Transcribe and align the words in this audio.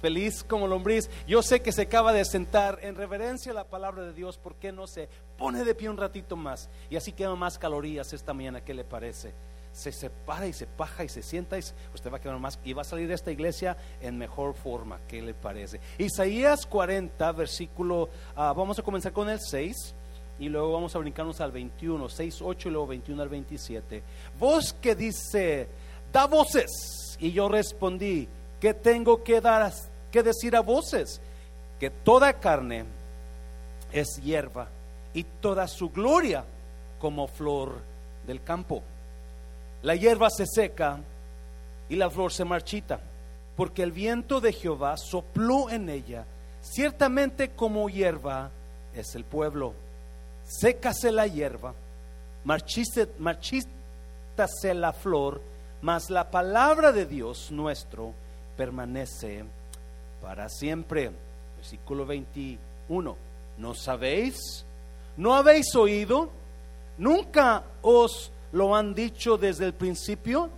feliz 0.00 0.44
como 0.44 0.66
lombriz. 0.66 1.10
Yo 1.26 1.42
sé 1.42 1.60
que 1.60 1.72
se 1.72 1.82
acaba 1.82 2.12
de 2.12 2.24
sentar 2.24 2.78
en 2.82 2.94
reverencia 2.94 3.52
a 3.52 3.54
la 3.54 3.64
palabra 3.64 4.04
de 4.04 4.12
Dios. 4.12 4.38
¿Por 4.38 4.56
qué 4.56 4.72
no 4.72 4.86
se 4.86 5.08
pone 5.38 5.64
de 5.64 5.74
pie 5.74 5.90
un 5.90 5.96
ratito 5.96 6.36
más? 6.36 6.68
Y 6.90 6.96
así 6.96 7.12
quema 7.12 7.36
más 7.36 7.58
calorías 7.58 8.12
esta 8.12 8.32
mañana. 8.32 8.62
¿Qué 8.62 8.74
le 8.74 8.84
parece? 8.84 9.34
Se 9.72 9.92
separa 9.92 10.46
y 10.46 10.52
se 10.52 10.66
paja 10.66 11.04
y 11.04 11.08
se 11.08 11.22
sienta 11.22 11.58
y 11.58 11.60
usted 11.60 12.10
va 12.10 12.16
a 12.16 12.20
quedar 12.20 12.38
más 12.38 12.58
y 12.64 12.72
va 12.72 12.80
a 12.82 12.84
salir 12.84 13.08
de 13.08 13.14
esta 13.14 13.30
iglesia 13.30 13.76
en 14.00 14.16
mejor 14.16 14.54
forma. 14.54 15.00
¿Qué 15.06 15.20
le 15.20 15.34
parece? 15.34 15.80
Isaías 15.98 16.64
40, 16.66 17.32
versículo, 17.32 18.08
ah, 18.34 18.54
vamos 18.56 18.78
a 18.78 18.82
comenzar 18.82 19.12
con 19.12 19.28
el 19.28 19.38
6 19.38 19.94
y 20.38 20.48
luego 20.48 20.72
vamos 20.72 20.94
a 20.94 20.98
brincarnos 20.98 21.40
al 21.40 21.52
21, 21.52 22.08
6, 22.08 22.42
8 22.42 22.68
y 22.68 22.72
luego 22.72 22.86
21 22.86 23.22
al 23.22 23.28
27. 23.28 24.02
Voz 24.38 24.72
que 24.74 24.94
dice, 24.94 25.68
da 26.12 26.26
voces. 26.26 27.16
Y 27.18 27.32
yo 27.32 27.48
respondí, 27.48 28.28
¿qué 28.66 28.74
tengo 28.74 29.22
que 29.22 29.40
dar, 29.40 29.72
que 30.10 30.24
decir 30.24 30.56
a 30.56 30.60
voces? 30.60 31.20
Que 31.78 31.88
toda 31.88 32.32
carne 32.32 32.84
es 33.92 34.20
hierba 34.24 34.66
y 35.14 35.22
toda 35.22 35.68
su 35.68 35.90
gloria 35.90 36.44
como 36.98 37.28
flor 37.28 37.74
del 38.26 38.42
campo. 38.42 38.82
La 39.82 39.94
hierba 39.94 40.30
se 40.30 40.46
seca 40.46 40.98
y 41.88 41.94
la 41.94 42.10
flor 42.10 42.32
se 42.32 42.44
marchita, 42.44 42.98
porque 43.56 43.84
el 43.84 43.92
viento 43.92 44.40
de 44.40 44.52
Jehová 44.52 44.96
sopló 44.96 45.70
en 45.70 45.88
ella. 45.88 46.24
Ciertamente 46.60 47.50
como 47.50 47.88
hierba 47.88 48.50
es 48.96 49.14
el 49.14 49.22
pueblo 49.22 49.74
sécase 50.44 51.12
la 51.12 51.28
hierba, 51.28 51.72
marchítase 52.44 53.04
la 54.74 54.92
flor, 54.92 55.40
mas 55.82 56.10
la 56.10 56.32
palabra 56.32 56.90
de 56.90 57.06
Dios 57.06 57.52
nuestro 57.52 58.25
permanece 58.56 59.44
para 60.22 60.48
siempre. 60.48 61.10
Versículo 61.56 62.06
21. 62.06 63.16
¿No 63.58 63.74
sabéis? 63.74 64.64
¿No 65.16 65.34
habéis 65.34 65.74
oído? 65.74 66.30
¿Nunca 66.98 67.64
os 67.82 68.30
lo 68.52 68.74
han 68.74 68.94
dicho 68.94 69.36
desde 69.38 69.66
el 69.66 69.74
principio? 69.74 70.50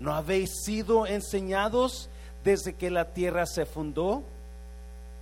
¿No 0.00 0.14
habéis 0.14 0.50
sido 0.64 1.06
enseñados 1.06 2.08
desde 2.44 2.74
que 2.74 2.90
la 2.90 3.06
tierra 3.06 3.46
se 3.46 3.66
fundó? 3.66 4.22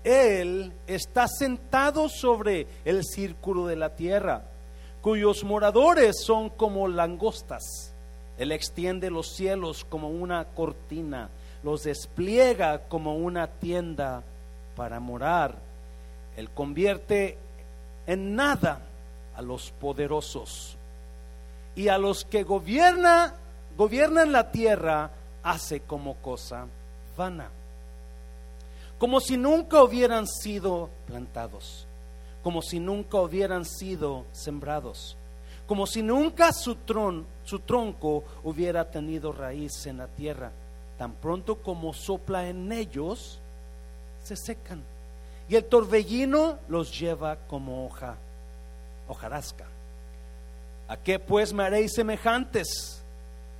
Él 0.05 0.73
está 0.87 1.27
sentado 1.27 2.09
sobre 2.09 2.67
el 2.85 3.05
círculo 3.05 3.67
de 3.67 3.77
la 3.77 3.97
tierra, 3.97 4.45
cuyos 5.03 5.43
moradores 5.43 6.23
son 6.25 6.51
como 6.51 6.87
langostas. 6.87 7.93
Él 8.39 8.53
extiende 8.53 9.11
los 9.11 9.35
cielos 9.35 9.85
como 9.85 10.11
una 10.11 10.45
cortina, 10.45 11.31
los 11.63 11.83
despliega 11.85 12.89
como 12.89 13.17
una 13.17 13.47
tienda 13.47 14.23
para 14.75 15.01
morar. 15.01 15.57
Él 16.37 16.51
convierte 16.51 17.39
en 18.07 18.35
nada 18.35 18.81
a 19.35 19.43
los 19.43 19.71
poderosos 19.73 20.77
y 21.75 21.89
a 21.89 21.99
los 21.99 22.25
que 22.25 22.43
gobierna, 22.43 23.35
gobiernan 23.77 24.33
la 24.33 24.51
tierra 24.51 25.11
hace 25.43 25.81
como 25.81 26.15
cosa 26.17 26.67
vana 27.17 27.51
como 28.99 29.21
si 29.21 29.37
nunca 29.37 29.83
hubieran 29.83 30.27
sido 30.27 30.89
plantados, 31.07 31.87
como 32.43 32.63
si 32.63 32.81
nunca 32.81 33.21
hubieran 33.21 33.65
sido 33.65 34.25
sembrados, 34.33 35.17
como 35.67 35.87
si 35.87 36.03
nunca 36.03 36.53
su, 36.53 36.77
su 37.45 37.59
tronco 37.61 38.25
hubiera 38.45 38.91
tenido 38.91 39.33
raíz 39.33 39.87
en 39.87 39.99
la 39.99 40.07
tierra. 40.07 40.51
Tan 40.99 41.13
pronto 41.13 41.57
como 41.57 41.93
sopla 41.93 42.49
en 42.49 42.73
ellos, 42.73 43.39
se 44.23 44.37
secan. 44.37 44.83
Y 45.49 45.57
el 45.57 45.65
torbellino 45.65 46.59
los 46.69 46.99
lleva 46.99 47.37
como 47.47 47.87
hoja, 47.87 48.17
hojarasca. 49.09 49.67
¿A 50.89 50.97
qué 50.97 51.19
pues 51.19 51.53
me 51.53 51.65
haréis 51.65 51.95
semejantes? 51.95 53.03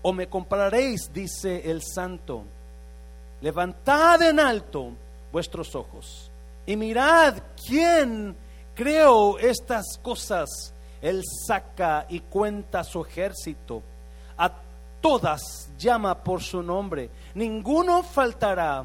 ¿O 0.03 0.13
me 0.13 0.29
compararéis? 0.29 1.13
Dice 1.13 1.71
el 1.71 1.83
santo. 1.83 2.45
Levantad 3.41 4.23
en 4.23 4.41
alto 4.41 4.93
vuestros 5.31 5.75
ojos 5.75 6.31
y 6.67 6.77
mirad 6.77 7.37
quién 7.67 8.37
creó 8.75 9.39
estas 9.39 9.99
cosas. 10.03 10.73
Él 11.01 11.23
saca 11.47 12.07
y 12.09 12.21
cuenta 12.21 12.83
su 12.83 13.03
ejército. 13.03 13.83
A 14.37 14.53
todas 15.01 15.69
llama 15.79 16.23
por 16.23 16.43
su 16.43 16.63
nombre. 16.63 17.11
Ninguno 17.35 18.03
faltará. 18.03 18.85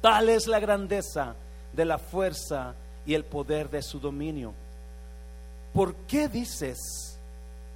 Tal 0.00 0.28
es 0.28 0.46
la 0.46 0.60
grandeza 0.60 1.34
de 1.72 1.84
la 1.84 1.98
fuerza 1.98 2.74
y 3.04 3.14
el 3.14 3.24
poder 3.24 3.70
de 3.70 3.82
su 3.82 4.00
dominio. 4.00 4.52
¿Por 5.72 5.94
qué 6.06 6.28
dices, 6.28 7.18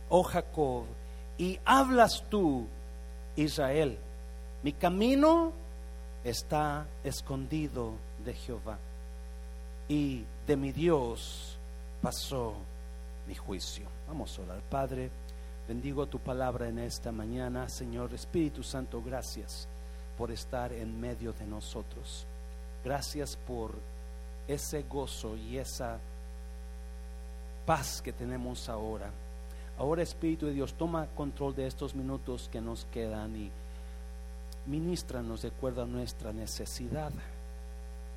oh 0.08 0.22
Jacob, 0.22 0.84
y 1.38 1.58
hablas 1.64 2.24
tú, 2.28 2.66
Israel? 3.36 3.98
Mi 4.62 4.72
camino 4.72 5.52
está 6.24 6.86
escondido 7.04 7.92
de 8.24 8.32
Jehová 8.32 8.78
y 9.88 10.24
de 10.46 10.56
mi 10.56 10.72
Dios 10.72 11.56
pasó 12.00 12.54
mi 13.26 13.34
juicio. 13.34 13.84
Vamos 14.08 14.38
a 14.38 14.42
orar, 14.42 14.60
Padre. 14.70 15.10
Bendigo 15.66 16.06
tu 16.06 16.18
palabra 16.18 16.68
en 16.68 16.78
esta 16.78 17.10
mañana, 17.10 17.70
Señor 17.70 18.12
Espíritu 18.12 18.62
Santo, 18.62 19.02
gracias 19.02 19.66
por 20.18 20.30
estar 20.30 20.70
en 20.74 21.00
medio 21.00 21.32
de 21.32 21.46
nosotros. 21.46 22.26
Gracias 22.84 23.34
por 23.34 23.72
ese 24.46 24.82
gozo 24.82 25.38
y 25.38 25.56
esa 25.56 25.98
paz 27.64 28.02
que 28.02 28.12
tenemos 28.12 28.68
ahora. 28.68 29.10
Ahora 29.78 30.02
Espíritu 30.02 30.44
de 30.44 30.52
Dios, 30.52 30.74
toma 30.74 31.06
control 31.16 31.56
de 31.56 31.66
estos 31.66 31.94
minutos 31.94 32.50
que 32.52 32.60
nos 32.60 32.84
quedan 32.92 33.34
y 33.34 33.50
ministranos 34.66 35.40
de 35.40 35.48
acuerdo 35.48 35.82
a 35.82 35.86
nuestra 35.86 36.30
necesidad. 36.34 37.10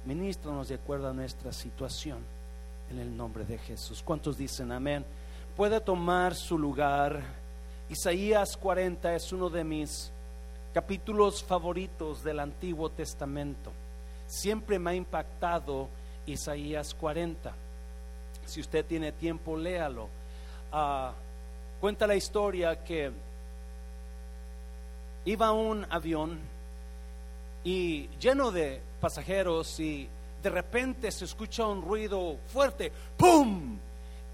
Ministranos 0.05 0.67
de 0.67 0.75
acuerdo 0.75 1.09
a 1.09 1.13
nuestra 1.13 1.53
situación. 1.53 2.19
En 2.89 2.99
el 2.99 3.15
nombre 3.15 3.43
de 3.43 3.57
Jesús. 3.57 4.01
¿Cuántos 4.01 4.37
dicen 4.37 4.71
amén? 4.71 5.05
Puede 5.57 5.81
tomar 5.81 6.35
su 6.35 6.55
lugar. 6.55 7.19
Isaías 7.89 8.55
40 8.55 9.15
es 9.15 9.33
uno 9.33 9.49
de 9.49 9.63
mis 9.63 10.11
capítulos 10.71 11.43
favoritos 11.43 12.23
del 12.23 12.41
Antiguo 12.41 12.91
Testamento. 12.91 13.71
Siempre 14.27 14.77
me 14.77 14.91
ha 14.91 14.93
impactado 14.93 15.87
Isaías 16.27 16.93
40. 16.93 17.51
Si 18.45 18.61
usted 18.61 18.85
tiene 18.85 19.11
tiempo, 19.13 19.57
léalo. 19.57 20.09
Ah, 20.71 21.13
cuenta 21.81 22.05
la 22.05 22.15
historia 22.15 22.83
que 22.83 23.11
iba 25.25 25.51
un 25.53 25.87
avión 25.89 26.37
y 27.63 28.09
lleno 28.19 28.51
de 28.51 28.79
pasajeros 29.01 29.79
y 29.79 30.07
de 30.43 30.49
repente 30.51 31.11
se 31.11 31.25
escucha 31.25 31.65
un 31.65 31.81
ruido 31.81 32.37
fuerte, 32.45 32.91
¡pum! 33.17 33.79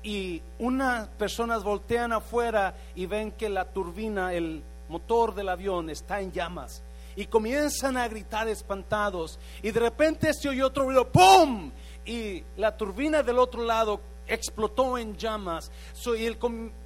Y 0.04 0.42
unas 0.60 1.08
personas 1.08 1.64
voltean 1.64 2.12
afuera 2.12 2.76
y 2.96 3.06
ven 3.06 3.32
que 3.32 3.50
la 3.50 3.66
turbina, 3.66 4.34
el 4.34 4.62
motor 4.90 5.34
del 5.34 5.50
avión 5.50 5.90
está 5.90 6.20
en 6.20 6.32
llamas. 6.32 6.84
Y 7.16 7.28
comienzan 7.28 7.96
a 7.96 8.08
gritar 8.08 8.48
espantados. 8.48 9.40
Y 9.62 9.72
de 9.72 9.80
repente 9.80 10.34
se 10.34 10.50
oye 10.50 10.64
otro 10.64 10.84
ruido, 10.84 11.10
¡pum! 11.10 11.72
Y 12.06 12.44
la 12.58 12.76
turbina 12.76 13.24
del 13.24 13.40
otro 13.40 13.64
lado 13.64 14.02
explotó 14.28 14.98
en 14.98 15.16
llamas. 15.18 15.72
y 16.18 16.26
el 16.26 16.38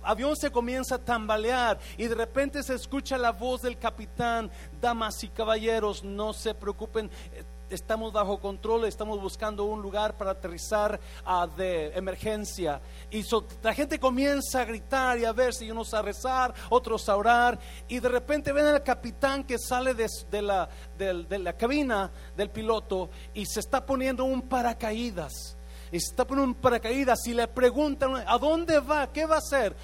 avión 0.04 0.36
se 0.36 0.52
comienza 0.52 0.96
a 0.96 1.00
tambalear 1.00 1.80
y 1.98 2.08
de 2.08 2.16
repente 2.16 2.64
se 2.64 2.76
escucha 2.76 3.18
la 3.18 3.32
voz 3.32 3.62
del 3.62 3.78
capitán, 3.78 4.50
damas 4.82 5.24
y 5.24 5.30
caballeros, 5.30 6.04
no 6.04 6.34
se 6.34 6.54
preocupen. 6.54 7.10
Estamos 7.70 8.14
bajo 8.14 8.40
control, 8.40 8.86
estamos 8.86 9.22
buscando 9.22 9.66
un 9.66 9.82
lugar 9.82 10.16
para 10.16 10.32
aterrizar 10.32 11.00
ah, 11.26 11.48
de 11.58 11.88
emergencia. 11.96 12.82
Y 13.12 13.24
la 13.62 13.74
gente 13.74 14.00
comienza 14.00 14.62
a 14.62 14.66
gritar 14.66 15.20
y 15.20 15.26
a 15.26 15.34
ver 15.34 15.54
si 15.54 15.70
unos 15.70 15.94
a 15.94 16.02
rezar, 16.02 16.54
otros 16.70 17.10
a 17.10 17.16
orar. 17.16 17.60
Y 17.88 18.00
de 18.00 18.10
repente 18.10 18.52
ven 18.52 18.66
al 18.66 18.84
capitán 18.84 19.44
que 19.44 19.58
sale 19.60 19.94
de, 19.94 20.42
la, 20.42 20.70
de 20.98 21.40
la 21.40 21.54
cabina 21.54 22.10
del 22.36 22.50
piloto 22.50 23.10
y 23.34 23.46
se 23.46 23.60
está 23.60 23.86
poniendo 23.86 24.24
un 24.24 24.44
paracaídas 24.44 25.58
está 25.92 26.26
por 26.26 26.38
un 26.38 26.54
paracaídas 26.54 27.26
y 27.28 27.34
le 27.34 27.48
preguntan, 27.48 28.16
¿a 28.28 28.38
dónde 28.38 28.80
va? 28.80 29.08
¿Qué 29.08 29.26
va 29.26 29.36
a 29.36 29.40
hacer? 29.40 29.76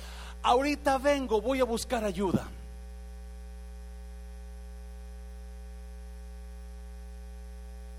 Ahorita 0.42 0.98
vengo, 0.98 1.42
voy 1.42 1.62
a 1.62 1.64
buscar 1.64 2.04
ayuda. 2.04 2.50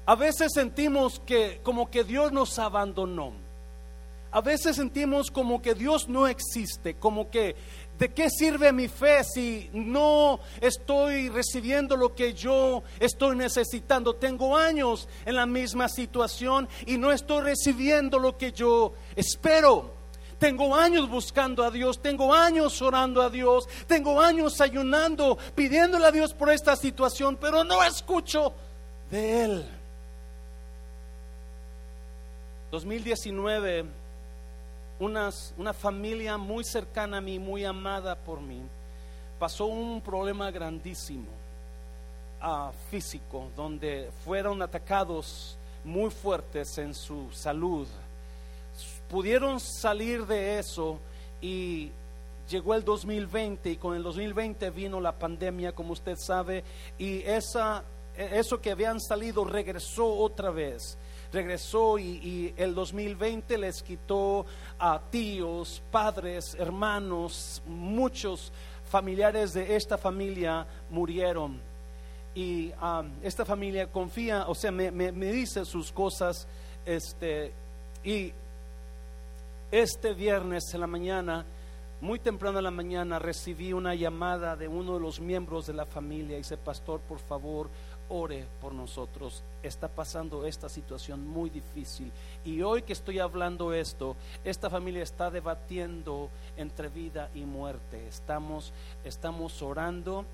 A 0.06 0.14
veces 0.14 0.52
sentimos 0.52 1.20
que 1.20 1.60
como 1.62 1.90
que 1.90 2.04
Dios 2.04 2.32
nos 2.32 2.58
abandonó. 2.58 3.32
A 4.30 4.40
veces 4.40 4.76
sentimos 4.76 5.30
como 5.30 5.62
que 5.62 5.74
Dios 5.74 6.08
no 6.08 6.26
existe, 6.26 6.94
como 6.94 7.30
que 7.30 7.54
¿De 7.98 8.12
qué 8.12 8.28
sirve 8.28 8.72
mi 8.72 8.88
fe 8.88 9.22
si 9.22 9.70
no 9.72 10.40
estoy 10.60 11.28
recibiendo 11.28 11.96
lo 11.96 12.12
que 12.12 12.34
yo 12.34 12.82
estoy 12.98 13.36
necesitando? 13.36 14.16
Tengo 14.16 14.56
años 14.56 15.08
en 15.24 15.36
la 15.36 15.46
misma 15.46 15.88
situación 15.88 16.68
y 16.86 16.98
no 16.98 17.12
estoy 17.12 17.42
recibiendo 17.42 18.18
lo 18.18 18.36
que 18.36 18.50
yo 18.50 18.94
espero. 19.14 19.92
Tengo 20.40 20.74
años 20.74 21.08
buscando 21.08 21.62
a 21.62 21.70
Dios, 21.70 22.02
tengo 22.02 22.34
años 22.34 22.82
orando 22.82 23.22
a 23.22 23.30
Dios, 23.30 23.68
tengo 23.86 24.20
años 24.20 24.60
ayunando, 24.60 25.38
pidiéndole 25.54 26.06
a 26.06 26.10
Dios 26.10 26.34
por 26.34 26.50
esta 26.50 26.74
situación, 26.74 27.38
pero 27.40 27.62
no 27.62 27.82
escucho 27.84 28.52
de 29.08 29.44
Él. 29.44 29.83
2019 32.74 33.84
una 34.98 35.72
familia 35.72 36.36
muy 36.36 36.64
cercana 36.64 37.18
a 37.18 37.20
mí, 37.20 37.38
muy 37.38 37.64
amada 37.64 38.16
por 38.16 38.40
mí, 38.40 38.62
pasó 39.38 39.66
un 39.66 40.00
problema 40.00 40.50
grandísimo 40.50 41.28
uh, 42.42 42.72
físico, 42.90 43.46
donde 43.54 44.10
fueron 44.24 44.60
atacados 44.60 45.56
muy 45.84 46.10
fuertes 46.10 46.76
en 46.78 46.94
su 46.94 47.30
salud. 47.30 47.86
Pudieron 49.08 49.60
salir 49.60 50.26
de 50.26 50.58
eso 50.58 50.98
y 51.40 51.92
llegó 52.50 52.74
el 52.74 52.84
2020 52.84 53.70
y 53.70 53.76
con 53.76 53.94
el 53.94 54.02
2020 54.02 54.70
vino 54.70 55.00
la 55.00 55.12
pandemia, 55.12 55.70
como 55.70 55.92
usted 55.92 56.16
sabe, 56.18 56.64
y 56.98 57.20
esa, 57.20 57.84
eso 58.16 58.60
que 58.60 58.72
habían 58.72 59.00
salido 59.00 59.44
regresó 59.44 60.12
otra 60.12 60.50
vez 60.50 60.98
regresó 61.34 61.98
y, 61.98 62.54
el 62.56 62.74
2020 62.74 63.58
les 63.58 63.82
quitó 63.82 64.46
a 64.78 65.00
tíos, 65.10 65.82
padres, 65.90 66.56
hermanos, 66.58 67.62
muchos 67.66 68.52
familiares 68.88 69.52
de 69.52 69.76
esta 69.76 69.98
familia 69.98 70.66
murieron. 70.88 71.60
Y 72.34 72.72
esta 73.22 73.44
familia 73.44 73.86
confía, 73.88 74.46
o 74.48 74.54
sea, 74.54 74.70
me, 74.70 74.90
dice 75.12 75.64
sus 75.64 75.92
cosas, 75.92 76.46
este, 76.86 77.52
y 78.02 78.32
este 79.70 80.14
viernes 80.14 80.72
en 80.72 80.80
la 80.80 80.86
mañana, 80.86 81.44
muy 82.04 82.18
temprano 82.18 82.58
en 82.58 82.64
la 82.64 82.70
mañana, 82.70 83.18
recibí 83.18 83.72
una 83.72 83.94
llamada 83.94 84.56
de 84.56 84.68
uno 84.68 84.92
de 84.94 85.00
los 85.00 85.20
miembros 85.20 85.66
de 85.66 85.72
la 85.72 85.86
familia. 85.86 86.36
Dice, 86.36 86.58
pastor, 86.58 87.00
por 87.00 87.18
favor, 87.18 87.70
ore 88.10 88.46
por 88.60 88.74
nosotros. 88.74 89.42
Está 89.62 89.88
pasando 89.88 90.44
esta 90.44 90.68
situación 90.68 91.26
muy 91.26 91.48
difícil. 91.48 92.12
Y 92.44 92.60
hoy 92.60 92.82
que 92.82 92.92
estoy 92.92 93.20
hablando 93.20 93.72
esto, 93.72 94.16
esta 94.44 94.68
familia 94.68 95.02
está 95.02 95.30
debatiendo 95.30 96.28
entre 96.58 96.90
vida 96.90 97.30
y 97.34 97.46
muerte. 97.46 98.06
Estamos, 98.06 98.74
estamos 99.02 99.62
orando 99.62 100.26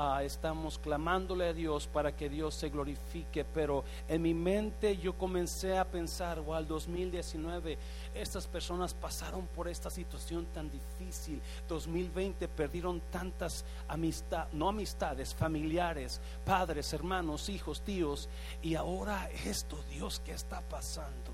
Ah, 0.00 0.22
estamos 0.22 0.78
clamándole 0.78 1.48
a 1.48 1.52
Dios 1.52 1.88
para 1.88 2.14
que 2.14 2.28
Dios 2.28 2.54
se 2.54 2.68
glorifique, 2.68 3.44
pero 3.44 3.82
en 4.06 4.22
mi 4.22 4.32
mente 4.32 4.96
yo 4.96 5.18
comencé 5.18 5.76
a 5.76 5.84
pensar, 5.84 6.38
o 6.38 6.54
al 6.54 6.68
2019, 6.68 7.76
estas 8.14 8.46
personas 8.46 8.94
pasaron 8.94 9.48
por 9.48 9.66
esta 9.66 9.90
situación 9.90 10.46
tan 10.54 10.70
difícil, 10.70 11.42
2020 11.68 12.46
perdieron 12.46 13.00
tantas 13.10 13.64
amistades, 13.88 14.54
no 14.54 14.68
amistades, 14.68 15.34
familiares, 15.34 16.20
padres, 16.44 16.92
hermanos, 16.92 17.48
hijos, 17.48 17.80
tíos, 17.80 18.28
y 18.62 18.76
ahora 18.76 19.28
esto, 19.44 19.80
Dios, 19.90 20.22
¿qué 20.24 20.30
está 20.30 20.60
pasando? 20.60 21.32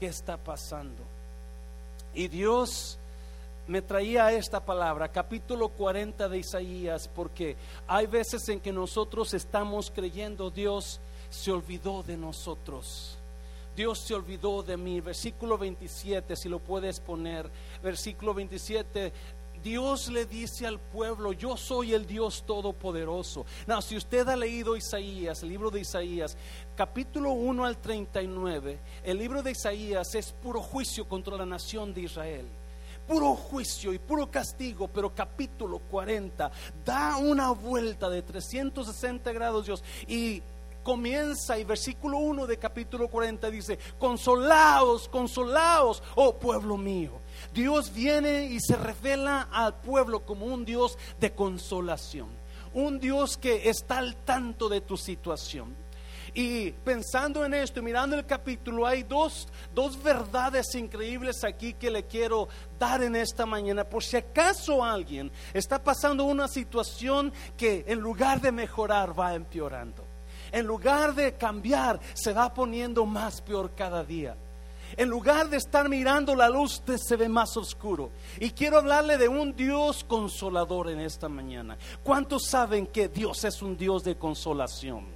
¿Qué 0.00 0.06
está 0.06 0.36
pasando? 0.36 1.04
Y 2.14 2.26
Dios 2.26 2.98
me 3.66 3.82
traía 3.82 4.30
esta 4.30 4.64
palabra, 4.64 5.08
capítulo 5.08 5.68
40 5.70 6.28
de 6.28 6.38
Isaías, 6.38 7.10
porque 7.12 7.56
hay 7.88 8.06
veces 8.06 8.48
en 8.48 8.60
que 8.60 8.72
nosotros 8.72 9.34
estamos 9.34 9.90
creyendo 9.90 10.50
Dios 10.50 11.00
se 11.30 11.50
olvidó 11.50 12.02
de 12.02 12.16
nosotros. 12.16 13.18
Dios 13.74 13.98
se 13.98 14.14
olvidó 14.14 14.62
de 14.62 14.76
mí. 14.76 15.00
Versículo 15.00 15.58
27, 15.58 16.36
si 16.36 16.48
lo 16.48 16.60
puedes 16.60 17.00
poner. 17.00 17.50
Versículo 17.82 18.32
27, 18.32 19.12
Dios 19.62 20.08
le 20.08 20.26
dice 20.26 20.66
al 20.66 20.78
pueblo, 20.78 21.32
yo 21.32 21.56
soy 21.56 21.92
el 21.92 22.06
Dios 22.06 22.44
todopoderoso. 22.46 23.44
No, 23.66 23.82
si 23.82 23.96
usted 23.96 24.28
ha 24.28 24.36
leído 24.36 24.76
Isaías, 24.76 25.42
el 25.42 25.48
libro 25.48 25.70
de 25.70 25.80
Isaías, 25.80 26.36
capítulo 26.76 27.32
1 27.32 27.64
al 27.64 27.78
39, 27.78 28.78
el 29.02 29.18
libro 29.18 29.42
de 29.42 29.50
Isaías 29.50 30.14
es 30.14 30.32
puro 30.32 30.62
juicio 30.62 31.06
contra 31.08 31.36
la 31.36 31.44
nación 31.44 31.92
de 31.92 32.02
Israel 32.02 32.46
puro 33.06 33.34
juicio 33.34 33.92
y 33.92 33.98
puro 33.98 34.30
castigo, 34.30 34.88
pero 34.88 35.14
capítulo 35.14 35.78
40 35.78 36.50
da 36.84 37.16
una 37.16 37.50
vuelta 37.50 38.08
de 38.10 38.22
360 38.22 39.32
grados 39.32 39.66
Dios 39.66 39.84
y 40.06 40.42
comienza 40.82 41.58
y 41.58 41.64
versículo 41.64 42.18
1 42.18 42.46
de 42.46 42.58
capítulo 42.58 43.08
40 43.08 43.50
dice, 43.50 43.76
consolaos, 43.98 45.08
consolaos, 45.08 46.00
oh 46.14 46.36
pueblo 46.36 46.76
mío. 46.76 47.10
Dios 47.52 47.92
viene 47.92 48.46
y 48.46 48.60
se 48.60 48.76
revela 48.76 49.48
al 49.50 49.74
pueblo 49.74 50.24
como 50.24 50.46
un 50.46 50.64
Dios 50.64 50.96
de 51.18 51.32
consolación, 51.32 52.28
un 52.72 53.00
Dios 53.00 53.36
que 53.36 53.68
está 53.68 53.98
al 53.98 54.14
tanto 54.14 54.68
de 54.68 54.80
tu 54.80 54.96
situación. 54.96 55.74
Y 56.34 56.70
pensando 56.72 57.44
en 57.44 57.54
esto, 57.54 57.82
mirando 57.82 58.16
el 58.16 58.26
capítulo, 58.26 58.86
hay 58.86 59.02
dos, 59.02 59.48
dos 59.74 60.02
verdades 60.02 60.74
increíbles 60.74 61.44
aquí 61.44 61.74
que 61.74 61.90
le 61.90 62.04
quiero 62.04 62.48
dar 62.78 63.02
en 63.02 63.16
esta 63.16 63.46
mañana. 63.46 63.84
Por 63.84 64.02
si 64.02 64.16
acaso 64.16 64.84
alguien 64.84 65.30
está 65.54 65.82
pasando 65.82 66.24
una 66.24 66.48
situación 66.48 67.32
que 67.56 67.84
en 67.86 68.00
lugar 68.00 68.40
de 68.40 68.52
mejorar 68.52 69.18
va 69.18 69.34
empeorando. 69.34 70.04
En 70.52 70.66
lugar 70.66 71.14
de 71.14 71.34
cambiar, 71.34 72.00
se 72.14 72.32
va 72.32 72.52
poniendo 72.52 73.04
más 73.04 73.40
peor 73.40 73.74
cada 73.74 74.04
día. 74.04 74.36
En 74.96 75.08
lugar 75.08 75.50
de 75.50 75.56
estar 75.56 75.88
mirando 75.88 76.34
la 76.34 76.48
luz, 76.48 76.82
se 76.96 77.16
ve 77.16 77.28
más 77.28 77.56
oscuro. 77.56 78.10
Y 78.38 78.50
quiero 78.50 78.78
hablarle 78.78 79.18
de 79.18 79.28
un 79.28 79.56
Dios 79.56 80.04
consolador 80.04 80.90
en 80.90 81.00
esta 81.00 81.28
mañana. 81.28 81.76
¿Cuántos 82.02 82.46
saben 82.46 82.86
que 82.86 83.08
Dios 83.08 83.44
es 83.44 83.62
un 83.62 83.76
Dios 83.76 84.04
de 84.04 84.16
consolación? 84.16 85.15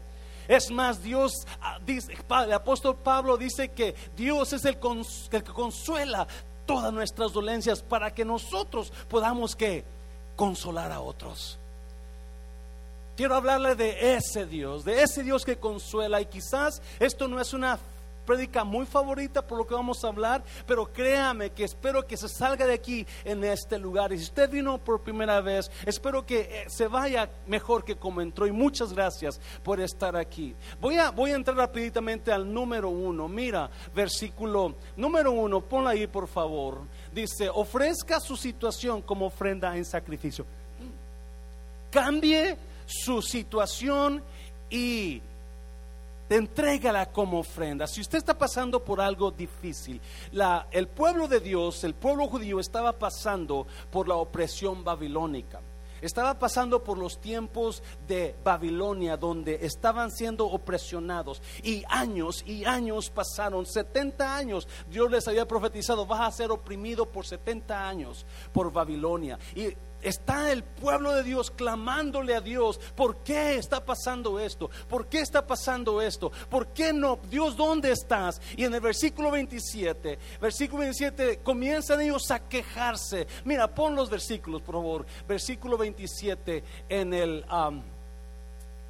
Es 0.50 0.68
más, 0.68 1.00
Dios, 1.00 1.46
ah, 1.62 1.78
dice, 1.86 2.12
el 2.12 2.52
apóstol 2.52 2.96
Pablo 2.96 3.36
dice 3.36 3.68
que 3.68 3.94
Dios 4.16 4.52
es 4.52 4.64
el, 4.64 4.76
que 5.30 5.44
consuela 5.44 6.26
todas 6.66 6.92
nuestras 6.92 7.32
dolencias 7.32 7.80
para 7.82 8.12
que 8.12 8.24
nosotros 8.24 8.92
podamos 9.08 9.54
que 9.54 9.84
consolar 10.34 10.90
a 10.90 11.02
otros. 11.02 11.56
Quiero 13.16 13.36
hablarle 13.36 13.76
de 13.76 14.16
ese 14.16 14.44
Dios, 14.44 14.84
de 14.84 15.00
ese 15.04 15.22
Dios 15.22 15.44
que 15.44 15.56
consuela 15.56 16.20
y 16.20 16.26
quizás 16.26 16.82
esto 16.98 17.28
no 17.28 17.40
es 17.40 17.52
una 17.52 17.78
prédica 18.24 18.64
muy 18.64 18.86
favorita 18.86 19.46
por 19.46 19.58
lo 19.58 19.66
que 19.66 19.74
vamos 19.74 20.04
a 20.04 20.08
hablar, 20.08 20.42
pero 20.66 20.92
créame 20.92 21.50
que 21.50 21.64
espero 21.64 22.06
que 22.06 22.16
se 22.16 22.28
salga 22.28 22.66
de 22.66 22.74
aquí 22.74 23.06
en 23.24 23.42
este 23.44 23.78
lugar. 23.78 24.12
Y 24.12 24.18
si 24.18 24.24
usted 24.24 24.50
vino 24.50 24.78
por 24.78 25.00
primera 25.00 25.40
vez, 25.40 25.70
espero 25.84 26.24
que 26.24 26.40
eh, 26.40 26.64
se 26.68 26.86
vaya 26.86 27.28
mejor 27.46 27.84
que 27.84 27.96
como 27.96 28.20
entró. 28.20 28.46
Y 28.46 28.52
muchas 28.52 28.92
gracias 28.92 29.40
por 29.62 29.80
estar 29.80 30.16
aquí. 30.16 30.54
Voy 30.80 30.98
a, 30.98 31.10
voy 31.10 31.32
a 31.32 31.36
entrar 31.36 31.56
rapiditamente 31.56 32.32
al 32.32 32.52
número 32.52 32.88
uno. 32.88 33.28
Mira, 33.28 33.70
versículo 33.94 34.74
número 34.96 35.32
uno, 35.32 35.60
ponla 35.60 35.90
ahí 35.90 36.06
por 36.06 36.28
favor. 36.28 36.82
Dice, 37.12 37.48
ofrezca 37.48 38.20
su 38.20 38.36
situación 38.36 39.02
como 39.02 39.26
ofrenda 39.26 39.76
en 39.76 39.84
sacrificio. 39.84 40.46
Cambie 41.90 42.56
su 42.86 43.20
situación 43.20 44.22
y 44.68 45.20
entrégala 46.36 47.10
como 47.10 47.40
ofrenda. 47.40 47.86
Si 47.86 48.00
usted 48.00 48.18
está 48.18 48.38
pasando 48.38 48.84
por 48.84 49.00
algo 49.00 49.30
difícil, 49.30 50.00
el 50.70 50.88
pueblo 50.88 51.28
de 51.28 51.40
Dios, 51.40 51.84
el 51.84 51.94
pueblo 51.94 52.26
judío 52.28 52.60
estaba 52.60 52.98
pasando 52.98 53.66
por 53.90 54.08
la 54.08 54.14
opresión 54.16 54.84
babilónica. 54.84 55.60
Estaba 56.00 56.38
pasando 56.38 56.82
por 56.82 56.96
los 56.96 57.20
tiempos 57.20 57.82
de 58.08 58.34
Babilonia 58.42 59.18
donde 59.18 59.58
estaban 59.62 60.10
siendo 60.10 60.46
opresionados 60.46 61.42
y 61.62 61.84
años 61.88 62.42
y 62.46 62.64
años 62.64 63.10
pasaron, 63.10 63.66
70 63.66 64.34
años. 64.34 64.66
Dios 64.88 65.10
les 65.10 65.28
había 65.28 65.46
profetizado, 65.46 66.06
vas 66.06 66.20
a 66.20 66.30
ser 66.32 66.50
oprimido 66.50 67.06
por 67.10 67.26
70 67.26 67.86
años 67.86 68.24
por 68.52 68.72
Babilonia. 68.72 69.38
Y 69.54 69.74
está 70.02 70.50
el 70.52 70.62
pueblo 70.62 71.14
de 71.14 71.22
Dios 71.22 71.50
clamándole 71.50 72.34
a 72.34 72.40
Dios, 72.40 72.78
¿por 72.94 73.18
qué 73.18 73.56
está 73.56 73.84
pasando 73.84 74.38
esto? 74.38 74.70
¿Por 74.88 75.06
qué 75.06 75.20
está 75.20 75.46
pasando 75.46 76.00
esto? 76.00 76.30
¿Por 76.48 76.68
qué 76.68 76.92
no? 76.92 77.18
Dios, 77.28 77.56
¿dónde 77.56 77.92
estás? 77.92 78.40
Y 78.56 78.64
en 78.64 78.74
el 78.74 78.80
versículo 78.80 79.30
27, 79.30 80.18
versículo 80.40 80.80
27, 80.80 81.40
comienzan 81.42 82.00
ellos 82.00 82.30
a 82.30 82.40
quejarse. 82.40 83.26
Mira, 83.44 83.68
pon 83.68 83.94
los 83.94 84.10
versículos, 84.10 84.62
por 84.62 84.76
favor. 84.76 85.06
Versículo 85.28 85.76
27 85.76 86.64
en 86.88 87.14
el, 87.14 87.44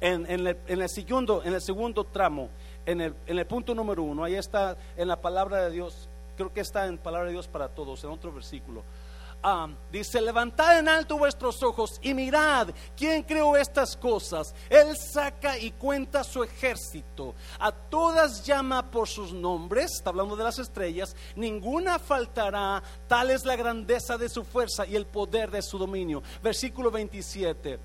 en, 0.01 0.25
el, 0.29 0.47
en, 0.67 0.81
el, 0.81 0.89
segundo, 0.89 1.43
en 1.43 1.53
el 1.53 1.61
segundo 1.61 2.03
tramo, 2.05 2.49
en 2.85 3.01
el, 3.01 3.15
en 3.27 3.39
el 3.39 3.45
punto 3.45 3.75
número 3.75 4.03
uno. 4.03 4.23
Ahí 4.23 4.35
está 4.35 4.77
en 4.97 5.07
la 5.07 5.21
palabra 5.21 5.63
de 5.65 5.71
Dios. 5.71 6.09
Creo 6.35 6.53
que 6.53 6.61
está 6.61 6.87
en 6.87 6.97
palabra 6.97 7.27
de 7.27 7.33
Dios 7.33 7.47
para 7.47 7.69
todos, 7.69 8.03
en 8.03 8.09
otro 8.09 8.31
versículo. 8.31 8.83
Um, 9.43 9.75
dice, 9.91 10.21
levantad 10.21 10.77
en 10.77 10.87
alto 10.87 11.17
vuestros 11.17 11.63
ojos 11.63 11.99
y 12.03 12.13
mirad 12.13 12.69
quién 12.95 13.23
creó 13.23 13.57
estas 13.57 13.97
cosas. 13.97 14.53
Él 14.69 14.95
saca 14.95 15.57
y 15.57 15.71
cuenta 15.71 16.23
su 16.23 16.43
ejército. 16.43 17.33
A 17.57 17.71
todas 17.71 18.45
llama 18.45 18.91
por 18.91 19.07
sus 19.07 19.33
nombres, 19.33 19.93
está 19.95 20.11
hablando 20.11 20.35
de 20.35 20.43
las 20.43 20.59
estrellas, 20.59 21.15
ninguna 21.35 21.97
faltará. 21.97 22.83
Tal 23.07 23.31
es 23.31 23.43
la 23.43 23.55
grandeza 23.55 24.15
de 24.15 24.29
su 24.29 24.43
fuerza 24.43 24.85
y 24.85 24.95
el 24.95 25.07
poder 25.07 25.49
de 25.49 25.63
su 25.63 25.79
dominio. 25.79 26.21
Versículo 26.43 26.91
27. 26.91 27.79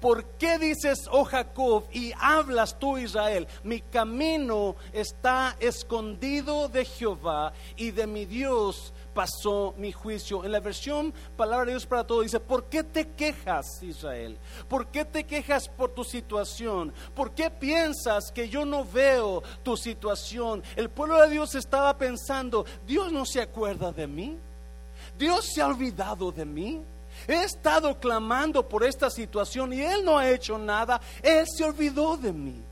¿Por 0.00 0.24
qué 0.36 0.58
dices, 0.58 1.08
oh 1.10 1.24
Jacob, 1.24 1.84
y 1.90 2.12
hablas 2.20 2.78
tú, 2.78 2.98
Israel? 2.98 3.48
Mi 3.64 3.80
camino 3.80 4.76
está 4.92 5.56
escondido 5.58 6.68
de 6.68 6.84
Jehová 6.84 7.52
y 7.76 7.92
de 7.92 8.06
mi 8.06 8.26
Dios 8.26 8.92
pasó 9.16 9.72
mi 9.78 9.92
juicio. 9.92 10.44
En 10.44 10.52
la 10.52 10.60
versión 10.60 11.14
Palabra 11.38 11.64
de 11.64 11.72
Dios 11.72 11.86
para 11.86 12.06
Todo 12.06 12.20
dice, 12.20 12.38
¿por 12.38 12.64
qué 12.64 12.84
te 12.84 13.08
quejas, 13.12 13.82
Israel? 13.82 14.36
¿Por 14.68 14.88
qué 14.88 15.06
te 15.06 15.24
quejas 15.24 15.70
por 15.70 15.94
tu 15.94 16.04
situación? 16.04 16.92
¿Por 17.14 17.30
qué 17.30 17.48
piensas 17.50 18.30
que 18.30 18.50
yo 18.50 18.66
no 18.66 18.84
veo 18.84 19.42
tu 19.62 19.74
situación? 19.74 20.62
El 20.76 20.90
pueblo 20.90 21.18
de 21.22 21.30
Dios 21.30 21.54
estaba 21.54 21.96
pensando, 21.96 22.66
Dios 22.86 23.10
no 23.10 23.24
se 23.24 23.40
acuerda 23.40 23.90
de 23.90 24.06
mí. 24.06 24.36
Dios 25.18 25.46
se 25.46 25.62
ha 25.62 25.66
olvidado 25.66 26.30
de 26.30 26.44
mí. 26.44 26.82
He 27.26 27.42
estado 27.42 27.98
clamando 27.98 28.68
por 28.68 28.84
esta 28.84 29.08
situación 29.08 29.72
y 29.72 29.80
Él 29.80 30.04
no 30.04 30.18
ha 30.18 30.28
hecho 30.28 30.58
nada. 30.58 31.00
Él 31.22 31.46
se 31.48 31.64
olvidó 31.64 32.18
de 32.18 32.34
mí. 32.34 32.62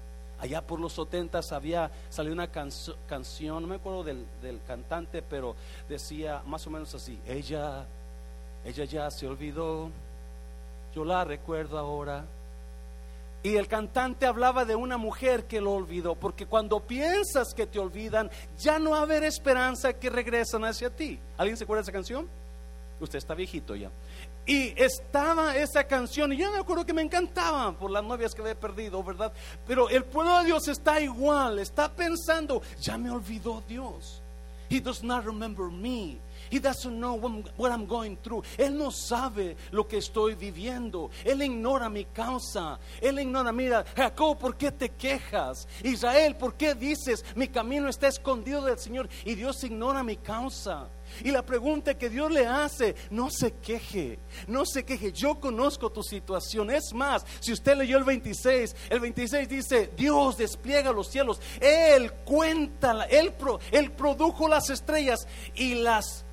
Allá 0.44 0.60
por 0.60 0.78
los 0.78 0.92
70 0.92 1.40
había 1.52 1.90
salido 2.10 2.34
una 2.34 2.48
canción, 2.48 3.62
no 3.62 3.66
me 3.66 3.76
acuerdo 3.76 4.04
del, 4.04 4.26
del, 4.42 4.60
cantante, 4.66 5.22
pero 5.22 5.56
decía 5.88 6.42
más 6.44 6.66
o 6.66 6.70
menos 6.70 6.94
así, 6.94 7.18
ella, 7.26 7.86
ella 8.62 8.84
ya 8.84 9.10
se 9.10 9.26
olvidó, 9.26 9.88
yo 10.94 11.02
la 11.02 11.24
recuerdo 11.24 11.78
ahora. 11.78 12.26
Y 13.42 13.56
el 13.56 13.68
cantante 13.68 14.26
hablaba 14.26 14.66
de 14.66 14.76
una 14.76 14.98
mujer 14.98 15.44
que 15.44 15.62
lo 15.62 15.72
olvidó, 15.72 16.14
porque 16.14 16.44
cuando 16.44 16.80
piensas 16.80 17.54
que 17.54 17.66
te 17.66 17.78
olvidan, 17.78 18.30
ya 18.58 18.78
no 18.78 18.90
va 18.90 18.98
a 18.98 19.02
haber 19.02 19.24
esperanza 19.24 19.94
que 19.94 20.10
regresan 20.10 20.62
hacia 20.66 20.90
ti. 20.90 21.18
¿Alguien 21.38 21.56
se 21.56 21.64
acuerda 21.64 21.80
de 21.80 21.84
esa 21.84 21.92
canción? 21.92 22.28
Usted 23.00 23.16
está 23.16 23.32
viejito 23.32 23.74
ya. 23.76 23.90
Y 24.46 24.74
estaba 24.80 25.56
esa 25.56 25.84
canción, 25.84 26.32
y 26.32 26.36
yo 26.36 26.52
me 26.52 26.58
acuerdo 26.58 26.84
que 26.84 26.92
me 26.92 27.00
encantaba 27.00 27.72
por 27.72 27.90
las 27.90 28.04
novias 28.04 28.34
que 28.34 28.42
había 28.42 28.58
perdido, 28.58 29.02
¿verdad? 29.02 29.32
Pero 29.66 29.88
el 29.88 30.04
pueblo 30.04 30.38
de 30.40 30.46
Dios 30.46 30.68
está 30.68 31.00
igual, 31.00 31.58
está 31.58 31.90
pensando, 31.90 32.60
ya 32.78 32.98
me 32.98 33.10
olvidó 33.10 33.62
Dios. 33.66 34.20
He 34.68 34.80
does 34.80 35.02
not 35.02 35.24
remember 35.24 35.70
me. 35.70 36.18
He 36.50 36.58
doesn't 36.58 37.00
know 37.00 37.14
what 37.56 37.72
I'm 37.72 37.86
going 37.86 38.16
through. 38.16 38.44
Él 38.58 38.76
no 38.76 38.90
sabe 38.90 39.56
lo 39.72 39.86
que 39.86 39.98
estoy 39.98 40.34
viviendo. 40.34 41.10
Él 41.24 41.42
ignora 41.42 41.88
mi 41.88 42.04
causa. 42.04 42.78
Él 43.00 43.18
ignora, 43.18 43.52
mira, 43.52 43.84
Jacob, 43.96 44.38
¿por 44.38 44.56
qué 44.56 44.70
te 44.70 44.90
quejas? 44.90 45.66
Israel, 45.82 46.36
¿por 46.36 46.54
qué 46.54 46.74
dices, 46.74 47.24
mi 47.34 47.48
camino 47.48 47.88
está 47.88 48.08
escondido 48.08 48.62
del 48.62 48.78
Señor? 48.78 49.08
Y 49.24 49.34
Dios 49.34 49.62
ignora 49.64 50.02
mi 50.02 50.16
causa. 50.16 50.88
Y 51.22 51.30
la 51.30 51.44
pregunta 51.44 51.96
que 51.96 52.10
Dios 52.10 52.30
le 52.30 52.46
hace, 52.46 52.94
no 53.10 53.30
se 53.30 53.52
queje, 53.52 54.18
no 54.46 54.66
se 54.66 54.84
queje, 54.84 55.12
yo 55.12 55.40
conozco 55.40 55.90
tu 55.90 56.02
situación. 56.02 56.70
Es 56.70 56.92
más, 56.92 57.24
si 57.40 57.52
usted 57.52 57.76
leyó 57.76 57.98
el 57.98 58.04
26, 58.04 58.74
el 58.90 59.00
26 59.00 59.48
dice, 59.48 59.90
Dios 59.96 60.36
despliega 60.36 60.92
los 60.92 61.08
cielos, 61.08 61.40
Él 61.60 62.12
cuenta, 62.24 63.04
Él, 63.04 63.32
él 63.70 63.92
produjo 63.92 64.48
las 64.48 64.70
estrellas 64.70 65.26
y 65.54 65.74
las 65.74 66.24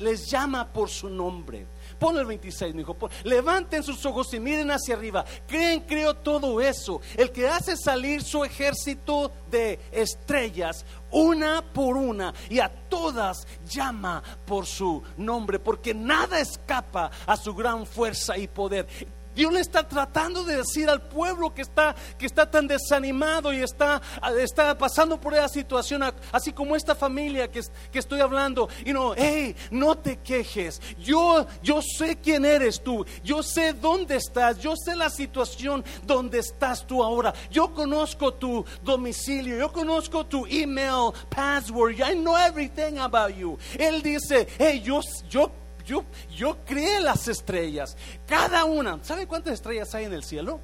les 0.00 0.28
llama 0.28 0.72
por 0.72 0.88
su 0.88 1.08
nombre. 1.08 1.66
Pon 1.98 2.18
el 2.18 2.26
26, 2.26 2.74
mi 2.74 2.82
hijo. 2.82 2.96
Levanten 3.22 3.82
sus 3.82 4.04
ojos 4.04 4.32
y 4.34 4.40
miren 4.40 4.70
hacia 4.70 4.96
arriba. 4.96 5.24
Creen, 5.46 5.80
creo 5.80 6.14
todo 6.14 6.60
eso. 6.60 7.00
El 7.16 7.30
que 7.30 7.48
hace 7.48 7.76
salir 7.76 8.22
su 8.24 8.44
ejército 8.44 9.30
de 9.50 9.78
estrellas 9.92 10.84
una 11.12 11.62
por 11.62 11.96
una 11.96 12.34
y 12.50 12.58
a 12.58 12.68
todas 12.68 13.46
llama 13.64 14.22
por 14.44 14.66
su 14.66 15.02
nombre, 15.16 15.58
porque 15.58 15.94
nada 15.94 16.40
escapa 16.40 17.10
a 17.26 17.36
su 17.36 17.54
gran 17.54 17.86
fuerza 17.86 18.36
y 18.36 18.48
poder. 18.48 18.86
Dios 19.34 19.52
le 19.52 19.60
está 19.60 19.86
tratando 19.86 20.44
de 20.44 20.58
decir 20.58 20.88
al 20.88 21.02
pueblo 21.02 21.54
que 21.54 21.62
está, 21.62 21.94
que 22.18 22.26
está 22.26 22.50
tan 22.50 22.66
desanimado 22.66 23.52
y 23.52 23.62
está, 23.62 24.00
está 24.38 24.76
pasando 24.76 25.20
por 25.20 25.34
esa 25.34 25.48
situación, 25.48 26.02
así 26.30 26.52
como 26.52 26.76
esta 26.76 26.94
familia 26.94 27.50
que, 27.50 27.62
que 27.90 27.98
estoy 27.98 28.20
hablando. 28.20 28.68
Y 28.84 28.92
no, 28.92 29.14
hey, 29.16 29.54
no 29.70 29.96
te 29.96 30.18
quejes. 30.18 30.80
Yo, 30.98 31.46
yo 31.62 31.80
sé 31.82 32.16
quién 32.16 32.44
eres 32.44 32.82
tú. 32.82 33.04
Yo 33.22 33.42
sé 33.42 33.72
dónde 33.72 34.16
estás. 34.16 34.58
Yo 34.58 34.74
sé 34.76 34.96
la 34.96 35.10
situación 35.10 35.84
donde 36.04 36.38
estás 36.38 36.86
tú 36.86 37.02
ahora. 37.02 37.32
Yo 37.50 37.72
conozco 37.72 38.34
tu 38.34 38.64
domicilio. 38.82 39.58
Yo 39.58 39.72
conozco 39.72 40.24
tu 40.26 40.46
email, 40.46 41.12
password. 41.30 42.00
I 42.00 42.14
know 42.14 42.36
everything 42.36 42.98
about 42.98 43.34
you. 43.34 43.58
Él 43.78 44.02
dice, 44.02 44.46
hey, 44.58 44.80
yo, 44.84 45.00
yo 45.28 45.50
yo, 45.84 46.04
yo 46.34 46.56
creé 46.64 47.00
las 47.00 47.28
estrellas, 47.28 47.96
cada 48.26 48.64
una. 48.64 49.02
¿Sabe 49.02 49.26
cuántas 49.26 49.54
estrellas 49.54 49.94
hay 49.94 50.04
en 50.04 50.12
el 50.12 50.24
cielo? 50.24 50.60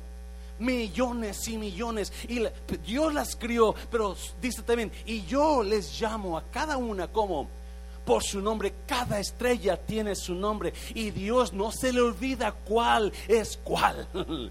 Millones 0.58 1.46
y 1.48 1.56
millones. 1.56 2.12
Y 2.28 2.44
Dios 2.84 3.14
las 3.14 3.37
crió, 3.37 3.75
pero 3.90 4.16
dice 4.40 4.62
también, 4.62 4.90
y 5.06 5.25
yo 5.25 5.62
les 5.62 6.00
llamo 6.00 6.37
a 6.37 6.42
cada 6.50 6.76
una 6.76 7.08
como 7.08 7.48
por 8.08 8.25
su 8.25 8.40
nombre. 8.40 8.72
Cada 8.87 9.20
estrella 9.20 9.76
tiene 9.76 10.16
su 10.16 10.34
nombre 10.34 10.72
y 10.94 11.10
Dios 11.10 11.52
no 11.52 11.70
se 11.70 11.92
le 11.92 12.00
olvida 12.00 12.52
cuál 12.52 13.12
es 13.28 13.58
cuál. 13.62 14.08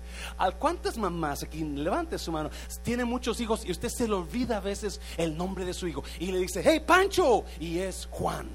¿Cuántas 0.59 0.95
mamás 0.95 1.41
aquí, 1.41 1.63
levante 1.63 2.19
su 2.19 2.31
mano, 2.31 2.51
tiene 2.83 3.03
muchos 3.03 3.41
hijos 3.41 3.65
y 3.65 3.71
usted 3.71 3.89
se 3.89 4.07
le 4.07 4.13
olvida 4.13 4.57
a 4.57 4.59
veces 4.59 5.01
el 5.17 5.36
nombre 5.36 5.65
de 5.65 5.74
su 5.74 5.88
hijo 5.88 6.03
y 6.19 6.31
le 6.31 6.38
dice, 6.38 6.62
hey 6.63 6.83
Pancho, 6.86 7.45
y 7.59 7.79
es 7.79 8.07
Juan 8.12 8.47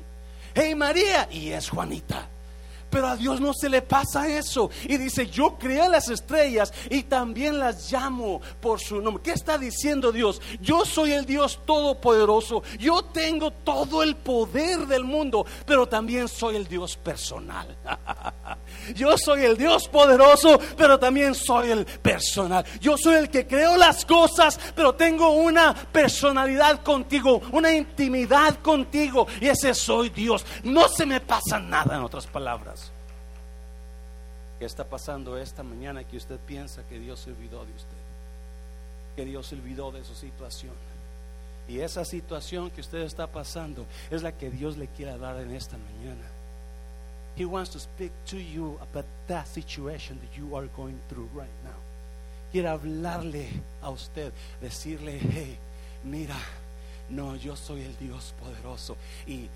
hey 0.54 0.74
María, 0.74 1.28
y 1.30 1.50
es 1.50 1.70
Juanita. 1.70 2.31
Pero 2.92 3.08
a 3.08 3.16
Dios 3.16 3.40
no 3.40 3.54
se 3.54 3.70
le 3.70 3.80
pasa 3.80 4.28
eso. 4.28 4.68
Y 4.84 4.98
dice, 4.98 5.26
yo 5.26 5.56
creé 5.58 5.88
las 5.88 6.10
estrellas 6.10 6.74
y 6.90 7.04
también 7.04 7.58
las 7.58 7.90
llamo 7.90 8.42
por 8.60 8.80
su 8.80 9.00
nombre. 9.00 9.22
¿Qué 9.22 9.30
está 9.32 9.56
diciendo 9.56 10.12
Dios? 10.12 10.42
Yo 10.60 10.84
soy 10.84 11.12
el 11.12 11.24
Dios 11.24 11.60
todopoderoso. 11.64 12.62
Yo 12.78 13.02
tengo 13.02 13.50
todo 13.50 14.02
el 14.02 14.16
poder 14.16 14.86
del 14.86 15.04
mundo, 15.04 15.46
pero 15.64 15.88
también 15.88 16.28
soy 16.28 16.56
el 16.56 16.68
Dios 16.68 16.98
personal. 16.98 17.74
yo 18.94 19.16
soy 19.16 19.44
el 19.44 19.56
Dios 19.56 19.88
poderoso, 19.88 20.60
pero 20.76 20.98
también 20.98 21.34
soy 21.34 21.70
el 21.70 21.86
personal. 21.86 22.62
Yo 22.78 22.98
soy 22.98 23.14
el 23.14 23.30
que 23.30 23.46
creo 23.46 23.78
las 23.78 24.04
cosas, 24.04 24.60
pero 24.74 24.94
tengo 24.94 25.30
una 25.30 25.72
personalidad 25.74 26.82
contigo, 26.82 27.40
una 27.52 27.72
intimidad 27.72 28.56
contigo. 28.60 29.26
Y 29.40 29.48
ese 29.48 29.72
soy 29.72 30.10
Dios. 30.10 30.44
No 30.64 30.88
se 30.88 31.06
me 31.06 31.20
pasa 31.20 31.58
nada, 31.58 31.96
en 31.96 32.02
otras 32.02 32.26
palabras. 32.26 32.81
¿Qué 34.62 34.66
está 34.66 34.84
pasando 34.84 35.36
esta 35.36 35.64
mañana 35.64 36.04
que 36.04 36.16
usted 36.16 36.38
piensa 36.38 36.84
que 36.84 37.00
Dios 37.00 37.18
se 37.18 37.32
olvidó 37.32 37.64
de 37.64 37.72
usted? 37.72 37.96
Que 39.16 39.24
Dios 39.24 39.48
se 39.48 39.56
olvidó 39.56 39.90
de 39.90 40.04
su 40.04 40.14
situación. 40.14 40.70
Y 41.66 41.80
esa 41.80 42.04
situación 42.04 42.70
que 42.70 42.80
usted 42.80 43.00
está 43.00 43.26
pasando 43.26 43.84
es 44.08 44.22
la 44.22 44.30
que 44.30 44.50
Dios 44.50 44.76
le 44.76 44.86
quiere 44.86 45.18
dar 45.18 45.40
en 45.40 45.50
esta 45.50 45.76
mañana. 45.76 46.22
He 47.36 47.44
wants 47.44 47.70
to 47.70 47.80
speak 47.80 48.12
to 48.26 48.36
you 48.36 48.78
about 48.80 49.04
that 49.26 49.48
situation 49.48 50.20
that 50.20 50.38
you 50.38 50.56
are 50.56 50.68
going 50.76 51.00
through 51.08 51.28
right 51.34 51.50
now. 51.64 51.80
Quiere 52.52 52.68
hablarle 52.68 53.48
a 53.82 53.90
usted, 53.90 54.32
decirle, 54.60 55.18
hey, 55.18 55.58
mira, 56.04 56.36
no, 57.10 57.34
yo 57.34 57.56
soy 57.56 57.82
el 57.82 57.96
Dios 57.98 58.32
poderoso. 58.38 58.96
Y 59.26 59.48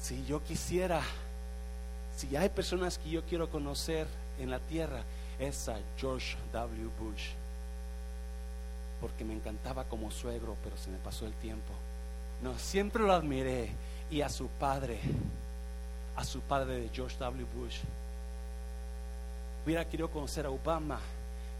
si 0.00 0.24
yo 0.26 0.42
quisiera 0.42 1.00
si 2.16 2.34
hay 2.34 2.48
personas 2.48 2.98
que 2.98 3.10
yo 3.10 3.22
quiero 3.24 3.50
conocer 3.50 4.06
en 4.38 4.50
la 4.50 4.58
tierra, 4.58 5.02
es 5.38 5.68
a 5.68 5.78
George 5.98 6.36
W. 6.52 6.88
Bush. 6.98 7.28
Porque 9.00 9.24
me 9.24 9.34
encantaba 9.34 9.84
como 9.84 10.10
suegro, 10.10 10.56
pero 10.64 10.78
se 10.78 10.90
me 10.90 10.96
pasó 10.96 11.26
el 11.26 11.34
tiempo. 11.34 11.72
No, 12.42 12.58
siempre 12.58 13.02
lo 13.02 13.12
admiré. 13.12 13.70
Y 14.10 14.22
a 14.22 14.28
su 14.28 14.46
padre, 14.46 15.00
a 16.16 16.24
su 16.24 16.40
padre 16.40 16.80
de 16.80 16.88
George 16.88 17.16
W. 17.18 17.46
Bush. 17.54 17.80
Hubiera 19.64 19.84
querido 19.84 20.08
conocer 20.08 20.46
a 20.46 20.50
Obama, 20.50 21.00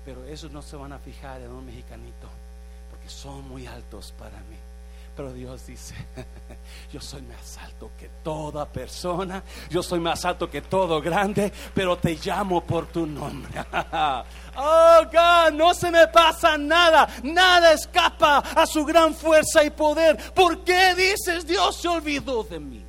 pero 0.04 0.24
esos 0.24 0.50
no 0.52 0.62
se 0.62 0.76
van 0.76 0.92
a 0.92 0.98
fijar 0.98 1.42
en 1.42 1.50
un 1.50 1.66
mexicanito, 1.66 2.28
porque 2.88 3.08
son 3.08 3.46
muy 3.48 3.66
altos 3.66 4.14
para 4.16 4.38
mí. 4.38 4.56
Pero 5.16 5.32
Dios 5.32 5.66
dice, 5.66 5.94
yo 6.92 7.00
soy 7.00 7.22
más 7.22 7.56
alto 7.56 7.90
que 7.98 8.10
toda 8.22 8.66
persona, 8.66 9.42
yo 9.70 9.82
soy 9.82 9.98
más 9.98 10.22
alto 10.26 10.50
que 10.50 10.60
todo 10.60 11.00
grande, 11.00 11.50
pero 11.74 11.96
te 11.96 12.18
llamo 12.22 12.62
por 12.62 12.86
tu 12.86 13.06
nombre. 13.06 13.52
Oh 14.58 15.02
God, 15.12 15.52
no 15.52 15.74
se 15.74 15.90
me 15.90 16.08
pasa 16.08 16.56
nada, 16.56 17.06
nada 17.22 17.74
escapa 17.74 18.38
a 18.38 18.64
su 18.64 18.86
gran 18.86 19.14
fuerza 19.14 19.62
y 19.62 19.68
poder. 19.68 20.32
¿Por 20.32 20.64
qué 20.64 20.94
dices 20.94 21.46
Dios 21.46 21.76
se 21.76 21.88
olvidó 21.88 22.42
de 22.42 22.58
mí? 22.58 22.82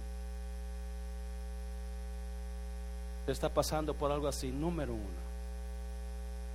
Te 3.25 3.33
está 3.33 3.49
pasando 3.49 3.93
por 3.93 4.09
algo 4.13 4.29
así, 4.29 4.47
número 4.47 4.93
uno. 4.93 5.27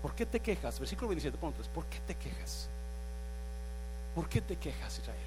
¿Por 0.00 0.14
qué 0.14 0.24
te 0.24 0.40
quejas? 0.40 0.78
Versículo 0.78 1.08
27, 1.08 1.36
¿por 1.36 1.84
qué 1.84 2.00
te 2.06 2.14
quejas? 2.14 2.70
¿Por 4.14 4.28
qué 4.30 4.40
te 4.40 4.56
quejas, 4.56 4.98
Israel? 4.98 5.18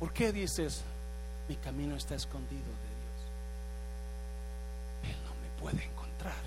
¿Por 0.00 0.14
qué 0.14 0.32
dices, 0.32 0.80
mi 1.46 1.56
camino 1.56 1.94
está 1.94 2.14
escondido 2.14 2.62
de 2.62 2.90
Dios? 5.04 5.14
Él 5.14 5.16
no 5.26 5.34
me 5.42 5.60
puede 5.60 5.84
encontrar. 5.84 6.42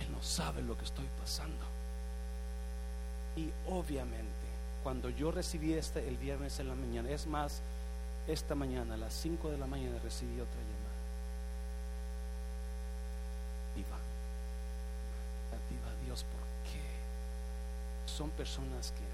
Él 0.00 0.10
no 0.10 0.22
sabe 0.22 0.62
lo 0.62 0.76
que 0.78 0.86
estoy 0.86 1.06
pasando. 1.20 1.66
Y 3.36 3.50
obviamente, 3.68 4.24
cuando 4.82 5.10
yo 5.10 5.30
recibí 5.30 5.74
este 5.74 6.08
el 6.08 6.16
viernes 6.16 6.58
en 6.60 6.68
la 6.68 6.74
mañana, 6.74 7.10
es 7.10 7.26
más, 7.26 7.60
esta 8.26 8.54
mañana 8.54 8.94
a 8.94 8.96
las 8.96 9.12
5 9.12 9.50
de 9.50 9.58
la 9.58 9.66
mañana 9.66 9.98
recibí 10.02 10.40
otra 10.40 10.60
llamada. 10.60 10.80
Viva, 13.76 13.98
viva 15.68 16.04
Dios, 16.06 16.24
¿por 16.24 16.40
qué? 16.72 18.10
Son 18.10 18.30
personas 18.30 18.92
que 18.92 19.09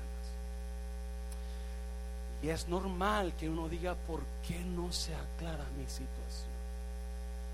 es 2.50 2.68
normal 2.68 3.34
que 3.38 3.48
uno 3.48 3.68
diga, 3.68 3.94
¿por 3.94 4.20
qué 4.46 4.58
no 4.60 4.92
se 4.92 5.14
aclara 5.14 5.64
mi 5.76 5.86
situación? 5.86 6.56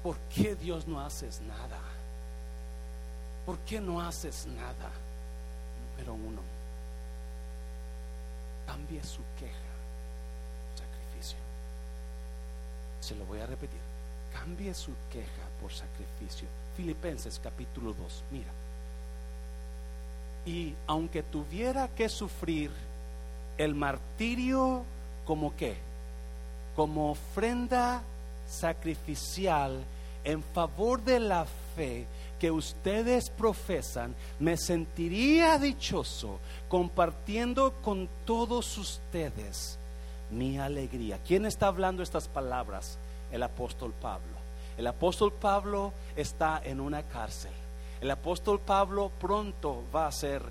¿Por 0.02 0.16
qué 0.34 0.56
Dios 0.56 0.88
no 0.88 1.00
haces 1.00 1.40
nada? 1.42 1.78
¿Por 3.46 3.58
qué 3.60 3.80
no 3.80 4.00
haces 4.00 4.46
nada? 4.46 4.90
Número 5.90 6.14
uno, 6.14 6.40
cambie 8.66 9.02
su 9.04 9.20
queja, 9.38 9.72
sacrificio. 10.76 11.38
Se 13.00 13.14
lo 13.14 13.24
voy 13.26 13.40
a 13.40 13.46
repetir. 13.46 13.80
Cambie 14.32 14.72
su 14.74 14.92
queja 15.10 15.42
por 15.60 15.72
sacrificio. 15.72 16.48
Filipenses 16.76 17.38
capítulo 17.42 17.92
2, 17.92 18.24
mira. 18.30 18.50
Y 20.46 20.74
aunque 20.86 21.22
tuviera 21.22 21.88
que 21.88 22.08
sufrir 22.08 22.70
el 23.58 23.74
martirio 23.74 24.84
como 25.24 25.54
qué? 25.56 25.76
Como 26.76 27.10
ofrenda 27.10 28.02
sacrificial 28.48 29.82
en 30.24 30.42
favor 30.42 31.02
de 31.02 31.20
la 31.20 31.46
fe 31.76 32.06
que 32.38 32.50
ustedes 32.50 33.30
profesan, 33.30 34.14
me 34.40 34.56
sentiría 34.56 35.58
dichoso 35.58 36.40
compartiendo 36.68 37.72
con 37.82 38.08
todos 38.24 38.78
ustedes 38.78 39.78
mi 40.30 40.58
alegría. 40.58 41.18
¿Quién 41.26 41.46
está 41.46 41.68
hablando 41.68 42.02
estas 42.02 42.26
palabras? 42.26 42.98
El 43.30 43.42
apóstol 43.42 43.92
Pablo. 44.00 44.42
El 44.76 44.86
apóstol 44.86 45.32
Pablo 45.32 45.92
está 46.16 46.60
en 46.64 46.80
una 46.80 47.02
cárcel. 47.02 47.52
El 48.00 48.10
apóstol 48.10 48.58
Pablo 48.58 49.12
pronto 49.20 49.84
va 49.94 50.06
a 50.06 50.12
ser 50.12 50.42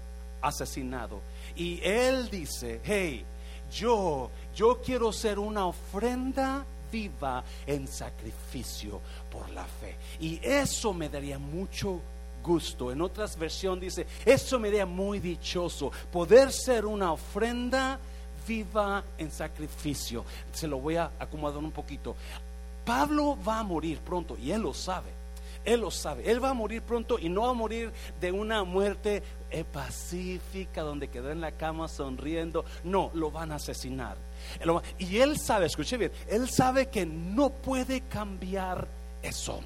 asesinado. 0.42 1.20
Y 1.56 1.80
él 1.84 2.30
dice, 2.30 2.82
hey, 2.84 3.26
yo, 3.72 4.30
yo 4.56 4.82
quiero 4.82 5.12
ser 5.12 5.40
una 5.40 5.66
ofrenda 5.66 6.66
viva 6.92 7.44
en 7.66 7.88
sacrificio 7.88 9.02
por 9.32 9.50
la 9.50 9.66
fe. 9.66 9.96
Y 10.20 10.40
eso 10.44 10.94
me 10.94 11.10
daría 11.10 11.40
mucho 11.40 12.02
gusto. 12.44 12.92
En 12.92 13.02
otras 13.02 13.38
versiones 13.38 13.96
dice, 13.96 14.08
eso 14.26 14.60
me 14.60 14.70
daría 14.70 14.86
muy 14.86 15.20
dichoso, 15.20 15.92
poder 16.12 16.52
ser 16.52 16.86
una 16.86 17.14
ofrenda 17.14 18.00
viva 18.48 19.04
en 19.18 19.32
sacrificio. 19.32 20.26
Se 20.52 20.68
lo 20.68 20.80
voy 20.80 20.98
a 20.98 21.12
acomodar 21.20 21.60
un 21.60 21.72
poquito. 21.72 22.16
Pablo 22.86 23.38
va 23.48 23.60
a 23.60 23.64
morir 23.64 24.00
pronto 24.00 24.38
y 24.38 24.52
él 24.52 24.62
lo 24.62 24.74
sabe. 24.74 25.21
Él 25.66 25.82
lo 25.82 25.92
sabe. 25.92 26.30
Él 26.30 26.44
va 26.44 26.50
a 26.50 26.54
morir 26.54 26.82
pronto 26.82 27.20
y 27.20 27.30
no 27.30 27.42
va 27.44 27.50
a 27.50 27.54
morir 27.54 27.92
de 28.20 28.32
una 28.32 28.64
muerte 28.64 29.24
eh, 29.50 29.64
pacífica 29.64 30.82
donde 30.82 31.10
quedó 31.10 31.32
en 31.32 31.42
la 31.42 31.52
cama 31.52 31.88
sonriendo. 31.88 32.66
No, 32.84 33.12
lo 33.14 33.32
van 33.32 33.52
a 33.52 33.56
asesinar. 33.56 34.18
Y 34.98 35.18
él 35.18 35.38
sabe, 35.38 35.68
escuche 35.68 35.98
bien, 35.98 36.12
él 36.28 36.50
sabe 36.50 36.88
que 36.88 37.06
no 37.06 37.50
puede 37.50 38.02
cambiar 38.02 38.88
eso. 39.22 39.62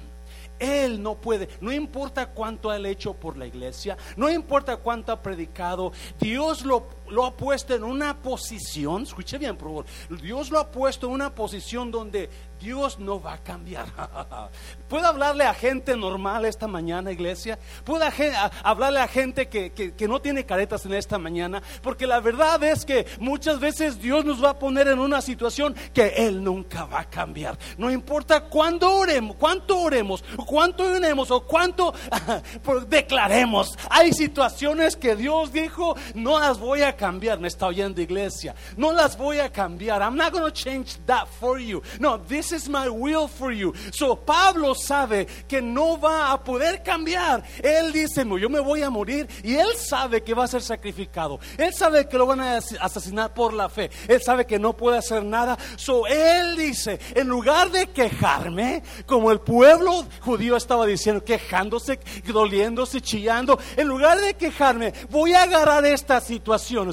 Él 0.58 1.02
no 1.02 1.16
puede, 1.16 1.48
no 1.60 1.70
importa 1.70 2.30
cuánto 2.30 2.70
ha 2.70 2.78
hecho 2.78 3.12
por 3.12 3.36
la 3.36 3.46
iglesia, 3.46 3.96
no 4.16 4.30
importa 4.30 4.78
cuánto 4.78 5.12
ha 5.12 5.20
predicado, 5.22 5.92
Dios 6.18 6.64
lo, 6.64 6.86
lo, 7.10 7.24
ha 7.24 7.36
puesto 7.36 7.74
en 7.74 7.84
una 7.84 8.16
posición, 8.16 9.02
escuche 9.02 9.38
bien 9.38 9.56
por 9.56 9.68
favor, 9.68 9.86
Dios 10.22 10.50
lo 10.50 10.58
ha 10.58 10.70
puesto 10.70 11.06
en 11.06 11.12
una 11.12 11.34
posición 11.34 11.90
donde 11.90 12.30
Dios 12.60 12.98
no 12.98 13.20
va 13.20 13.34
a 13.34 13.38
cambiar. 13.38 13.86
¿Puedo 14.88 15.06
hablarle 15.06 15.44
a 15.44 15.54
gente 15.54 15.96
normal 15.96 16.44
esta 16.44 16.66
mañana, 16.66 17.12
iglesia? 17.12 17.58
¿Puedo 17.84 18.04
hablarle 18.62 19.00
a 19.00 19.08
gente 19.08 19.48
que, 19.48 19.72
que, 19.72 20.08
no 20.08 20.20
tiene 20.20 20.46
caretas 20.46 20.86
en 20.86 20.94
esta 20.94 21.18
mañana? 21.18 21.62
Porque 21.82 22.06
la 22.06 22.20
verdad 22.20 22.62
es 22.64 22.84
que 22.84 23.06
muchas 23.18 23.60
veces 23.60 24.00
Dios 24.00 24.24
nos 24.24 24.42
va 24.42 24.50
a 24.50 24.58
poner 24.58 24.88
en 24.88 24.98
una 24.98 25.20
situación 25.20 25.74
que 25.92 26.14
Él 26.16 26.42
nunca 26.42 26.84
va 26.84 27.00
a 27.00 27.10
cambiar. 27.10 27.58
No 27.76 27.90
importa 27.90 28.44
cuándo 28.44 28.90
oremos, 28.90 29.36
cuánto 29.36 29.80
oremos, 29.80 30.24
cuánto 30.46 30.84
oremos 30.84 31.30
o 31.30 31.40
cuánto 31.44 31.94
declaremos. 32.88 33.76
Hay 33.90 34.12
situaciones 34.12 34.96
que 34.96 35.16
Dios 35.16 35.52
dijo, 35.52 35.96
no 36.14 36.38
las 36.38 36.58
voy 36.58 36.82
a 36.82 36.95
cambiar. 36.96 37.38
Me 37.38 37.48
está 37.48 37.66
oyendo, 37.66 38.00
iglesia. 38.00 38.54
No 38.76 38.92
las 38.92 39.16
voy 39.16 39.38
a 39.38 39.50
cambiar. 39.50 40.02
I'm 40.02 40.16
not 40.16 40.32
going 40.32 40.44
to 40.44 40.52
change 40.52 40.98
that 41.06 41.28
for 41.28 41.58
you. 41.58 41.82
No, 42.00 42.18
this 42.18 42.52
is 42.52 42.68
my 42.68 42.88
will 42.88 43.28
for 43.28 43.52
you. 43.52 43.72
So 43.92 44.16
Pablo 44.16 44.74
sabe 44.74 45.26
que 45.48 45.60
no 45.60 45.98
va 45.98 46.32
a 46.32 46.42
poder 46.42 46.82
cambiar. 46.82 47.44
Él 47.62 47.92
dice, 47.92 48.24
yo 48.40 48.48
me 48.48 48.60
voy 48.60 48.82
a 48.82 48.90
morir 48.90 49.28
y 49.42 49.54
él 49.54 49.68
sabe 49.76 50.22
que 50.22 50.34
va 50.34 50.44
a 50.44 50.48
ser 50.48 50.62
sacrificado. 50.62 51.38
Él 51.58 51.72
sabe 51.72 52.08
que 52.08 52.18
lo 52.18 52.26
van 52.26 52.40
a 52.40 52.56
asesinar 52.56 53.34
por 53.34 53.52
la 53.52 53.68
fe. 53.68 53.90
Él 54.08 54.22
sabe 54.22 54.46
que 54.46 54.58
no 54.58 54.76
puede 54.76 54.98
hacer 54.98 55.24
nada. 55.24 55.56
So 55.76 56.06
él 56.06 56.56
dice, 56.56 56.98
en 57.14 57.28
lugar 57.28 57.70
de 57.70 57.86
quejarme, 57.88 58.82
como 59.06 59.30
el 59.30 59.40
pueblo 59.40 60.04
judío 60.20 60.56
estaba 60.56 60.86
diciendo, 60.86 61.24
quejándose, 61.24 61.98
doliéndose, 62.26 63.00
chillando, 63.00 63.58
en 63.76 63.88
lugar 63.88 64.20
de 64.20 64.34
quejarme, 64.34 64.92
voy 65.10 65.34
a 65.34 65.42
agarrar 65.42 65.84
esta 65.84 66.20
situación, 66.20 66.85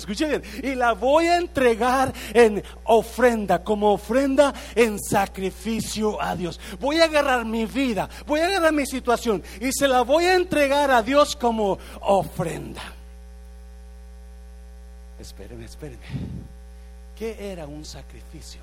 y 0.62 0.76
la 0.76 0.94
voy 0.94 1.28
a 1.28 1.38
entregar 1.38 2.14
en 2.34 2.64
ofrenda, 2.86 3.64
como 3.64 3.94
ofrenda 3.94 4.54
en 4.76 5.00
sacrificio 5.00 6.22
a 6.22 6.36
Dios. 6.36 6.60
Voy 6.80 7.00
a 7.00 7.06
agarrar 7.06 7.46
mi 7.46 7.66
vida, 7.66 8.10
voy 8.26 8.40
a 8.40 8.48
agarrar 8.48 8.74
mi 8.74 8.86
situación 8.86 9.44
y 9.60 9.72
se 9.72 9.88
la 9.88 10.02
voy 10.02 10.26
a 10.26 10.36
entregar 10.36 10.92
a 10.92 11.02
Dios 11.02 11.36
como 11.36 11.78
ofrenda. 12.02 12.82
Espérenme, 15.20 15.66
espérenme. 15.66 16.06
¿Qué 17.18 17.52
era 17.52 17.68
un 17.68 17.86
sacrificio? 17.86 18.62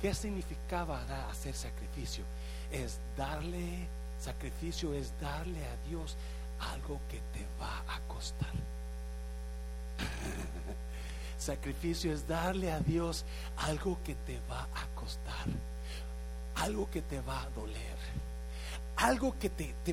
¿Qué 0.00 0.14
significaba 0.14 1.02
hacer 1.30 1.54
sacrificio? 1.54 2.24
Es 2.72 2.98
darle, 3.16 3.86
sacrificio 4.18 4.92
es 4.94 5.12
darle 5.20 5.60
a 5.64 5.88
Dios 5.88 6.16
algo 6.72 7.00
que 7.10 7.18
te 7.32 7.46
va 7.60 7.82
a 7.88 8.00
costar. 8.08 8.50
Sacrificio 11.38 12.12
es 12.12 12.26
darle 12.26 12.72
a 12.72 12.80
Dios 12.80 13.24
algo 13.56 13.98
que 14.04 14.14
te 14.14 14.38
va 14.50 14.62
a 14.74 14.86
costar, 14.94 15.46
algo 16.56 16.90
que 16.90 17.02
te 17.02 17.20
va 17.20 17.42
a 17.42 17.50
doler, 17.50 17.96
algo 18.96 19.36
que 19.38 19.50
te, 19.50 19.74
te, 19.84 19.92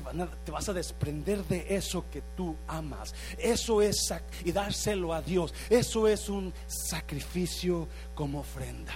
vas 0.50 0.68
a 0.68 0.72
desprender 0.72 1.44
de 1.44 1.74
eso 1.76 2.04
que 2.10 2.22
tú 2.36 2.56
amas. 2.68 3.14
Eso 3.38 3.82
es, 3.82 4.12
y 4.44 4.52
dárselo 4.52 5.12
a 5.12 5.22
Dios, 5.22 5.52
eso 5.68 6.08
es 6.08 6.28
un 6.28 6.52
sacrificio 6.66 7.88
como 8.14 8.40
ofrenda. 8.40 8.94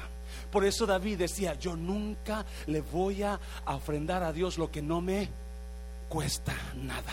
Por 0.50 0.64
eso 0.64 0.86
David 0.86 1.18
decía, 1.18 1.54
yo 1.54 1.76
nunca 1.76 2.46
le 2.66 2.80
voy 2.80 3.22
a 3.22 3.38
ofrendar 3.66 4.22
a 4.22 4.32
Dios 4.32 4.58
lo 4.58 4.70
que 4.70 4.80
no 4.80 5.00
me 5.00 5.28
cuesta 6.08 6.54
nada. 6.76 7.12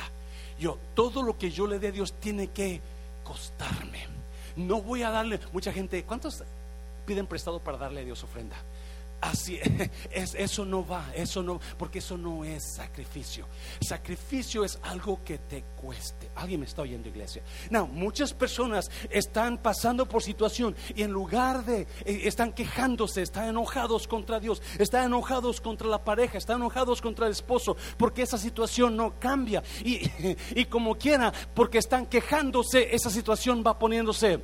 Yo, 0.59 0.77
todo 0.93 1.23
lo 1.23 1.37
que 1.37 1.51
yo 1.51 1.67
le 1.67 1.79
dé 1.79 1.87
a 1.87 1.91
Dios 1.91 2.13
tiene 2.19 2.47
que 2.47 2.79
costarme. 3.23 4.07
No 4.55 4.81
voy 4.81 5.03
a 5.03 5.09
darle, 5.09 5.39
mucha 5.51 5.71
gente, 5.73 6.03
¿cuántos 6.03 6.43
piden 7.05 7.27
prestado 7.27 7.59
para 7.59 7.77
darle 7.77 8.01
a 8.01 8.05
Dios 8.05 8.23
ofrenda? 8.23 8.55
Así 9.23 9.57
es, 10.11 10.35
eso 10.35 10.65
no 10.65 10.85
va, 10.85 11.09
eso 11.15 11.41
no, 11.41 11.61
porque 11.77 11.99
eso 11.99 12.17
no 12.17 12.43
es 12.43 12.75
sacrificio. 12.75 13.47
Sacrificio 13.79 14.65
es 14.65 14.77
algo 14.83 15.23
que 15.23 15.37
te 15.37 15.63
cueste. 15.77 16.29
Alguien 16.35 16.59
me 16.59 16.65
está 16.65 16.81
oyendo, 16.81 17.07
iglesia. 17.07 17.41
No, 17.69 17.87
muchas 17.87 18.33
personas 18.33 18.91
están 19.09 19.59
pasando 19.59 20.09
por 20.09 20.21
situación 20.21 20.75
y 20.93 21.03
en 21.03 21.11
lugar 21.11 21.63
de 21.63 21.87
eh, 22.03 22.21
están 22.25 22.51
quejándose, 22.51 23.21
están 23.21 23.47
enojados 23.47 24.09
contra 24.09 24.41
Dios, 24.41 24.61
están 24.77 25.05
enojados 25.05 25.61
contra 25.61 25.87
la 25.87 26.03
pareja, 26.03 26.37
están 26.37 26.57
enojados 26.57 27.01
contra 27.01 27.27
el 27.27 27.31
esposo, 27.31 27.77
porque 27.97 28.23
esa 28.23 28.37
situación 28.37 28.97
no 28.97 29.17
cambia 29.21 29.63
y, 29.85 30.01
y 30.53 30.65
como 30.65 30.95
quiera, 30.95 31.31
porque 31.53 31.77
están 31.77 32.07
quejándose, 32.07 32.93
esa 32.93 33.09
situación 33.09 33.63
va 33.65 33.79
poniéndose 33.79 34.41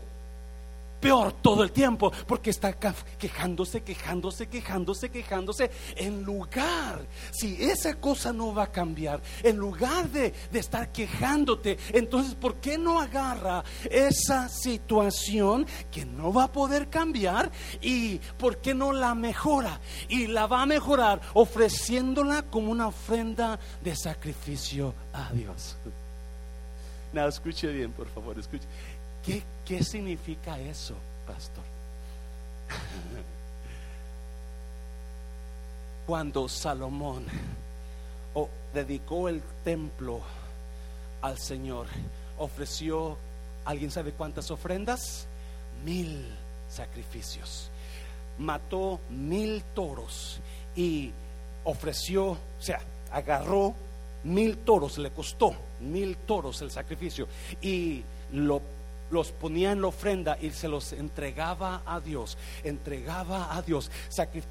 peor 1.00 1.34
todo 1.42 1.64
el 1.64 1.72
tiempo 1.72 2.12
porque 2.28 2.50
está 2.50 2.74
quejándose, 2.74 3.82
quejándose, 3.82 4.48
quejándose, 4.48 5.10
quejándose. 5.10 5.72
En 5.96 6.24
lugar, 6.24 7.06
si 7.32 7.64
esa 7.64 7.96
cosa 7.96 8.34
no 8.34 8.54
va 8.54 8.64
a 8.64 8.72
cambiar, 8.72 9.22
en 9.44 9.58
lugar 9.58 10.10
de, 10.10 10.34
de 10.52 10.60
estar 10.60 10.92
quejándote, 10.92 11.78
entonces 11.94 12.36
¿por 12.36 12.56
qué 12.56 12.78
no 12.78 13.00
agarra 13.00 13.64
esa 13.90 14.50
situación 14.50 15.66
que 15.92 16.06
no 16.06 16.34
va 16.34 16.46
a 16.46 16.52
poder 16.52 16.90
cambiar 16.90 17.52
y 17.82 18.18
por 18.38 18.58
qué 18.58 18.74
no 18.74 18.92
la 18.94 19.16
mejora? 19.16 19.80
Y 20.08 20.28
la 20.28 20.48
va 20.48 20.62
a 20.62 20.66
mejorar 20.66 21.22
ofreciéndola 21.34 22.44
como 22.44 22.72
una 22.72 22.88
ofrenda 22.88 23.60
de 23.82 23.96
sacrificio 23.96 24.94
a 25.14 25.32
Dios. 25.34 25.78
No, 27.12 27.28
escuche 27.28 27.72
bien, 27.72 27.92
por 27.92 28.08
favor, 28.08 28.38
escuche. 28.38 28.68
¿Qué, 29.66 29.84
significa 29.84 30.60
eso, 30.60 30.96
pastor? 31.28 31.64
Cuando 36.08 36.50
Salomón 36.50 37.26
dedicó 38.74 39.30
el 39.30 39.42
templo 39.64 40.22
al 41.22 41.38
Señor, 41.38 41.88
ofreció, 42.38 43.18
¿alguien 43.66 43.92
sabe 43.92 44.12
cuántas 44.12 44.50
ofrendas? 44.52 45.28
Mil 45.84 46.26
sacrificios. 46.70 47.70
Mató 48.40 49.00
mil 49.10 49.64
toros 49.76 50.40
y 50.76 51.12
ofreció, 51.64 52.32
o 52.32 52.38
sea, 52.60 52.80
agarró 53.12 53.76
mil 54.24 54.58
toros, 54.58 54.98
le 54.98 55.12
costó 55.12 55.54
mil 55.80 56.18
toros 56.18 56.62
el 56.62 56.72
sacrificio 56.72 57.28
y 57.62 58.04
lo 58.32 58.62
los 59.12 59.32
ponía 59.32 59.72
en 59.72 59.82
la 59.82 59.88
ofrenda 59.88 60.38
y 60.40 60.52
se 60.52 60.68
los 60.68 60.94
entregaba 60.94 61.82
a 61.86 62.00
Dios, 62.00 62.38
entregaba 62.64 63.56
a 63.56 63.62
Dios. 63.62 63.92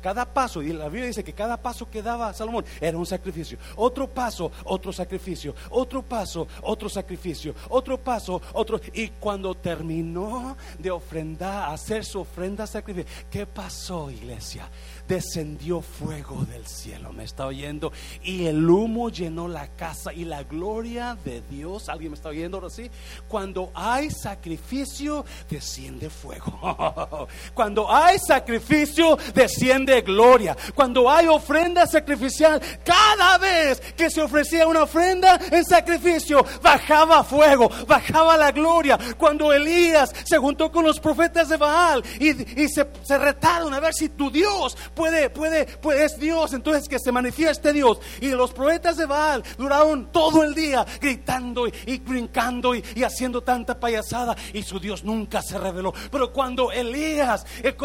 Cada 0.01 0.33
paso, 0.33 0.63
y 0.63 0.73
la 0.73 0.89
Biblia 0.89 1.07
dice 1.07 1.25
que 1.25 1.33
cada 1.33 1.57
paso 1.57 1.89
que 1.91 2.03
daba 2.03 2.33
Salomón 2.33 2.65
era 2.81 2.97
un 2.97 3.07
sacrificio. 3.07 3.59
Otro 3.77 4.09
paso, 4.09 4.51
otro 4.65 4.93
sacrificio. 4.93 5.55
Otro 5.71 6.03
paso, 6.03 6.47
otro 6.63 6.89
sacrificio. 6.89 7.55
Otro 7.69 7.99
paso, 7.99 8.41
otro. 8.53 8.81
Y 8.93 9.09
cuando 9.09 9.55
terminó 9.55 10.57
de 10.79 10.91
ofrendar, 10.91 11.73
hacer 11.73 12.05
su 12.05 12.21
ofrenda 12.21 12.67
sacrificio, 12.67 13.11
¿qué 13.31 13.47
pasó, 13.47 14.11
iglesia? 14.11 14.69
Descendió 15.09 15.81
fuego 15.81 16.45
del 16.45 16.67
cielo, 16.67 17.13
me 17.13 17.25
está 17.25 17.47
oyendo, 17.47 17.93
y 18.23 18.45
el 18.45 18.69
humo 18.69 19.09
llenó 19.09 19.49
la 19.49 19.69
casa 19.69 20.13
y 20.13 20.25
la 20.25 20.43
gloria 20.43 21.17
de 21.25 21.41
Dios. 21.51 21.89
¿Alguien 21.89 22.13
me 22.13 22.17
está 22.17 22.29
oyendo 22.29 22.59
ahora 22.59 22.71
sí? 22.71 22.91
Cuando 23.27 23.71
hay 23.75 24.11
sacrificio, 24.11 25.25
desciende 25.49 26.11
fuego. 26.11 27.27
Cuando 27.55 27.91
hay 27.91 28.19
sacrificio, 28.19 29.19
desciende 29.35 30.03
gloria. 30.03 30.57
Cuando 30.75 31.11
hay 31.11 31.27
ofrenda 31.27 31.87
sacrificial, 31.87 32.61
cada 32.85 33.39
vez 33.39 33.81
que 33.97 34.11
se 34.11 34.21
ofrecía 34.21 34.67
una 34.67 34.83
ofrenda 34.83 35.41
en 35.51 35.65
sacrificio, 35.65 36.45
bajaba 36.63 37.25
fuego, 37.25 37.71
bajaba 37.87 38.37
la 38.37 38.53
gloria. 38.53 38.99
Cuando 39.17 39.53
Elías 39.53 40.13
se 40.25 40.39
juntó 40.39 40.71
con 40.71 40.85
los 40.85 41.01
profetas 41.01 41.49
de 41.49 41.57
Baal 41.57 42.05
y, 42.21 42.33
se, 42.69 42.87
se, 43.03 43.19
retaron 43.19 43.73
a 43.73 43.81
ver 43.81 43.95
si 43.95 44.11
tu 44.11 44.31
Dios 44.31 44.77
puede, 44.99 45.31
puede, 45.31 45.65
pues 45.81 46.01
es 46.01 46.19
Dios, 46.19 46.53
entonces 46.53 46.89
que 46.89 46.99
se 46.99 47.13
manifieste 47.13 47.73
Dios. 47.73 48.01
Y 48.21 48.31
los 48.31 48.53
profetas 48.53 48.97
de 48.97 49.07
Baal 49.07 49.45
duraron 49.57 50.11
todo 50.11 50.43
el 50.43 50.57
día 50.57 50.85
gritando 51.01 51.69
y, 51.69 51.99
brincando 51.99 52.75
y 52.75 52.83
haciendo 53.05 53.43
tanta 53.43 53.79
payasada 53.79 54.37
y 54.53 54.65
su 54.65 54.81
Dios 54.81 55.05
nunca 55.05 55.41
se 55.41 55.57
reveló. 55.57 55.95
Pero 56.11 56.33
cuando 56.33 56.73
Elías, 56.73 57.47
eh, 57.63 57.77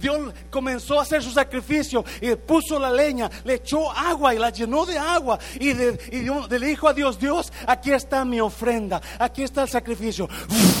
Dios 0.00 0.34
comenzó 0.50 0.98
a 0.98 1.02
hacer 1.02 1.22
su 1.22 1.30
sacrificio 1.30 2.04
y 2.20 2.34
puso 2.34 2.80
la 2.80 2.90
leña, 2.90 3.30
le 3.44 3.54
echó 3.54 3.92
agua 3.92 4.34
y 4.34 4.38
la 4.38 4.50
llenó 4.50 4.84
de 4.84 4.98
agua 4.98 5.38
y, 5.60 5.72
le 5.72 6.66
dijo 6.66 6.88
a 6.88 6.94
Dios, 6.94 7.20
Dios, 7.20 7.52
aquí 7.66 7.92
está 7.92 8.24
mi 8.24 8.40
ofrenda, 8.40 9.00
aquí 9.20 9.44
está 9.44 9.62
el 9.62 9.68
sacrificio. 9.68 10.28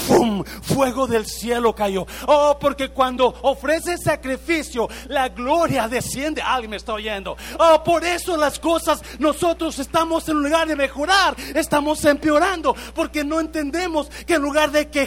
¡Fum! 0.06 0.42
Fuego 0.62 1.06
del 1.06 1.26
cielo 1.26 1.74
cayó. 1.74 2.06
Oh, 2.26 2.56
porque 2.60 2.88
cuando 2.88 3.32
ofrece 3.42 3.98
sacrificio, 3.98 4.88
la 5.08 5.28
gloria 5.28 5.75
desciende. 5.88 6.42
Alguien 6.42 6.70
me 6.70 6.76
está 6.76 6.92
oyendo. 6.94 7.36
Oh, 7.58 7.82
por 7.84 8.04
eso 8.04 8.36
las 8.36 8.58
cosas 8.58 9.02
nosotros 9.18 9.78
estamos 9.78 10.28
en 10.28 10.42
lugar 10.42 10.68
de 10.68 10.76
mejorar, 10.76 11.36
estamos 11.54 12.04
empeorando, 12.04 12.74
porque 12.94 13.24
no 13.24 13.40
entendemos 13.40 14.08
que 14.26 14.34
en 14.34 14.42
lugar 14.42 14.70
de 14.70 14.88
que 14.88 15.06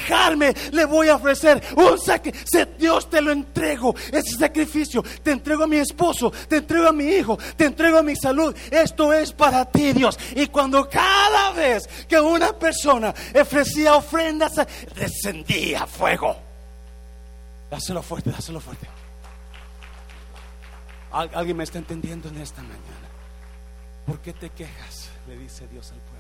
le 0.72 0.86
voy 0.86 1.10
a 1.10 1.16
ofrecer 1.16 1.62
un 1.76 2.00
sacrificio. 2.00 2.66
Dios 2.78 3.10
te 3.10 3.22
lo 3.22 3.32
entrego, 3.32 3.96
ese 4.12 4.38
sacrificio. 4.38 5.04
Te 5.24 5.32
entrego 5.32 5.64
a 5.64 5.68
mi 5.68 5.78
esposo, 5.78 6.32
te 6.48 6.58
entrego 6.58 6.88
a 6.88 6.92
mi 6.92 7.06
hijo, 7.06 7.38
te 7.56 7.66
entrego 7.66 8.00
a 8.00 8.04
mi 8.04 8.16
salud. 8.16 8.56
Esto 8.72 9.14
es 9.14 9.32
para 9.32 9.66
ti, 9.66 9.94
Dios. 9.94 10.18
Y 10.36 10.48
cuando 10.48 10.90
cada 10.90 11.52
vez 11.52 11.88
que 12.08 12.20
una 12.20 12.54
persona 12.54 13.14
ofrecía 13.40 13.96
ofrendas, 13.96 14.54
descendía 14.96 15.86
fuego. 15.86 16.36
Dáselo 17.70 18.02
fuerte, 18.02 18.32
dáselo 18.32 18.60
fuerte. 18.60 18.99
Alguien 21.12 21.58
me 21.58 21.64
está 21.64 21.78
entendiendo 21.78 22.30
en 22.30 22.38
esta 22.38 22.62
mañana. 22.62 23.10
¿Por 24.06 24.20
qué 24.20 24.34
te 24.34 24.50
quejas? 24.50 25.10
Le 25.28 25.38
dice 25.38 25.68
Dios 25.68 25.92
al 25.92 26.00
pueblo. 26.00 26.20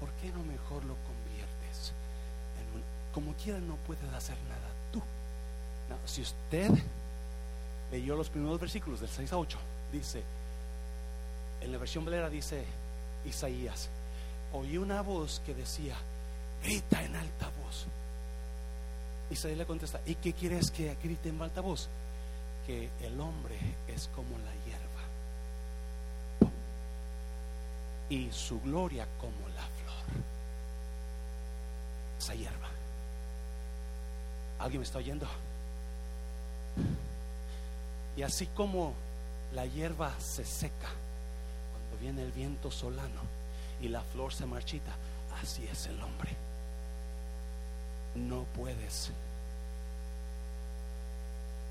¿Por 0.00 0.10
qué 0.20 0.30
no 0.30 0.42
mejor 0.44 0.84
lo 0.84 0.96
como 3.14 3.32
quiera 3.34 3.60
no 3.60 3.76
puedes 3.86 4.12
hacer 4.12 4.36
nada 4.48 4.68
tú. 4.92 5.00
si 6.04 6.20
usted 6.20 6.70
leyó 7.92 8.16
los 8.16 8.28
primeros 8.28 8.58
versículos 8.58 9.00
del 9.00 9.08
6 9.08 9.32
a 9.32 9.38
8, 9.38 9.58
dice, 9.92 10.22
en 11.60 11.70
la 11.70 11.78
versión 11.78 12.04
Valera 12.04 12.28
dice 12.28 12.64
Isaías, 13.24 13.88
oí 14.52 14.76
una 14.76 15.00
voz 15.02 15.40
que 15.46 15.54
decía, 15.54 15.94
grita 16.64 17.04
en 17.04 17.14
alta 17.14 17.50
voz. 17.64 17.86
Isaías 19.30 19.58
le 19.58 19.66
contesta, 19.66 20.00
¿y 20.06 20.16
qué 20.16 20.32
quieres 20.32 20.72
que 20.72 20.96
grite 21.00 21.28
en 21.28 21.40
alta 21.40 21.60
voz? 21.60 21.88
Que 22.66 22.88
el 23.02 23.20
hombre 23.20 23.58
es 23.88 24.08
como 24.14 24.38
la 24.38 24.52
hierba 24.64 24.84
y 28.08 28.30
su 28.32 28.60
gloria 28.60 29.06
como 29.18 29.48
la 29.54 29.62
flor. 29.62 30.22
Esa 32.18 32.34
hierba. 32.34 32.68
¿Alguien 34.58 34.80
me 34.80 34.84
está 34.84 34.98
oyendo? 34.98 35.26
Y 38.16 38.22
así 38.22 38.46
como 38.46 38.94
la 39.52 39.66
hierba 39.66 40.12
se 40.20 40.44
seca 40.44 40.88
cuando 41.72 42.00
viene 42.00 42.22
el 42.22 42.32
viento 42.32 42.70
solano 42.70 43.20
y 43.80 43.88
la 43.88 44.02
flor 44.02 44.32
se 44.32 44.46
marchita, 44.46 44.92
así 45.42 45.66
es 45.66 45.86
el 45.86 46.00
hombre. 46.00 46.30
No 48.14 48.44
puedes 48.54 49.10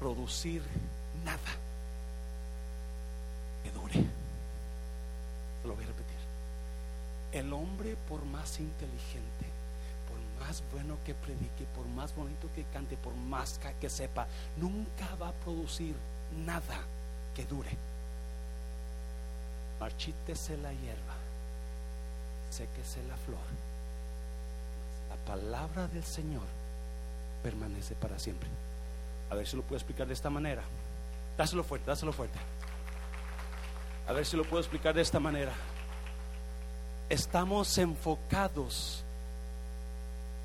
producir 0.03 0.61
nada 1.23 1.39
que 3.63 3.71
dure. 3.71 4.05
lo 5.63 5.75
voy 5.75 5.85
a 5.85 5.87
repetir. 5.87 6.17
El 7.31 7.53
hombre, 7.53 7.95
por 8.09 8.25
más 8.25 8.59
inteligente 8.59 9.45
más 10.41 10.61
bueno 10.73 10.97
que 11.05 11.13
predique, 11.13 11.63
por 11.73 11.85
más 11.85 12.13
bonito 12.13 12.49
que 12.53 12.65
cante, 12.65 12.97
por 12.97 13.15
más 13.15 13.61
que 13.79 13.89
sepa, 13.89 14.27
nunca 14.57 15.15
va 15.15 15.29
a 15.29 15.31
producir 15.31 15.95
nada 16.45 16.81
que 17.33 17.45
dure. 17.45 17.69
Marchítese 19.79 20.57
la 20.57 20.73
hierba, 20.73 21.15
séquese 22.51 23.01
la 23.03 23.15
flor. 23.15 23.47
La 25.09 25.15
palabra 25.25 25.87
del 25.87 26.03
Señor 26.03 26.47
permanece 27.41 27.95
para 27.95 28.19
siempre. 28.19 28.49
A 29.33 29.35
ver 29.35 29.47
si 29.47 29.55
lo 29.55 29.63
puedo 29.63 29.77
explicar 29.77 30.05
de 30.05 30.13
esta 30.13 30.29
manera. 30.29 30.61
Dáselo 31.35 31.63
fuerte, 31.63 31.87
dáselo 31.87 32.13
fuerte. 32.13 32.37
A 34.07 34.13
ver 34.13 34.27
si 34.27 34.37
lo 34.37 34.43
puedo 34.43 34.61
explicar 34.61 34.93
de 34.93 35.01
esta 35.01 35.19
manera. 35.19 35.51
Estamos 37.09 37.75
enfocados 37.79 39.03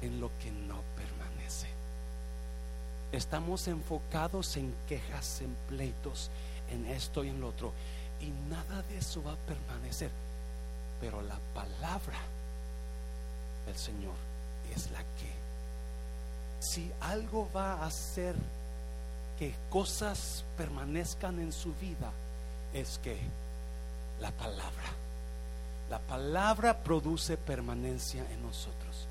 en 0.00 0.18
lo 0.22 0.30
que 0.38 0.50
no 0.50 0.80
permanece. 0.96 1.68
Estamos 3.12 3.68
enfocados 3.68 4.56
en 4.56 4.74
quejas, 4.88 5.42
en 5.42 5.54
pleitos, 5.68 6.30
en 6.70 6.86
esto 6.86 7.24
y 7.24 7.28
en 7.28 7.42
lo 7.42 7.48
otro. 7.48 7.74
Y 8.22 8.30
nada 8.48 8.82
de 8.88 8.96
eso 8.96 9.22
va 9.22 9.32
a 9.32 9.36
permanecer. 9.36 10.10
Pero 10.98 11.20
la 11.20 11.38
palabra 11.52 12.20
del 13.66 13.76
Señor 13.76 14.14
es 14.74 14.90
la 14.92 15.00
que, 15.00 15.30
si 16.60 16.90
algo 17.00 17.50
va 17.54 17.74
a 17.74 17.86
hacer 17.86 18.34
que 19.38 19.54
cosas 19.70 20.44
permanezcan 20.56 21.38
en 21.38 21.52
su 21.52 21.72
vida, 21.74 22.10
es 22.74 22.98
que 23.02 23.18
la 24.20 24.30
palabra, 24.32 24.92
la 25.88 26.00
palabra 26.00 26.82
produce 26.82 27.36
permanencia 27.36 28.26
en 28.32 28.42
nosotros. 28.42 29.06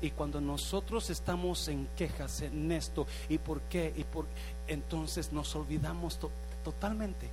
Y 0.00 0.10
cuando 0.10 0.40
nosotros 0.40 1.10
estamos 1.10 1.68
en 1.68 1.88
quejas 1.96 2.42
en 2.42 2.70
esto, 2.70 3.06
¿y 3.28 3.38
por 3.38 3.60
qué? 3.62 3.92
Y 3.96 4.04
por 4.04 4.26
entonces 4.66 5.32
nos 5.32 5.54
olvidamos 5.56 6.18
totalmente 6.64 7.28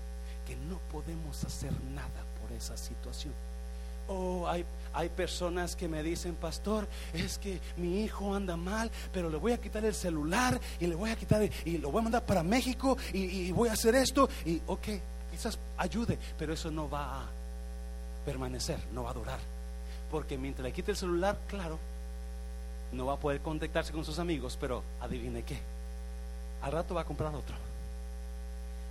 que 0.48 0.56
no 0.56 0.80
podemos 0.92 1.44
hacer 1.44 1.72
nada 1.94 2.24
por 2.42 2.52
esa 2.56 2.78
situación. 2.78 3.34
Oh, 4.08 4.48
hay, 4.48 4.64
hay 4.94 5.10
personas 5.10 5.76
que 5.76 5.88
me 5.88 6.04
dicen, 6.04 6.36
pastor, 6.36 6.88
es 7.14 7.38
que 7.38 7.60
mi 7.78 8.04
hijo 8.04 8.34
anda 8.34 8.56
mal, 8.56 8.92
pero 9.12 9.30
le 9.30 9.38
voy 9.38 9.52
a 9.52 9.60
quitar 9.60 9.84
el 9.84 9.94
celular 9.94 10.60
y 10.80 10.88
le 10.88 10.96
voy 10.96 11.10
a 11.10 11.16
quitar 11.16 11.42
y 11.66 11.78
lo 11.78 11.92
voy 11.92 12.00
a 12.00 12.04
mandar 12.04 12.26
para 12.26 12.44
México 12.44 12.98
y, 13.14 13.48
y 13.48 13.52
voy 13.52 13.70
a 13.70 13.74
hacer 13.74 13.96
esto. 13.96 14.30
Y 14.46 14.62
ok, 14.68 14.88
quizás 15.32 15.58
ayude, 15.78 16.18
pero 16.38 16.54
eso 16.54 16.72
no 16.72 16.90
va 16.90 17.22
a 17.22 17.26
permanecer, 18.26 18.80
no 18.94 19.04
va 19.04 19.12
a 19.12 19.14
durar. 19.14 19.40
Porque 20.12 20.38
mientras 20.38 20.64
le 20.64 20.72
quite 20.72 20.92
el 20.92 20.98
celular, 20.98 21.38
claro, 21.48 21.80
no 22.92 23.06
va 23.06 23.14
a 23.14 23.18
poder 23.18 23.42
contactarse 23.42 23.92
con 23.92 24.06
sus 24.06 24.20
amigos, 24.20 24.58
pero 24.60 24.84
adivine 25.02 25.44
qué, 25.44 25.58
al 26.62 26.72
rato 26.72 26.96
va 26.96 27.02
a 27.02 27.06
comprar 27.06 27.34
otro. 27.34 27.56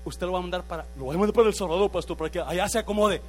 Usted 0.04 0.26
lo 0.26 0.32
va 0.32 0.38
a 0.38 0.42
mandar 0.42 0.64
para, 0.64 0.84
lo 0.96 1.06
va 1.06 1.14
a 1.14 1.16
mandar 1.16 1.34
para 1.34 1.48
El 1.48 1.54
Salvador, 1.54 1.90
pastor, 1.90 2.16
para 2.16 2.30
que 2.30 2.40
allá 2.40 2.68
se 2.68 2.78
acomode 2.78 3.22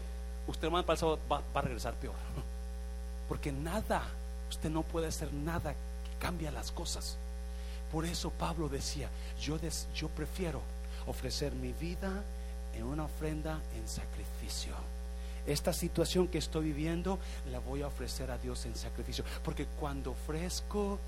usted 0.47 0.69
va 0.69 1.41
a 1.53 1.61
regresar 1.61 1.93
peor. 1.95 2.15
Porque 3.27 3.51
nada, 3.51 4.03
usted 4.49 4.69
no 4.69 4.83
puede 4.83 5.07
hacer 5.07 5.33
nada 5.33 5.73
que 5.73 6.17
cambie 6.19 6.51
las 6.51 6.71
cosas. 6.71 7.17
Por 7.91 8.05
eso 8.05 8.29
Pablo 8.29 8.69
decía, 8.69 9.09
yo, 9.39 9.57
yo 9.95 10.09
prefiero 10.09 10.61
ofrecer 11.07 11.53
mi 11.53 11.71
vida 11.73 12.23
en 12.75 12.83
una 12.83 13.05
ofrenda 13.05 13.59
en 13.75 13.87
sacrificio. 13.87 14.73
Esta 15.45 15.73
situación 15.73 16.27
que 16.27 16.39
estoy 16.39 16.65
viviendo 16.65 17.19
la 17.51 17.59
voy 17.59 17.83
a 17.83 17.87
ofrecer 17.87 18.31
a 18.31 18.37
Dios 18.37 18.65
en 18.65 18.75
sacrificio. 18.75 19.23
Porque 19.43 19.67
cuando 19.79 20.11
ofrezco 20.11 20.99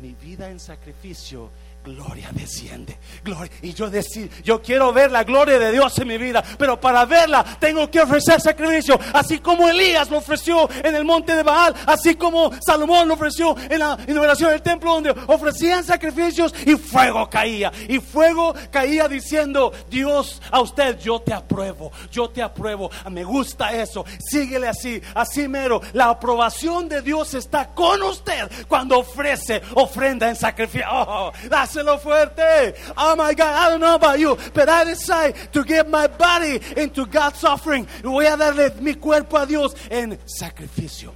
mi 0.00 0.12
vida 0.14 0.50
en 0.50 0.60
sacrificio, 0.60 1.50
gloria 1.86 2.28
desciende. 2.32 2.98
Gloria. 3.22 3.52
Y 3.62 3.72
yo 3.72 3.88
decir, 3.88 4.30
yo 4.42 4.60
quiero 4.60 4.92
ver 4.92 5.10
la 5.12 5.22
gloria 5.22 5.58
de 5.58 5.70
Dios 5.70 5.96
en 5.98 6.08
mi 6.08 6.18
vida, 6.18 6.42
pero 6.58 6.80
para 6.80 7.04
verla 7.04 7.44
tengo 7.60 7.88
que 7.90 8.00
ofrecer 8.00 8.40
sacrificio, 8.40 8.98
así 9.12 9.38
como 9.38 9.68
Elías 9.68 10.10
lo 10.10 10.18
ofreció 10.18 10.68
en 10.82 10.94
el 10.94 11.04
monte 11.04 11.36
de 11.36 11.42
Baal, 11.42 11.74
así 11.86 12.16
como 12.16 12.50
Salomón 12.60 13.06
lo 13.06 13.14
ofreció 13.14 13.56
en 13.70 13.78
la 13.78 13.96
inauguración 14.06 14.50
del 14.50 14.62
templo 14.62 14.94
donde 14.94 15.14
ofrecían 15.28 15.84
sacrificios 15.84 16.52
y 16.64 16.74
fuego 16.74 17.30
caía. 17.30 17.72
Y 17.88 18.00
fuego 18.00 18.54
caía 18.70 19.06
diciendo, 19.06 19.72
Dios, 19.88 20.42
a 20.50 20.60
usted 20.60 20.98
yo 20.98 21.20
te 21.20 21.32
apruebo, 21.32 21.92
yo 22.10 22.30
te 22.30 22.42
apruebo, 22.42 22.90
me 23.10 23.22
gusta 23.22 23.72
eso, 23.72 24.04
síguele 24.18 24.68
así, 24.68 25.00
así 25.14 25.46
mero. 25.46 25.80
La 25.92 26.08
aprobación 26.08 26.88
de 26.88 27.00
Dios 27.02 27.34
está 27.34 27.74
con 27.74 28.02
usted 28.02 28.50
cuando 28.66 28.98
ofrece 28.98 29.62
ofrenda 29.74 30.28
en 30.28 30.36
sacrificio. 30.36 30.86
Oh, 30.90 31.32
dáselo 31.76 31.98
fuerte. 31.98 32.74
Oh 32.96 33.14
my 33.16 33.34
God, 33.34 33.54
I 33.54 33.70
don't 33.70 33.80
know 33.80 33.94
about 33.94 34.18
you, 34.18 34.36
but 34.54 34.68
I 34.68 34.84
decide 34.84 35.34
to 35.52 35.64
give 35.64 35.88
my 35.88 36.06
body 36.06 36.60
into 36.76 37.06
God's 37.06 37.42
offering. 37.44 37.86
Voy 38.02 38.26
a 38.26 38.36
darle 38.36 38.70
mi 38.80 38.94
cuerpo 38.94 39.36
a 39.36 39.46
Dios 39.46 39.74
en 39.90 40.18
sacrificio. 40.26 41.12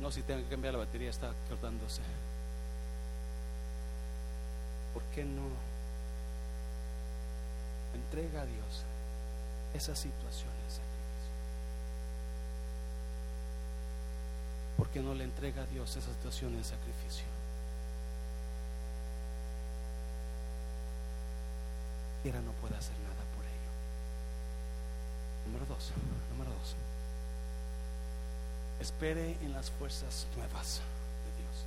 No, 0.00 0.10
si 0.10 0.22
tengo 0.22 0.42
que 0.42 0.48
cambiar 0.48 0.74
la 0.74 0.80
batería, 0.80 1.10
está 1.10 1.32
cortándose. 1.48 2.02
¿Por 4.92 5.02
qué 5.14 5.24
no 5.24 5.42
entrega 7.94 8.42
a 8.42 8.46
Dios 8.46 8.84
esa 9.74 9.94
situación? 9.94 10.50
¿Por 14.82 14.90
qué 14.90 15.00
no 15.00 15.14
le 15.14 15.22
entrega 15.22 15.62
a 15.62 15.66
Dios 15.66 15.94
esa 15.94 16.12
situación 16.12 16.56
de 16.56 16.64
sacrificio? 16.64 17.24
Quiera 22.24 22.40
no 22.40 22.50
puede 22.54 22.74
hacer 22.74 22.98
nada 22.98 23.22
por 23.36 23.44
ello. 23.44 23.70
Número 25.46 25.66
dos, 25.66 25.92
número 26.32 26.50
dos. 26.50 26.74
Espere 28.80 29.36
en 29.42 29.52
las 29.52 29.70
fuerzas 29.70 30.26
nuevas 30.34 30.80
de 30.80 31.30
Dios. 31.40 31.64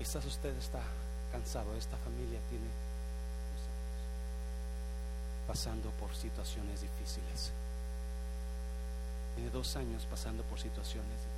Quizás 0.00 0.26
usted 0.26 0.54
está 0.58 0.82
cansado, 1.32 1.74
esta 1.78 1.96
familia 1.96 2.40
tiene 2.50 2.68
pasando 5.46 5.88
por 5.92 6.14
situaciones 6.14 6.82
difíciles. 6.82 7.52
Tiene 9.34 9.48
dos 9.48 9.74
años 9.76 10.06
pasando 10.10 10.42
por 10.42 10.60
situaciones 10.60 11.08
difíciles 11.08 11.29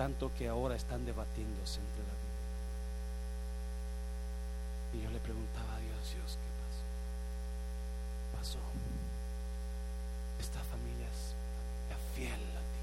tanto 0.00 0.32
que 0.32 0.48
ahora 0.48 0.76
están 0.76 1.04
debatiéndose 1.04 1.78
entre 1.78 2.00
la 2.08 2.16
vida. 2.24 2.40
Y 4.94 5.02
yo 5.04 5.10
le 5.10 5.18
preguntaba 5.20 5.76
a 5.76 5.78
Dios, 5.78 6.14
Dios, 6.14 6.38
¿qué 6.40 6.48
pasó? 6.64 6.80
Pasó. 8.38 8.58
Esta 10.40 10.60
familia 10.60 11.06
es 11.06 11.36
fiel 12.16 12.32
a 12.32 12.64
ti. 12.72 12.82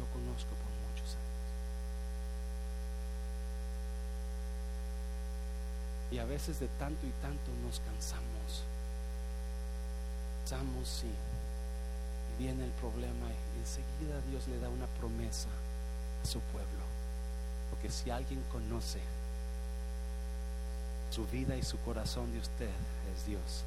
Lo 0.00 0.06
conozco 0.06 0.56
por 0.56 0.72
muchos 0.88 1.04
años. 1.20 1.44
Y 6.12 6.18
a 6.18 6.24
veces 6.24 6.60
de 6.60 6.68
tanto 6.80 7.06
y 7.06 7.10
tanto 7.20 7.52
nos 7.62 7.78
cansamos. 7.80 8.64
Cansamos 10.48 11.04
y 11.04 11.12
viene 12.42 12.64
el 12.64 12.72
problema 12.80 13.26
y 13.28 13.58
enseguida 13.58 14.18
Dios 14.30 14.48
le 14.48 14.58
da 14.60 14.70
una 14.70 14.86
promesa 14.98 15.50
su 16.26 16.40
pueblo. 16.40 16.66
Porque 17.70 17.90
si 17.90 18.10
alguien 18.10 18.42
conoce 18.52 19.00
su 21.10 21.26
vida 21.26 21.56
y 21.56 21.62
su 21.62 21.78
corazón 21.78 22.32
de 22.32 22.38
usted, 22.40 22.70
es 23.14 23.26
Dios. 23.26 23.64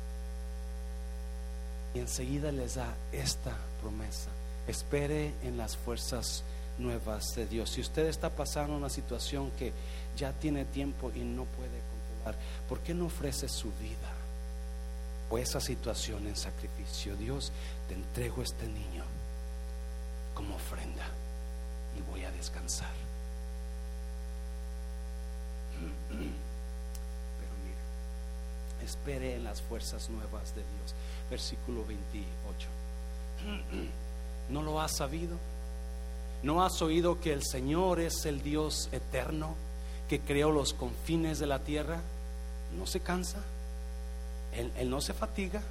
Y 1.94 2.00
enseguida 2.00 2.52
les 2.52 2.76
da 2.76 2.94
esta 3.12 3.56
promesa. 3.82 4.30
Espere 4.68 5.34
en 5.44 5.58
las 5.58 5.76
fuerzas 5.76 6.44
nuevas 6.78 7.26
de 7.36 7.48
Dios. 7.48 7.72
Si 7.72 7.82
usted 7.82 8.08
está 8.08 8.30
pasando 8.30 8.76
una 8.76 8.90
situación 8.90 9.52
que 9.52 9.74
ya 10.16 10.32
tiene 10.34 10.66
tiempo 10.66 11.12
y 11.16 11.20
no 11.20 11.46
puede 11.46 11.80
controlar, 11.92 12.40
¿por 12.68 12.80
qué 12.82 12.94
no 12.94 13.08
ofrece 13.08 13.50
su 13.50 13.70
vida 13.80 14.14
o 15.30 15.38
esa 15.38 15.60
situación 15.60 16.28
en 16.28 16.36
sacrificio? 16.36 17.16
Dios, 17.16 17.52
te 17.88 17.96
entrego 17.96 18.44
este 18.44 18.68
niño 18.68 19.04
como 20.36 20.56
ofrenda 20.56 21.08
y 22.00 22.12
voy 22.12 22.24
a 22.24 22.32
descansar. 22.32 22.92
Pero 26.10 26.22
mire, 27.64 28.86
espere 28.86 29.36
en 29.36 29.44
las 29.44 29.62
fuerzas 29.62 30.10
nuevas 30.10 30.56
de 30.56 30.62
Dios. 30.62 30.96
Versículo 31.30 31.86
28. 31.86 32.68
¿No 34.50 34.64
lo 34.64 34.82
has 34.82 34.96
sabido? 34.98 35.38
¿No 36.42 36.64
has 36.64 36.82
oído 36.82 37.20
que 37.20 37.34
el 37.34 37.44
Señor 37.44 38.00
es 38.00 38.26
el 38.26 38.42
Dios 38.42 38.90
eterno 38.92 39.56
que 40.08 40.22
creó 40.22 40.52
los 40.52 40.74
confines 40.74 41.38
de 41.40 41.48
la 41.48 41.60
tierra? 41.60 42.00
No 42.78 42.88
se 42.88 43.00
cansa, 43.00 43.40
él 44.54 44.90
no 44.90 45.02
se 45.02 45.14
fatiga 45.14 45.62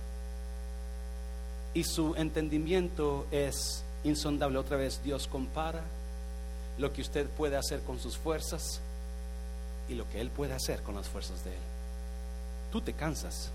y 1.75 1.85
su 1.85 2.15
entendimiento 2.17 3.27
es 3.31 3.85
insondable. 4.05 4.59
Otra 4.59 4.77
vez 4.77 5.03
Dios 5.03 5.27
compara 5.27 5.83
lo 6.79 6.93
que 6.93 7.03
usted 7.03 7.29
puede 7.29 7.57
hacer 7.57 7.83
con 7.83 7.99
sus 7.99 8.17
fuerzas 8.17 8.81
y 9.89 9.95
lo 9.95 10.09
que 10.09 10.21
Él 10.21 10.31
puede 10.31 10.55
hacer 10.55 10.83
con 10.83 10.95
las 10.95 11.09
fuerzas 11.09 11.45
de 11.45 11.51
Él. 11.51 11.63
Tú 12.71 12.81
te 12.81 12.93
cansas, 12.93 13.51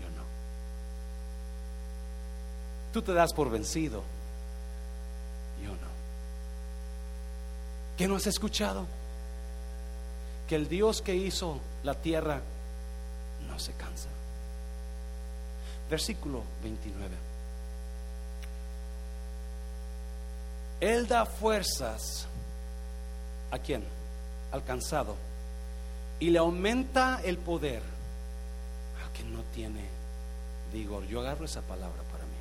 yo 0.00 0.08
no. 0.10 0.24
Tú 2.92 3.02
te 3.02 3.12
das 3.12 3.32
por 3.32 3.50
vencido, 3.50 4.02
yo 5.62 5.70
no. 5.70 5.94
¿Qué 7.96 8.08
no 8.08 8.16
has 8.16 8.26
escuchado? 8.26 8.86
Que 10.48 10.56
el 10.56 10.68
Dios 10.68 11.00
que 11.00 11.14
hizo 11.14 11.60
la 11.84 11.94
tierra 11.94 12.40
no 13.48 13.58
se 13.58 13.72
cansa. 13.72 14.08
Versículo 15.88 16.42
29. 16.62 17.33
Él 20.84 21.08
da 21.08 21.24
fuerzas 21.24 22.26
a 23.50 23.58
quién? 23.58 23.82
Alcanzado. 24.52 25.16
Y 26.20 26.28
le 26.28 26.38
aumenta 26.38 27.22
el 27.24 27.38
poder 27.38 27.82
a 29.02 29.10
quien 29.16 29.32
no 29.32 29.42
tiene 29.54 29.80
vigor. 30.74 31.06
Yo 31.06 31.20
agarro 31.20 31.46
esa 31.46 31.62
palabra 31.62 32.02
para 32.12 32.24
mí. 32.24 32.36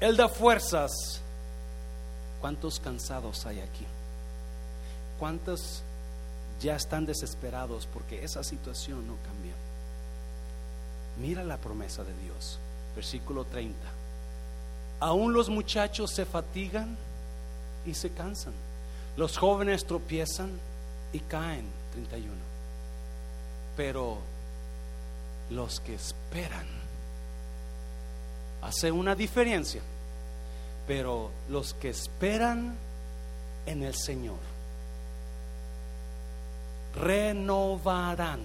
Él 0.00 0.16
da 0.16 0.30
fuerzas. 0.30 0.90
¿Cuántos 2.40 2.80
cansados 2.80 3.44
hay 3.44 3.60
aquí? 3.60 3.84
¿Cuántos 5.18 5.82
ya 6.58 6.74
están 6.74 7.04
desesperados 7.04 7.86
porque 7.92 8.24
esa 8.24 8.42
situación 8.42 9.06
no 9.06 9.16
cambia? 9.26 9.52
Mira 11.20 11.44
la 11.44 11.58
promesa 11.58 12.02
de 12.02 12.14
Dios. 12.14 12.58
Versículo 12.96 13.44
30. 13.44 13.76
Aún 15.00 15.34
los 15.34 15.50
muchachos 15.50 16.12
se 16.12 16.24
fatigan 16.24 16.96
y 17.86 17.94
se 17.94 18.10
cansan. 18.10 18.52
Los 19.16 19.36
jóvenes 19.38 19.84
tropiezan 19.86 20.50
y 21.12 21.20
caen. 21.20 21.66
31. 21.92 22.34
Pero 23.76 24.18
los 25.50 25.80
que 25.80 25.94
esperan 25.94 26.66
hace 28.62 28.90
una 28.90 29.14
diferencia. 29.14 29.82
Pero 30.86 31.30
los 31.48 31.74
que 31.74 31.90
esperan 31.90 32.76
en 33.66 33.82
el 33.82 33.94
Señor 33.94 34.38
renovarán 36.94 38.40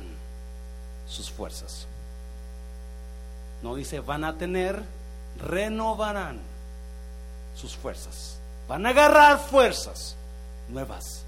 sus 1.07 1.31
fuerzas. 1.31 1.87
No 3.63 3.75
dice 3.75 3.99
van 3.99 4.23
a 4.23 4.37
tener, 4.37 4.83
renovarán 5.39 6.39
sus 7.55 7.75
fuerzas. 7.75 8.34
Van 8.67 8.85
a 8.85 8.89
agarrar 8.89 9.39
fuerzas 9.39 10.15
nuevas. 10.69 11.23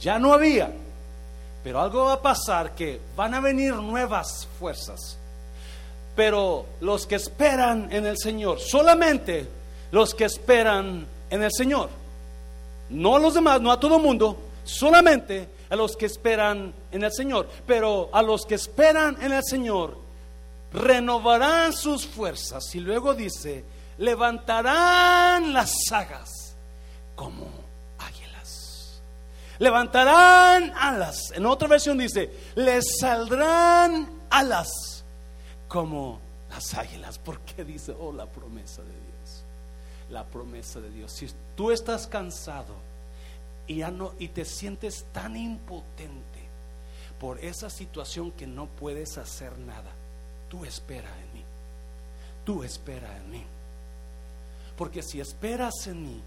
Ya 0.00 0.18
no 0.18 0.32
había, 0.32 0.70
pero 1.62 1.80
algo 1.80 2.04
va 2.04 2.14
a 2.14 2.22
pasar 2.22 2.74
que 2.74 3.00
van 3.16 3.34
a 3.34 3.40
venir 3.40 3.74
nuevas 3.74 4.46
fuerzas. 4.58 5.16
Pero 6.14 6.66
los 6.80 7.06
que 7.06 7.16
esperan 7.16 7.88
en 7.90 8.06
el 8.06 8.18
Señor, 8.18 8.60
solamente 8.60 9.48
los 9.90 10.14
que 10.14 10.24
esperan 10.24 11.06
en 11.30 11.42
el 11.42 11.50
Señor, 11.52 11.88
no 12.90 13.16
a 13.16 13.18
los 13.18 13.34
demás, 13.34 13.60
no 13.60 13.72
a 13.72 13.80
todo 13.80 13.96
el 13.96 14.02
mundo, 14.02 14.36
solamente 14.64 15.48
a 15.70 15.76
los 15.76 15.96
que 15.96 16.06
esperan 16.06 16.72
en 16.92 17.02
el 17.02 17.12
Señor. 17.12 17.48
Pero 17.66 18.10
a 18.12 18.22
los 18.22 18.44
que 18.46 18.54
esperan 18.54 19.16
en 19.20 19.32
el 19.32 19.42
Señor, 19.42 19.96
renovarán 20.72 21.72
sus 21.72 22.06
fuerzas. 22.06 22.74
Y 22.74 22.80
luego 22.80 23.14
dice, 23.14 23.64
levantarán 23.98 25.52
las 25.52 25.72
sagas 25.88 26.54
como 27.14 27.46
águilas. 27.98 29.00
Levantarán 29.58 30.72
alas. 30.76 31.32
En 31.34 31.46
otra 31.46 31.68
versión 31.68 31.98
dice, 31.98 32.30
les 32.54 32.98
saldrán 33.00 34.08
alas 34.30 35.04
como 35.68 36.20
las 36.50 36.74
águilas. 36.74 37.18
¿Por 37.18 37.40
qué 37.40 37.64
dice, 37.64 37.94
oh, 37.98 38.12
la 38.12 38.26
promesa 38.26 38.82
de 38.82 38.88
Dios? 38.88 39.44
La 40.10 40.24
promesa 40.24 40.80
de 40.80 40.90
Dios. 40.90 41.12
Si 41.12 41.30
tú 41.56 41.70
estás 41.70 42.06
cansado 42.06 42.74
y, 43.66 43.82
y 44.18 44.28
te 44.28 44.44
sientes 44.44 45.06
tan 45.12 45.36
impotente 45.36 46.24
por 47.18 47.38
esa 47.38 47.70
situación 47.70 48.32
que 48.32 48.46
no 48.46 48.66
puedes 48.66 49.18
hacer 49.18 49.56
nada, 49.58 49.90
tú 50.48 50.64
espera 50.64 51.08
en 51.08 51.34
mí. 51.34 51.44
Tú 52.44 52.62
espera 52.62 53.16
en 53.16 53.30
mí. 53.30 53.44
Porque 54.76 55.02
si 55.02 55.20
esperas 55.20 55.86
en 55.86 56.02
mí, 56.02 56.22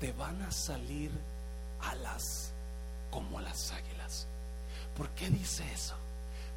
te 0.00 0.12
van 0.12 0.40
a 0.42 0.50
salir 0.50 1.10
alas 1.80 2.52
como 3.10 3.40
las 3.40 3.72
águilas. 3.72 4.26
¿Por 4.96 5.08
qué 5.10 5.30
dice 5.30 5.64
eso? 5.72 5.94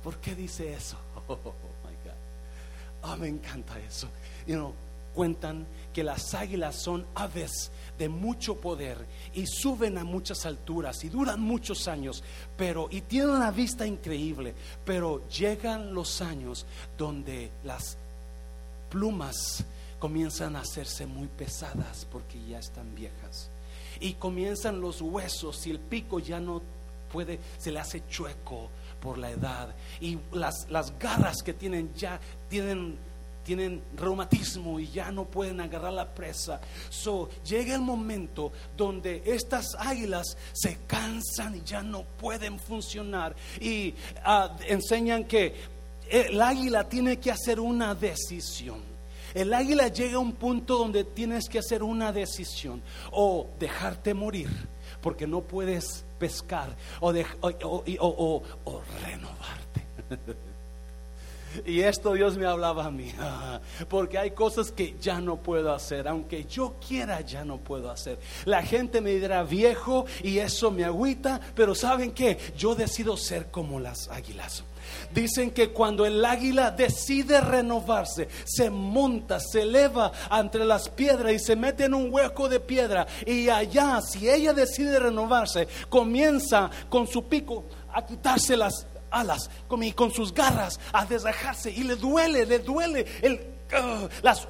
¿Por 0.04 0.18
qué 0.18 0.36
dice 0.36 0.74
eso? 0.74 0.98
Oh, 1.28 1.38
my 1.84 1.96
God. 2.04 2.16
Ah, 3.02 3.16
me 3.16 3.28
encanta 3.28 3.80
eso. 3.80 4.08
You 4.46 4.56
know, 4.56 4.74
cuentan 5.16 5.66
que 5.94 6.04
las 6.04 6.34
águilas 6.36 6.76
son 6.76 7.06
aves 7.16 7.72
de 7.98 8.10
mucho 8.10 8.60
poder 8.60 8.98
y 9.34 9.48
suben 9.48 9.98
a 9.98 10.04
muchas 10.04 10.46
alturas 10.46 11.04
y 11.04 11.10
duran 11.10 11.40
muchos 11.40 11.88
años, 11.88 12.24
pero 12.58 12.88
y 12.92 13.02
tienen 13.02 13.30
una 13.30 13.50
vista 13.50 13.88
increíble, 13.88 14.54
pero 14.84 15.28
llegan 15.30 15.94
los 15.94 16.22
años 16.22 16.66
donde 16.98 17.50
las 17.64 17.98
plumas 18.90 19.64
comienzan 20.00 20.56
a 20.56 20.62
hacerse 20.62 21.06
muy 21.06 21.28
pesadas 21.28 22.06
porque 22.12 22.44
ya 22.46 22.60
están 22.60 22.94
viejas. 22.96 23.50
Y 24.00 24.14
comienzan 24.14 24.82
los 24.82 25.02
huesos 25.02 25.66
y 25.68 25.72
el 25.72 25.80
pico 25.80 26.20
ya 26.20 26.40
no 26.40 26.62
puede, 27.12 27.40
se 27.58 27.72
le 27.72 27.80
hace 27.80 28.04
chueco 28.10 28.70
por 29.00 29.18
la 29.18 29.32
edad. 29.32 29.74
Y 30.02 30.18
las, 30.32 30.68
las 30.70 30.98
garras 31.00 31.42
que 31.44 31.54
tienen 31.54 31.94
ya 31.96 32.20
tienen 32.50 32.98
tienen 33.46 33.84
reumatismo 33.96 34.80
y 34.80 34.90
ya 34.90 35.12
no 35.12 35.26
pueden 35.26 35.62
agarrar 35.62 35.94
la 35.94 36.14
presa. 36.14 36.60
So, 36.90 37.30
llega 37.46 37.76
el 37.76 37.82
momento 37.82 38.52
donde 38.76 39.22
estas 39.24 39.68
águilas 39.78 40.36
se 40.52 40.80
cansan 40.88 41.56
y 41.56 41.62
ya 41.62 41.84
no 41.84 42.04
pueden 42.04 42.60
funcionar. 42.60 43.36
Y 43.62 43.94
ah, 44.24 44.58
enseñan 44.68 45.26
que 45.26 45.54
el 46.10 46.42
águila 46.42 46.90
tiene 46.90 47.20
que 47.20 47.32
hacer 47.32 47.60
una 47.60 47.94
decisión. 47.94 48.95
El 49.36 49.54
águila 49.54 49.90
llega 49.90 50.16
a 50.16 50.20
un 50.20 50.32
punto 50.32 50.78
donde 50.78 51.04
tienes 51.04 51.50
que 51.50 51.60
hacer 51.60 51.84
una 51.84 52.14
decisión 52.14 52.82
o 53.12 53.50
dejarte 53.60 54.14
morir 54.14 54.50
porque 55.02 55.28
no 55.28 55.42
puedes 55.42 56.06
pescar 56.18 56.78
o, 57.02 57.12
renovarte. 59.04 59.86
Y 61.66 61.82
esto 61.82 62.14
Dios 62.14 62.38
me 62.38 62.46
hablaba 62.46 62.86
a 62.86 62.92
mí, 62.92 63.12
porque 63.90 64.18
hay 64.18 64.32
cosas 64.32 64.72
que 64.72 64.96
ya 65.00 65.20
no 65.20 65.38
puedo 65.38 65.74
hacer, 65.74 66.08
aunque 66.08 66.46
yo 66.46 66.76
quiera 66.86 67.22
ya 67.22 67.44
no 67.46 67.58
puedo 67.58 67.92
hacer. 67.92 68.20
La 68.46 68.62
gente 68.64 69.02
me 69.02 69.12
dirá 69.12 69.44
viejo 69.44 70.06
y 70.24 70.40
eso 70.40 70.72
me 70.72 70.84
agüita, 70.86 71.40
pero 71.56 71.76
¿saben 71.76 72.12
qué? 72.12 72.38
Yo 72.58 72.76
decido 72.76 73.18
ser 73.18 73.52
como 73.52 73.80
las 73.80 74.08
águilas. 74.10 74.64
Dicen 75.12 75.52
que 75.52 75.70
cuando 75.70 76.06
el 76.06 76.24
águila 76.24 76.70
decide 76.70 77.42
renovarse, 77.42 78.28
se 78.44 78.70
monta, 78.70 79.40
se 79.40 79.64
eleva 79.64 80.12
entre 80.32 80.64
las 80.64 80.90
piedras 80.90 81.34
y 81.34 81.40
se 81.40 81.56
mete 81.56 81.86
en 81.86 81.96
un 81.96 82.14
hueco 82.14 82.48
de 82.48 82.60
piedra. 82.60 83.08
Y 83.26 83.50
allá, 83.50 84.00
si 84.02 84.30
ella 84.30 84.54
decide 84.54 85.00
renovarse, 85.00 85.68
comienza 85.90 86.70
con 86.88 87.08
su 87.08 87.28
pico 87.28 87.66
a 87.92 88.06
quitarse 88.06 88.56
las 88.56 88.86
alas, 89.16 89.50
con, 89.68 89.90
con 89.92 90.12
sus 90.12 90.34
garras 90.34 90.80
a 90.92 91.06
desgajarse 91.06 91.72
y 91.72 91.84
le 91.84 91.96
duele, 91.96 92.46
le 92.46 92.60
duele 92.60 93.06
el 93.22 93.55
las, 94.22 94.48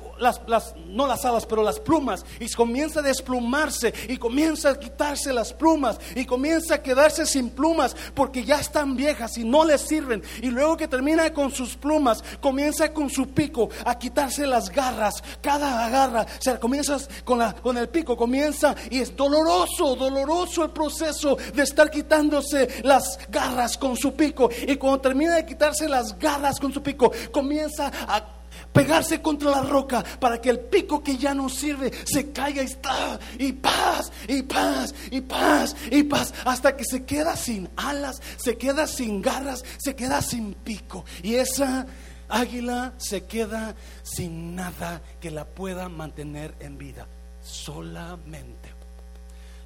las, 0.48 0.76
no 0.88 1.08
las 1.08 1.26
alas, 1.26 1.46
pero 1.46 1.64
las 1.64 1.80
plumas, 1.80 2.26
y 2.40 2.50
comienza 2.50 3.00
a 3.00 3.04
desplumarse, 3.04 3.94
y 4.10 4.18
comienza 4.18 4.72
a 4.72 4.80
quitarse 4.80 5.34
las 5.34 5.54
plumas, 5.54 6.00
y 6.16 6.26
comienza 6.26 6.76
a 6.76 6.84
quedarse 6.84 7.26
sin 7.26 7.50
plumas, 7.50 7.96
porque 8.14 8.44
ya 8.44 8.60
están 8.60 8.96
viejas 8.96 9.38
y 9.38 9.44
no 9.44 9.64
le 9.64 9.78
sirven. 9.78 10.22
Y 10.42 10.48
luego 10.48 10.78
que 10.78 10.88
termina 10.88 11.34
con 11.34 11.52
sus 11.52 11.76
plumas, 11.76 12.24
comienza 12.42 12.94
con 12.94 13.10
su 13.10 13.30
pico 13.30 13.70
a 13.86 13.98
quitarse 13.98 14.46
las 14.46 14.70
garras, 14.70 15.24
cada 15.42 15.90
garra, 15.90 16.24
o 16.24 16.42
sea, 16.42 16.60
comienza 16.60 16.98
con, 17.24 17.40
la, 17.40 17.54
con 17.54 17.78
el 17.78 17.90
pico, 17.90 18.16
comienza, 18.18 18.76
y 18.90 19.00
es 19.00 19.16
doloroso, 19.16 19.96
doloroso 19.96 20.64
el 20.64 20.72
proceso 20.72 21.38
de 21.54 21.64
estar 21.64 21.90
quitándose 21.90 22.82
las 22.84 23.20
garras 23.30 23.78
con 23.78 23.96
su 23.96 24.14
pico, 24.14 24.50
y 24.68 24.76
cuando 24.76 25.02
termina 25.02 25.36
de 25.36 25.46
quitarse 25.46 25.88
las 25.88 26.18
garras 26.18 26.60
con 26.60 26.74
su 26.74 26.82
pico, 26.82 27.12
comienza 27.32 27.92
a 28.08 28.35
pegarse 28.76 29.22
contra 29.22 29.52
la 29.52 29.62
roca 29.62 30.04
para 30.20 30.42
que 30.42 30.50
el 30.50 30.60
pico 30.60 31.02
que 31.02 31.16
ya 31.16 31.34
no 31.34 31.48
sirve 31.48 31.92
se 32.06 32.34
caiga 32.34 32.62
y 32.62 32.66
está 32.66 33.18
y 33.40 33.54
paz 33.54 34.12
y 34.28 34.42
paz 34.44 34.94
y 35.10 35.22
paz 35.22 35.74
y 35.90 36.04
paz 36.04 36.34
hasta 36.44 36.76
que 36.76 36.84
se 36.84 37.06
queda 37.06 37.38
sin 37.38 37.70
alas, 37.78 38.22
se 38.36 38.58
queda 38.58 38.86
sin 38.86 39.22
garras, 39.22 39.64
se 39.78 39.96
queda 39.96 40.22
sin 40.22 40.54
pico 40.56 41.06
y 41.24 41.36
esa 41.36 41.88
águila 42.28 42.94
se 42.98 43.24
queda 43.24 43.76
sin 44.04 44.56
nada 44.56 45.02
que 45.22 45.32
la 45.32 45.46
pueda 45.46 45.88
mantener 45.88 46.54
en 46.60 46.78
vida, 46.78 47.08
solamente 47.42 48.70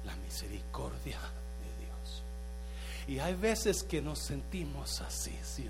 la 0.04 0.14
misericordia 0.16 1.18
de 1.18 1.84
Dios. 1.84 2.22
Y 3.08 3.18
hay 3.18 3.34
veces 3.34 3.82
que 3.82 4.00
nos 4.00 4.20
sentimos 4.20 5.00
así, 5.00 5.36
¿sí? 5.42 5.68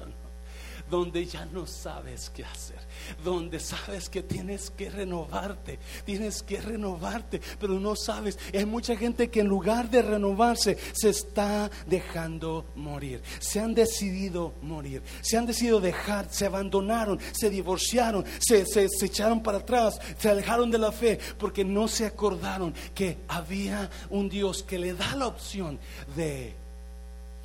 Donde 0.91 1.25
ya 1.25 1.47
no 1.47 1.67
sabes 1.67 2.31
qué 2.31 2.45
hacer, 2.45 2.79
donde 3.25 3.61
sabes 3.61 4.09
que 4.09 4.23
tienes 4.23 4.71
que 4.71 4.91
renovarte, 4.91 5.79
tienes 6.05 6.43
que 6.43 6.61
renovarte, 6.61 7.41
pero 7.59 7.79
no 7.79 7.95
sabes. 7.95 8.39
hay 8.53 8.67
mucha 8.67 8.97
gente 8.97 9.31
que 9.31 9.41
en 9.41 9.47
lugar 9.47 9.89
de 9.89 10.03
renovarse 10.03 10.77
se 10.93 11.11
está 11.11 11.71
dejando 11.87 12.67
morir, 12.75 13.23
se 13.39 13.61
han 13.61 13.75
decidido 13.75 14.55
morir, 14.63 15.03
se 15.23 15.37
han 15.37 15.47
decidido 15.47 15.81
dejar, 15.81 16.27
se 16.31 16.47
abandonaron, 16.47 17.19
se 17.33 17.49
divorciaron, 17.49 18.25
se, 18.39 18.67
se 18.67 19.07
echaron 19.07 19.43
para 19.43 19.59
atrás, 19.59 20.01
se 20.19 20.29
alejaron 20.29 20.71
de 20.71 20.79
la 20.79 20.93
fe 20.93 21.19
porque 21.39 21.65
no 21.65 21.89
se 21.89 22.07
acordaron 22.07 22.75
que 22.95 23.19
había 23.29 23.89
un 24.11 24.29
Dios 24.29 24.63
que 24.63 24.79
le 24.79 24.95
da 24.95 25.15
la 25.15 25.29
opción 25.29 25.79
de 26.17 26.55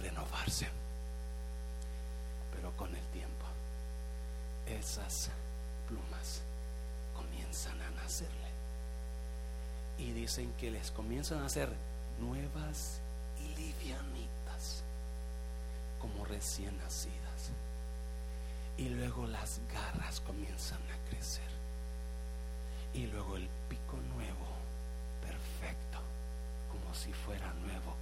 renovarse. 0.02 0.75
Esas 4.68 5.30
plumas 5.88 6.42
comienzan 7.16 7.80
a 7.82 7.90
nacerle. 7.92 8.34
Y 9.98 10.12
dicen 10.12 10.52
que 10.60 10.72
les 10.72 10.92
comienzan 10.92 11.40
a 11.40 11.46
hacer 11.46 11.70
nuevas 12.20 13.00
y 13.40 13.48
livianitas, 13.60 14.84
como 16.00 16.26
recién 16.26 16.78
nacidas. 16.78 17.52
Y 18.78 18.90
luego 18.90 19.26
las 19.28 19.62
garras 19.74 20.20
comienzan 20.22 20.82
a 20.82 21.10
crecer. 21.10 21.44
y 22.94 23.08
luego 23.08 23.36
el 23.36 23.48
pico 23.68 23.98
nuevo, 24.16 24.48
perfecto, 25.22 26.00
como 26.72 26.94
si 26.96 27.12
fuera 27.12 27.54
nuevo. 27.56 27.94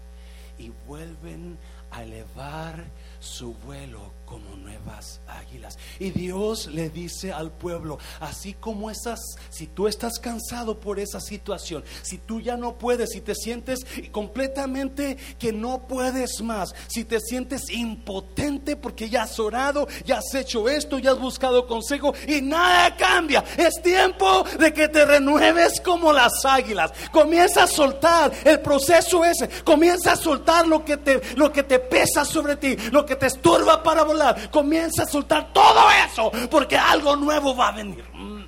Y 0.60 0.70
vuelven 0.88 1.58
a 1.94 2.04
elevar 2.04 2.84
su 3.20 3.54
vuelo 3.54 4.12
como 4.26 4.56
nuevas 4.56 5.22
águilas. 5.28 5.78
Y 6.00 6.10
Dios 6.10 6.68
le 6.68 6.90
dice 6.90 7.32
al 7.32 7.52
pueblo, 7.52 8.00
así 8.20 8.54
como 8.54 8.90
esas, 8.90 9.20
si 9.50 9.68
tú 9.68 9.88
estás 9.88 10.18
cansado 10.20 10.80
por 10.80 11.00
esa 11.00 11.22
situación, 11.22 11.84
si 12.02 12.18
tú 12.18 12.42
ya 12.42 12.58
no 12.58 12.78
puedes, 12.78 13.12
si 13.12 13.22
te 13.22 13.36
sientes 13.36 13.86
completamente 14.12 15.18
que 15.38 15.54
no 15.54 15.88
puedes 15.88 16.42
más, 16.42 16.74
si 16.88 17.06
te 17.06 17.20
sientes 17.20 17.70
impotente 17.70 18.76
porque 18.76 19.08
ya 19.10 19.24
has 19.24 19.40
orado, 19.40 19.88
ya 20.04 20.18
has 20.18 20.34
hecho 20.34 20.68
esto, 20.68 20.98
ya 20.98 21.12
has 21.12 21.20
buscado 21.20 21.68
consejo 21.68 22.14
y 22.28 22.42
nada 22.42 22.96
cambia, 22.98 23.44
es 23.56 23.82
tiempo 23.84 24.44
de 24.60 24.74
que 24.74 24.88
te 24.88 25.06
renueves 25.06 25.80
como 25.80 26.12
las 26.12 26.44
águilas. 26.44 26.92
Comienza 27.12 27.64
a 27.64 27.68
soltar 27.68 28.32
el 28.44 28.60
proceso 28.62 29.24
ese, 29.24 29.48
comienza 29.64 30.14
a 30.14 30.16
soltar 30.16 30.68
lo 30.68 30.84
que 30.84 30.98
te, 30.98 31.22
lo 31.36 31.52
que 31.52 31.64
te 31.64 31.83
pesa 31.84 32.26
sobre 32.26 32.56
ti, 32.58 32.76
lo 32.92 33.06
que 33.06 33.16
te 33.16 33.28
estorba 33.28 33.84
para 33.84 34.04
volar. 34.04 34.50
Comienza 34.50 35.04
a 35.04 35.06
soltar 35.06 35.54
todo 35.54 35.82
eso, 36.08 36.32
porque 36.50 36.78
algo 36.78 37.16
nuevo 37.16 37.56
va 37.56 37.70
a 37.70 37.72
venir. 37.74 38.04
Mm. 38.14 38.44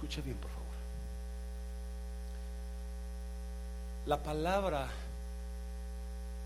escucha 0.00 0.22
bien, 0.22 0.36
por 0.38 0.50
favor. 0.50 0.66
La 4.06 4.22
palabra 4.22 4.88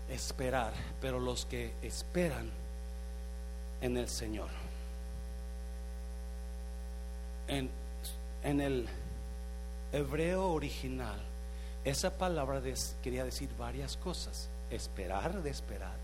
esperar, 0.09 0.73
pero 0.99 1.19
los 1.19 1.45
que 1.45 1.73
esperan 1.81 2.51
en 3.81 3.97
el 3.97 4.09
Señor. 4.09 4.49
En, 7.47 7.69
en 8.43 8.59
el 8.59 8.89
hebreo 9.93 10.49
original 10.49 11.19
esa 11.85 12.17
palabra 12.17 12.61
quería 13.03 13.23
decir 13.23 13.49
varias 13.57 13.95
cosas. 13.95 14.49
Esperar 14.71 15.43
de 15.43 15.51
esperar 15.51 15.95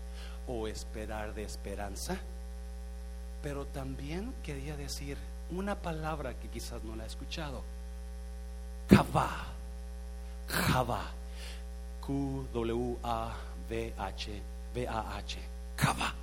o 0.46 0.68
esperar 0.68 1.34
de 1.34 1.42
esperanza. 1.42 2.16
Pero 3.42 3.66
también 3.66 4.32
quería 4.44 4.76
decir 4.76 5.18
una 5.50 5.74
palabra 5.74 6.34
que 6.34 6.48
quizás 6.48 6.84
no 6.84 6.94
la 6.94 7.02
he 7.02 7.08
escuchado. 7.08 7.62
Kavá. 8.88 9.46
Kavá. 10.46 11.10
Q-W-A-V-H. 12.00 13.32
V-A-H. 14.74 15.38
Kavá. 15.76 16.14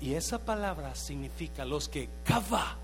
Y 0.00 0.14
esa 0.14 0.38
palabra 0.38 0.94
significa 0.96 1.64
los 1.64 1.88
que 1.88 2.08
kavá 2.24 2.74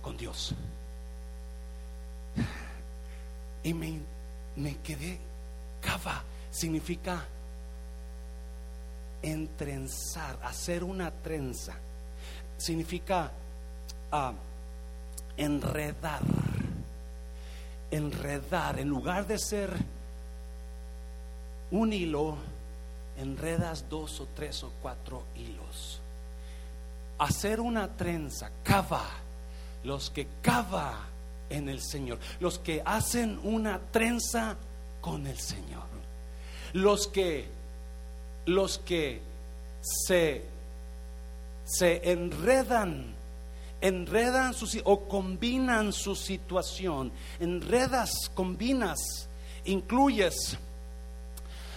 con 0.00 0.16
Dios. 0.16 0.54
Y 3.62 3.74
me, 3.74 4.00
me 4.56 4.76
quedé, 4.78 5.18
cava, 5.80 6.22
significa 6.50 7.24
entrenzar, 9.22 10.38
hacer 10.42 10.84
una 10.84 11.10
trenza. 11.10 11.74
Significa 12.56 13.30
ah, 14.12 14.32
enredar, 15.36 16.22
enredar. 17.90 18.78
En 18.78 18.88
lugar 18.88 19.26
de 19.26 19.38
ser 19.38 19.70
un 21.70 21.92
hilo, 21.92 22.36
enredas 23.18 23.88
dos 23.88 24.20
o 24.20 24.28
tres 24.34 24.62
o 24.62 24.72
cuatro 24.82 25.24
hilos. 25.36 26.00
Hacer 27.18 27.60
una 27.60 27.88
trenza, 27.88 28.50
cava. 28.62 29.04
Los 29.84 30.10
que 30.10 30.26
cava 30.42 31.09
en 31.50 31.68
el 31.68 31.82
Señor, 31.82 32.18
los 32.38 32.58
que 32.58 32.82
hacen 32.84 33.38
una 33.42 33.78
trenza 33.90 34.56
con 35.00 35.26
el 35.26 35.38
Señor, 35.38 35.84
los 36.72 37.08
que 37.08 37.48
los 38.46 38.78
que 38.78 39.20
se 39.80 40.44
se 41.64 42.10
enredan 42.10 43.14
enredan 43.80 44.54
su, 44.54 44.80
o 44.84 45.08
combinan 45.08 45.92
su 45.92 46.14
situación, 46.14 47.12
enredas, 47.38 48.10
combinas, 48.34 49.28
incluyes. 49.64 50.58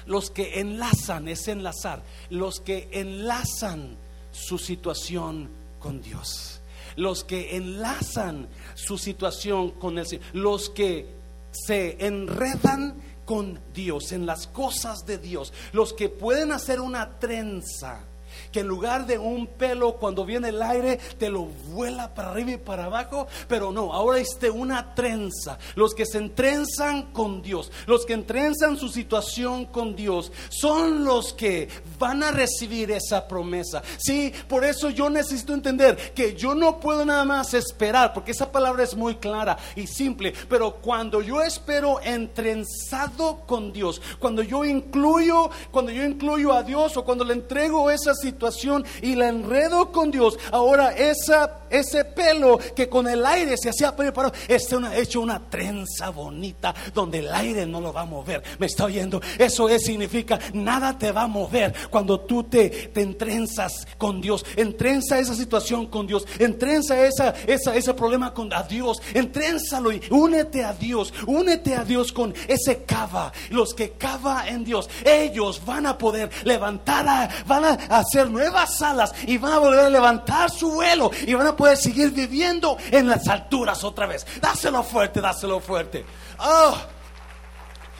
Los 0.05 0.29
que 0.29 0.59
enlazan, 0.59 1.29
es 1.29 1.47
enlazar, 1.47 2.03
los 2.29 2.59
que 2.59 2.89
enlazan 2.91 3.95
su 4.33 4.57
situación 4.57 5.49
con 5.79 6.01
Dios 6.01 6.52
los 6.95 7.23
que 7.23 7.55
enlazan 7.55 8.47
su 8.75 8.97
situación 8.97 9.71
con 9.71 9.97
el 9.97 10.05
Señor, 10.05 10.25
los 10.33 10.69
que 10.69 11.07
se 11.51 12.05
enredan 12.05 13.01
con 13.25 13.59
Dios, 13.73 14.11
en 14.11 14.25
las 14.25 14.47
cosas 14.47 15.05
de 15.05 15.17
Dios, 15.17 15.53
los 15.71 15.93
que 15.93 16.09
pueden 16.09 16.51
hacer 16.51 16.79
una 16.81 17.19
trenza 17.19 18.03
que 18.51 18.61
en 18.61 18.67
lugar 18.67 19.05
de 19.05 19.17
un 19.17 19.47
pelo 19.47 19.93
cuando 19.97 20.25
viene 20.25 20.49
el 20.49 20.61
aire 20.61 20.99
te 21.17 21.29
lo 21.29 21.45
vuela 21.45 22.13
para 22.13 22.31
arriba 22.31 22.51
y 22.51 22.57
para 22.57 22.85
abajo, 22.85 23.27
pero 23.47 23.71
no, 23.71 23.93
ahora 23.93 24.19
esté 24.19 24.49
una 24.49 24.95
trenza. 24.95 25.57
Los 25.75 25.93
que 25.93 26.05
se 26.05 26.17
entrenzan 26.17 27.13
con 27.13 27.41
Dios, 27.41 27.71
los 27.85 28.05
que 28.05 28.13
entrenzan 28.13 28.77
su 28.77 28.89
situación 28.89 29.65
con 29.65 29.95
Dios, 29.95 30.31
son 30.49 31.03
los 31.03 31.33
que 31.33 31.69
van 31.99 32.23
a 32.23 32.31
recibir 32.31 32.91
esa 32.91 33.27
promesa. 33.27 33.81
Sí, 33.97 34.33
por 34.47 34.65
eso 34.65 34.89
yo 34.89 35.09
necesito 35.09 35.53
entender 35.53 36.13
que 36.13 36.35
yo 36.35 36.55
no 36.55 36.79
puedo 36.79 37.05
nada 37.05 37.25
más 37.25 37.53
esperar, 37.53 38.13
porque 38.13 38.31
esa 38.31 38.51
palabra 38.51 38.83
es 38.83 38.95
muy 38.95 39.15
clara 39.15 39.57
y 39.75 39.87
simple, 39.87 40.33
pero 40.49 40.75
cuando 40.75 41.21
yo 41.21 41.41
espero 41.41 41.99
entrenzado 42.01 43.41
con 43.45 43.71
Dios, 43.71 44.01
cuando 44.19 44.41
yo 44.41 44.65
incluyo, 44.65 45.49
cuando 45.71 45.91
yo 45.91 46.03
incluyo 46.03 46.53
a 46.53 46.63
Dios 46.63 46.97
o 46.97 47.03
cuando 47.03 47.23
le 47.23 47.33
entrego 47.33 47.89
esa 47.91 48.13
situación 48.23 48.85
y 49.01 49.15
la 49.15 49.27
enredo 49.27 49.91
con 49.91 50.11
Dios, 50.11 50.37
ahora 50.51 50.91
esa, 50.95 51.59
ese 51.69 52.05
pelo 52.05 52.57
que 52.75 52.89
con 52.89 53.07
el 53.07 53.25
aire 53.25 53.55
se 53.57 53.69
hacía 53.69 53.95
preparado, 53.95 54.33
está 54.47 54.73
hecho 54.97 55.21
una 55.21 55.39
trenza 55.49 56.09
bonita 56.09 56.73
donde 56.93 57.19
el 57.19 57.33
aire 57.33 57.65
no 57.65 57.81
lo 57.81 57.93
va 57.93 58.01
a 58.01 58.05
mover. 58.05 58.41
¿Me 58.59 58.65
está 58.65 58.85
oyendo? 58.85 59.21
Eso 59.37 59.69
es, 59.69 59.83
significa 59.83 60.39
nada 60.53 60.97
te 60.97 61.11
va 61.11 61.23
a 61.23 61.27
mover 61.27 61.73
cuando 61.89 62.21
tú 62.21 62.43
te, 62.43 62.69
te 62.69 63.01
entrenzas 63.01 63.85
con 63.97 64.21
Dios. 64.21 64.45
Entrenza 64.55 65.19
esa 65.19 65.35
situación 65.35 65.87
con 65.87 66.07
Dios. 66.07 66.25
Entrenza 66.39 67.05
esa, 67.05 67.35
esa, 67.45 67.75
ese 67.75 67.93
problema 67.93 68.33
con 68.33 68.53
a 68.53 68.63
Dios. 68.63 69.01
Entrénzalo 69.13 69.91
y 69.91 70.01
únete 70.09 70.63
a 70.63 70.73
Dios. 70.73 71.13
Únete 71.27 71.75
a 71.75 71.83
Dios 71.83 72.11
con 72.11 72.33
ese 72.47 72.83
cava. 72.83 73.31
Los 73.49 73.73
que 73.73 73.91
cava 73.91 74.47
en 74.47 74.63
Dios, 74.63 74.89
ellos 75.05 75.61
van 75.65 75.85
a 75.85 75.97
poder 75.97 76.29
levantar, 76.43 77.29
van 77.45 77.65
a 77.65 78.03
hacer 78.13 78.29
nuevas 78.29 78.81
alas 78.81 79.13
y 79.25 79.37
van 79.37 79.53
a 79.53 79.59
volver 79.59 79.79
a 79.79 79.89
levantar 79.89 80.51
su 80.51 80.71
vuelo 80.71 81.09
y 81.25 81.33
van 81.33 81.47
a 81.47 81.55
poder 81.55 81.77
seguir 81.77 82.11
viviendo 82.11 82.77
en 82.91 83.07
las 83.07 83.27
alturas 83.27 83.83
otra 83.83 84.05
vez. 84.05 84.25
Dáselo 84.39 84.83
fuerte, 84.83 85.19
dáselo 85.19 85.59
fuerte. 85.59 86.05
Oh. 86.39 86.77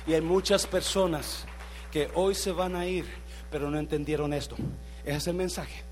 Y 0.06 0.14
hay 0.14 0.22
muchas 0.22 0.68
personas 0.68 1.46
que 1.92 2.12
hoy 2.14 2.36
se 2.36 2.52
van 2.52 2.76
a 2.76 2.86
ir, 2.86 3.06
pero 3.50 3.72
no 3.72 3.80
entendieron 3.80 4.34
esto. 4.34 4.56
Ese 5.04 5.18
es 5.18 5.28
el 5.28 5.36
mensaje. 5.36 5.84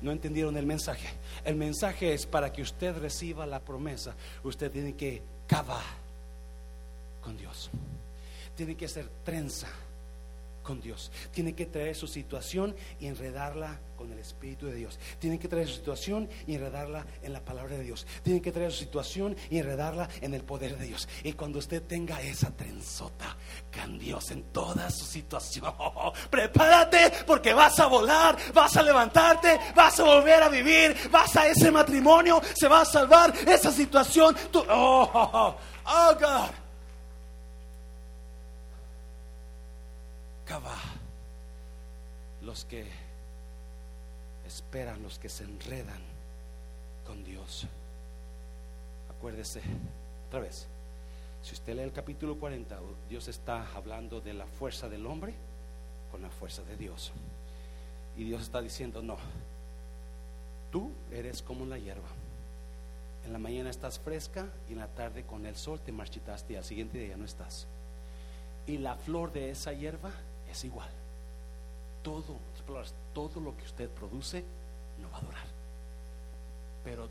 No 0.00 0.12
entendieron 0.12 0.56
el 0.56 0.64
mensaje. 0.64 1.08
El 1.44 1.56
mensaje 1.56 2.14
es 2.14 2.24
para 2.24 2.50
que 2.52 2.62
usted 2.62 2.96
reciba 2.96 3.44
la 3.44 3.60
promesa. 3.60 4.14
Usted 4.42 4.70
tiene 4.70 4.96
que 4.96 5.22
cavar 5.46 5.84
con 7.20 7.36
Dios. 7.36 7.70
Tiene 8.56 8.74
que 8.74 8.86
hacer 8.86 9.08
trenza 9.24 9.68
con 10.62 10.80
Dios. 10.80 11.10
Tiene 11.32 11.54
que 11.54 11.66
traer 11.66 11.94
su 11.94 12.06
situación 12.06 12.74
y 12.98 13.06
enredarla 13.06 13.80
con 13.96 14.10
el 14.12 14.18
Espíritu 14.18 14.66
de 14.66 14.74
Dios. 14.74 14.98
Tiene 15.18 15.38
que 15.38 15.46
traer 15.46 15.68
su 15.68 15.74
situación 15.74 16.28
y 16.46 16.54
enredarla 16.54 17.06
en 17.22 17.34
la 17.34 17.44
palabra 17.44 17.76
de 17.76 17.84
Dios. 17.84 18.06
Tiene 18.22 18.40
que 18.40 18.50
traer 18.50 18.72
su 18.72 18.78
situación 18.78 19.36
y 19.50 19.58
enredarla 19.58 20.08
en 20.22 20.32
el 20.32 20.42
poder 20.42 20.78
de 20.78 20.86
Dios. 20.86 21.06
Y 21.22 21.34
cuando 21.34 21.58
usted 21.58 21.82
tenga 21.82 22.20
esa 22.22 22.50
trenzota 22.50 23.36
con 23.70 23.98
Dios 23.98 24.30
en 24.30 24.44
toda 24.44 24.90
su 24.90 25.04
situación, 25.04 25.74
prepárate 26.30 27.12
porque 27.26 27.52
vas 27.52 27.78
a 27.78 27.86
volar, 27.86 28.38
vas 28.54 28.74
a 28.76 28.82
levantarte, 28.82 29.60
vas 29.74 30.00
a 30.00 30.04
volver 30.04 30.42
a 30.42 30.48
vivir, 30.48 30.96
vas 31.10 31.36
a 31.36 31.46
ese 31.48 31.70
matrimonio, 31.70 32.40
se 32.54 32.68
va 32.68 32.80
a 32.80 32.84
salvar 32.86 33.34
esa 33.46 33.70
situación. 33.70 34.34
oh, 34.54 35.10
oh, 35.12 35.30
oh, 35.32 35.56
oh 35.84 36.14
God. 36.18 36.69
Los 42.42 42.64
que 42.64 42.86
esperan, 44.46 45.02
los 45.02 45.18
que 45.18 45.28
se 45.28 45.44
enredan 45.44 46.00
con 47.06 47.22
Dios. 47.24 47.66
Acuérdese, 49.16 49.62
otra 50.28 50.40
vez, 50.40 50.66
si 51.42 51.54
usted 51.54 51.74
lee 51.74 51.82
el 51.82 51.92
capítulo 51.92 52.38
40, 52.38 52.78
Dios 53.08 53.28
está 53.28 53.66
hablando 53.74 54.20
de 54.20 54.34
la 54.34 54.46
fuerza 54.46 54.88
del 54.88 55.06
hombre 55.06 55.34
con 56.10 56.22
la 56.22 56.30
fuerza 56.30 56.62
de 56.62 56.76
Dios. 56.76 57.12
Y 58.16 58.24
Dios 58.24 58.42
está 58.42 58.60
diciendo, 58.60 59.02
no, 59.02 59.18
Tú 60.70 60.92
eres 61.10 61.42
como 61.42 61.66
la 61.66 61.78
hierba. 61.78 62.08
En 63.24 63.32
la 63.32 63.38
mañana 63.38 63.70
estás 63.70 63.98
fresca 63.98 64.46
y 64.68 64.72
en 64.72 64.78
la 64.78 64.86
tarde 64.86 65.24
con 65.24 65.44
el 65.44 65.56
sol 65.56 65.80
te 65.80 65.92
marchitaste 65.92 66.52
y 66.52 66.56
al 66.56 66.64
siguiente 66.64 66.98
día 66.98 67.08
ya 67.08 67.16
no 67.16 67.24
estás. 67.24 67.66
Y 68.66 68.78
la 68.78 68.94
flor 68.94 69.32
de 69.32 69.50
esa 69.50 69.72
hierba 69.72 70.12
es 70.50 70.64
igual. 70.64 70.88
Todo, 72.02 72.38
todo 73.12 73.40
lo 73.40 73.56
que 73.56 73.64
usted 73.64 73.88
produce 73.90 74.44
no 74.98 75.10
va 75.10 75.18
a 75.18 75.20
durar. 75.20 75.46
Pero, 76.84 77.08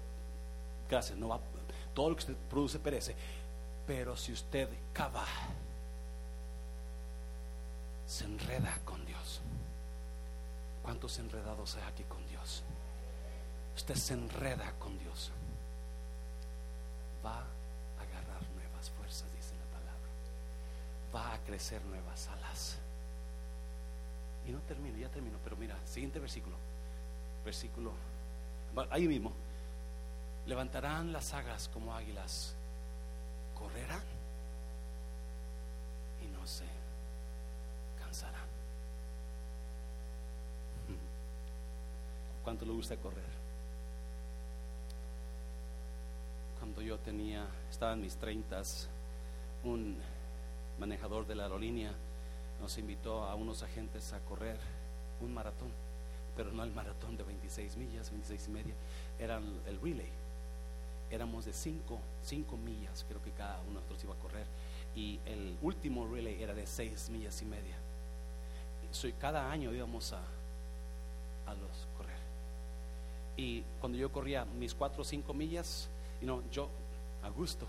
gracias, 0.89 1.17
no 1.17 1.29
va, 1.29 1.39
todo 1.93 2.09
lo 2.09 2.15
que 2.15 2.21
usted 2.21 2.35
produce 2.49 2.79
perece. 2.79 3.15
Pero 3.85 4.15
si 4.15 4.31
usted 4.31 4.69
cava, 4.93 5.25
se 8.05 8.25
enreda 8.25 8.79
con 8.85 9.05
Dios. 9.05 9.41
¿Cuántos 10.83 11.19
enredados 11.19 11.75
hay 11.75 11.83
aquí 11.83 12.03
con 12.03 12.25
Dios? 12.27 12.63
Usted 13.75 13.95
se 13.95 14.13
enreda 14.13 14.73
con 14.79 14.97
Dios. 14.97 15.31
Va 17.23 17.37
a 17.37 18.01
agarrar 18.01 18.49
nuevas 18.55 18.89
fuerzas, 18.89 19.31
dice 19.35 19.53
la 19.55 19.65
palabra. 19.77 20.09
Va 21.15 21.33
a 21.35 21.37
crecer 21.45 21.83
nuevas 21.85 22.27
alas. 22.27 22.77
Y 24.49 24.51
no 24.51 24.59
termino, 24.61 24.97
ya 24.97 25.09
termino, 25.09 25.37
pero 25.43 25.55
mira, 25.57 25.77
siguiente 25.85 26.17
versículo. 26.17 26.55
Versículo, 27.45 27.91
ahí 28.89 29.07
mismo. 29.07 29.31
Levantarán 30.47 31.13
las 31.13 31.25
sagas 31.25 31.69
como 31.71 31.93
águilas, 31.93 32.55
correrán 33.53 34.01
y 36.25 36.27
no 36.35 36.47
se 36.47 36.65
cansarán. 37.99 38.47
¿Cuánto 42.43 42.65
le 42.65 42.71
gusta 42.71 42.97
correr? 42.97 43.29
Cuando 46.57 46.81
yo 46.81 46.97
tenía, 46.97 47.45
estaba 47.69 47.93
en 47.93 48.01
mis 48.01 48.15
treintas, 48.15 48.89
un 49.63 49.99
manejador 50.79 51.27
de 51.27 51.35
la 51.35 51.43
aerolínea 51.43 51.93
nos 52.61 52.77
invitó 52.77 53.23
a 53.23 53.35
unos 53.35 53.63
agentes 53.63 54.13
a 54.13 54.19
correr 54.19 54.57
un 55.21 55.33
maratón, 55.33 55.69
pero 56.35 56.51
no 56.51 56.63
el 56.63 56.71
maratón 56.71 57.17
de 57.17 57.23
26 57.23 57.77
millas, 57.77 58.09
26 58.11 58.47
y 58.47 58.51
media, 58.51 58.73
era 59.17 59.37
el 59.37 59.79
relay. 59.81 60.09
Éramos 61.11 61.45
de 61.45 61.53
5, 61.53 61.99
5 62.23 62.57
millas, 62.57 63.05
creo 63.07 63.21
que 63.23 63.31
cada 63.31 63.59
uno 63.61 63.69
de 63.69 63.73
nosotros 63.75 64.03
iba 64.03 64.13
a 64.13 64.17
correr, 64.17 64.45
y 64.95 65.19
el 65.25 65.57
último 65.61 66.07
relay 66.07 66.41
era 66.41 66.53
de 66.53 66.67
6 66.67 67.09
millas 67.09 67.41
y 67.41 67.45
media. 67.45 67.75
Y 69.03 69.11
cada 69.13 69.51
año 69.51 69.73
íbamos 69.73 70.13
a, 70.13 70.17
a 70.17 71.53
los 71.53 71.87
correr. 71.97 72.17
Y 73.37 73.63
cuando 73.79 73.97
yo 73.97 74.11
corría 74.11 74.45
mis 74.45 74.73
4 74.73 75.01
o 75.01 75.05
5 75.05 75.33
millas, 75.33 75.89
no, 76.21 76.43
yo 76.51 76.69
a 77.23 77.29
gusto, 77.29 77.67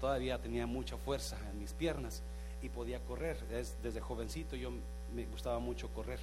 todavía 0.00 0.38
tenía 0.38 0.66
mucha 0.66 0.96
fuerza 0.96 1.36
en 1.50 1.58
mis 1.58 1.72
piernas 1.72 2.22
y 2.62 2.68
podía 2.68 3.00
correr. 3.00 3.38
desde 3.82 4.00
jovencito 4.00 4.56
yo 4.56 4.70
me 5.14 5.24
gustaba 5.26 5.58
mucho 5.58 5.88
correr. 5.88 6.20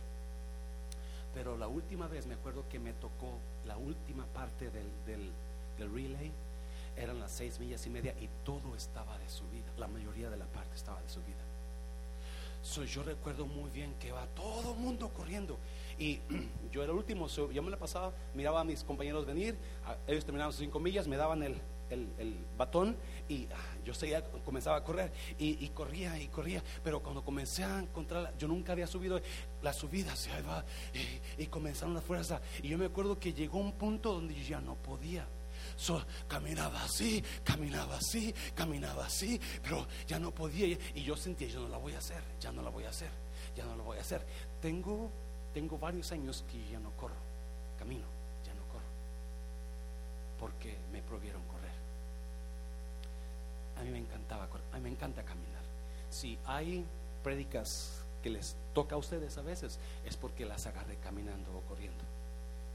Pero 1.33 1.57
la 1.57 1.67
última 1.67 2.07
vez 2.07 2.25
me 2.25 2.33
acuerdo 2.33 2.67
que 2.69 2.79
me 2.79 2.93
tocó 2.93 3.37
la 3.65 3.77
última 3.77 4.25
parte 4.25 4.71
del, 4.71 4.87
del, 5.05 5.31
relay, 5.93 6.31
eran 6.95 7.19
las 7.19 7.31
seis 7.31 7.59
millas 7.59 7.85
y 7.85 7.91
media 7.91 8.15
y 8.19 8.27
todo 8.43 8.75
estaba 8.75 9.17
de 9.19 9.29
subida, 9.29 9.71
la 9.77 9.87
mayoría 9.87 10.31
de 10.31 10.37
la 10.37 10.45
parte 10.45 10.75
estaba 10.75 10.99
de 11.01 11.09
subida. 11.09 11.45
So, 12.63 12.83
yo 12.83 13.03
recuerdo 13.03 13.45
muy 13.45 13.69
bien 13.69 13.93
que 13.99 14.11
va 14.11 14.25
todo 14.35 14.73
el 14.73 14.79
mundo 14.79 15.09
corriendo 15.09 15.57
y 15.99 16.19
yo 16.71 16.81
era 16.81 16.91
el 16.91 16.97
último, 16.97 17.27
yo 17.27 17.61
me 17.61 17.69
la 17.69 17.77
pasaba, 17.77 18.13
miraba 18.33 18.61
a 18.61 18.63
mis 18.63 18.83
compañeros 18.83 19.25
venir, 19.25 19.55
ellos 20.07 20.25
terminaban 20.25 20.51
sus 20.51 20.61
cinco 20.61 20.79
millas, 20.79 21.07
me 21.07 21.17
daban 21.17 21.43
el, 21.43 21.61
el, 21.89 22.45
batón 22.57 22.95
y 23.29 23.47
ah, 23.53 23.75
yo 23.85 23.93
seguía, 23.93 24.23
comenzaba 24.23 24.77
a 24.77 24.83
correr 24.83 25.11
y, 25.37 25.67
corría 25.69 26.19
y 26.19 26.27
corría, 26.27 26.63
pero 26.83 27.01
cuando 27.01 27.23
comencé 27.23 27.63
a 27.63 27.79
encontrar, 27.79 28.33
yo 28.37 28.47
nunca 28.47 28.71
había 28.71 28.87
subido 28.87 29.21
la 29.61 29.73
subida, 29.73 30.13
y, 31.37 31.43
y 31.43 31.47
comenzaron 31.47 31.93
las 31.93 32.03
fuerzas 32.03 32.41
y 32.61 32.69
yo 32.69 32.77
me 32.77 32.85
acuerdo 32.85 33.19
que 33.19 33.33
llegó 33.33 33.59
un 33.59 33.73
punto 33.73 34.13
donde 34.13 34.33
ya 34.43 34.59
no 34.59 34.75
podía. 34.75 35.27
caminaba 36.27 36.83
así, 36.83 37.23
caminaba 37.43 37.97
así, 37.97 38.33
caminaba 38.55 39.05
así, 39.05 39.39
pero 39.61 39.85
ya 40.07 40.19
no 40.19 40.31
podía 40.31 40.67
y 40.67 41.03
yo 41.03 41.15
sentía, 41.15 41.47
yo 41.47 41.61
no 41.61 41.69
la 41.69 41.77
voy 41.77 41.93
a 41.93 41.99
hacer, 41.99 42.21
ya 42.39 42.51
no 42.51 42.61
la 42.61 42.69
voy 42.69 42.85
a 42.85 42.89
hacer, 42.89 43.09
ya 43.55 43.65
no 43.65 43.75
la 43.75 43.83
voy 43.83 43.97
a 43.97 44.01
hacer. 44.01 44.25
Tengo, 44.61 45.11
tengo 45.53 45.77
varios 45.77 46.11
años 46.11 46.43
que 46.49 46.69
ya 46.69 46.79
no 46.79 46.91
corro, 46.91 47.15
camino, 47.77 48.05
ya 48.45 48.53
no 48.53 48.61
corro, 48.67 48.89
porque 50.39 50.77
me 50.91 51.01
prohibieron 51.01 51.43
correr 51.43 51.56
a 53.79 53.83
mí 53.83 53.89
me 53.91 53.99
encantaba, 53.99 54.47
a 54.71 54.75
mí 54.77 54.81
me 54.81 54.89
encanta 54.89 55.23
caminar. 55.23 55.61
Si 56.09 56.37
hay 56.45 56.85
prédicas 57.23 58.03
que 58.23 58.29
les 58.29 58.55
toca 58.73 58.95
a 58.95 58.97
ustedes 58.97 59.37
a 59.37 59.41
veces, 59.41 59.79
es 60.05 60.17
porque 60.17 60.45
las 60.45 60.65
agarré 60.65 60.95
caminando 60.97 61.55
o 61.55 61.61
corriendo. 61.61 62.03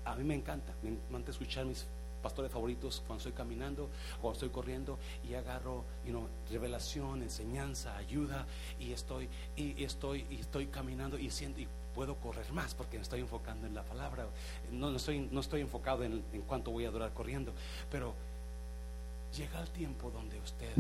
A 0.04 0.14
mí 0.14 0.24
me 0.24 0.34
encanta, 0.34 0.72
me 0.82 0.90
encanta 0.90 1.30
escuchar 1.30 1.64
mis 1.64 1.86
pastores 2.22 2.50
favoritos 2.50 3.02
cuando 3.06 3.18
estoy 3.18 3.32
caminando, 3.32 3.90
cuando 4.20 4.34
estoy 4.34 4.48
corriendo 4.50 4.98
y 5.28 5.34
agarro 5.34 5.84
you 6.06 6.28
revelación, 6.50 7.22
enseñanza, 7.22 7.96
ayuda 7.96 8.46
y 8.78 8.92
estoy 8.92 9.28
y 9.56 9.82
estoy 9.82 10.24
y 10.30 10.36
estoy 10.40 10.66
caminando 10.68 11.18
y 11.18 11.30
siento 11.30 11.60
y 11.60 11.68
puedo 11.94 12.14
correr 12.16 12.50
más 12.52 12.74
porque 12.74 12.96
me 12.96 13.02
estoy 13.02 13.20
enfocando 13.20 13.66
en 13.66 13.74
la 13.74 13.82
palabra. 13.82 14.26
No, 14.70 14.90
no 14.90 14.96
estoy 14.96 15.28
no 15.30 15.40
estoy 15.40 15.60
enfocado 15.60 16.04
en, 16.04 16.24
en 16.32 16.42
cuánto 16.42 16.70
voy 16.70 16.86
a 16.86 16.90
durar 16.90 17.12
corriendo, 17.12 17.52
pero 17.90 18.14
llega 19.36 19.60
el 19.60 19.68
tiempo 19.70 20.10
donde 20.10 20.38
usted 20.40 20.74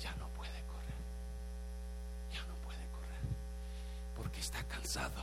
ya 0.00 0.14
no 0.16 0.28
puede 0.28 0.62
correr. 0.64 1.00
Ya 2.32 2.42
no 2.46 2.54
puede 2.56 2.84
correr. 2.90 3.20
Porque 4.16 4.40
está 4.40 4.62
cansado. 4.64 5.22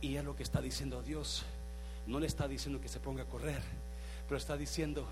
Y 0.00 0.16
es 0.16 0.24
lo 0.24 0.34
que 0.34 0.42
está 0.42 0.60
diciendo 0.60 1.02
Dios. 1.02 1.44
No 2.06 2.18
le 2.18 2.26
está 2.26 2.48
diciendo 2.48 2.80
que 2.80 2.88
se 2.88 2.98
ponga 2.98 3.22
a 3.22 3.26
correr, 3.26 3.62
pero 4.26 4.38
está 4.38 4.56
diciendo, 4.56 5.06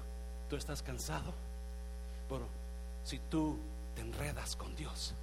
tú 0.48 0.56
estás 0.56 0.82
cansado. 0.82 1.32
Bueno, 2.28 2.46
si 3.04 3.18
tú 3.18 3.58
te 3.94 4.00
enredas 4.00 4.56
con 4.56 4.74
Dios, 4.74 5.14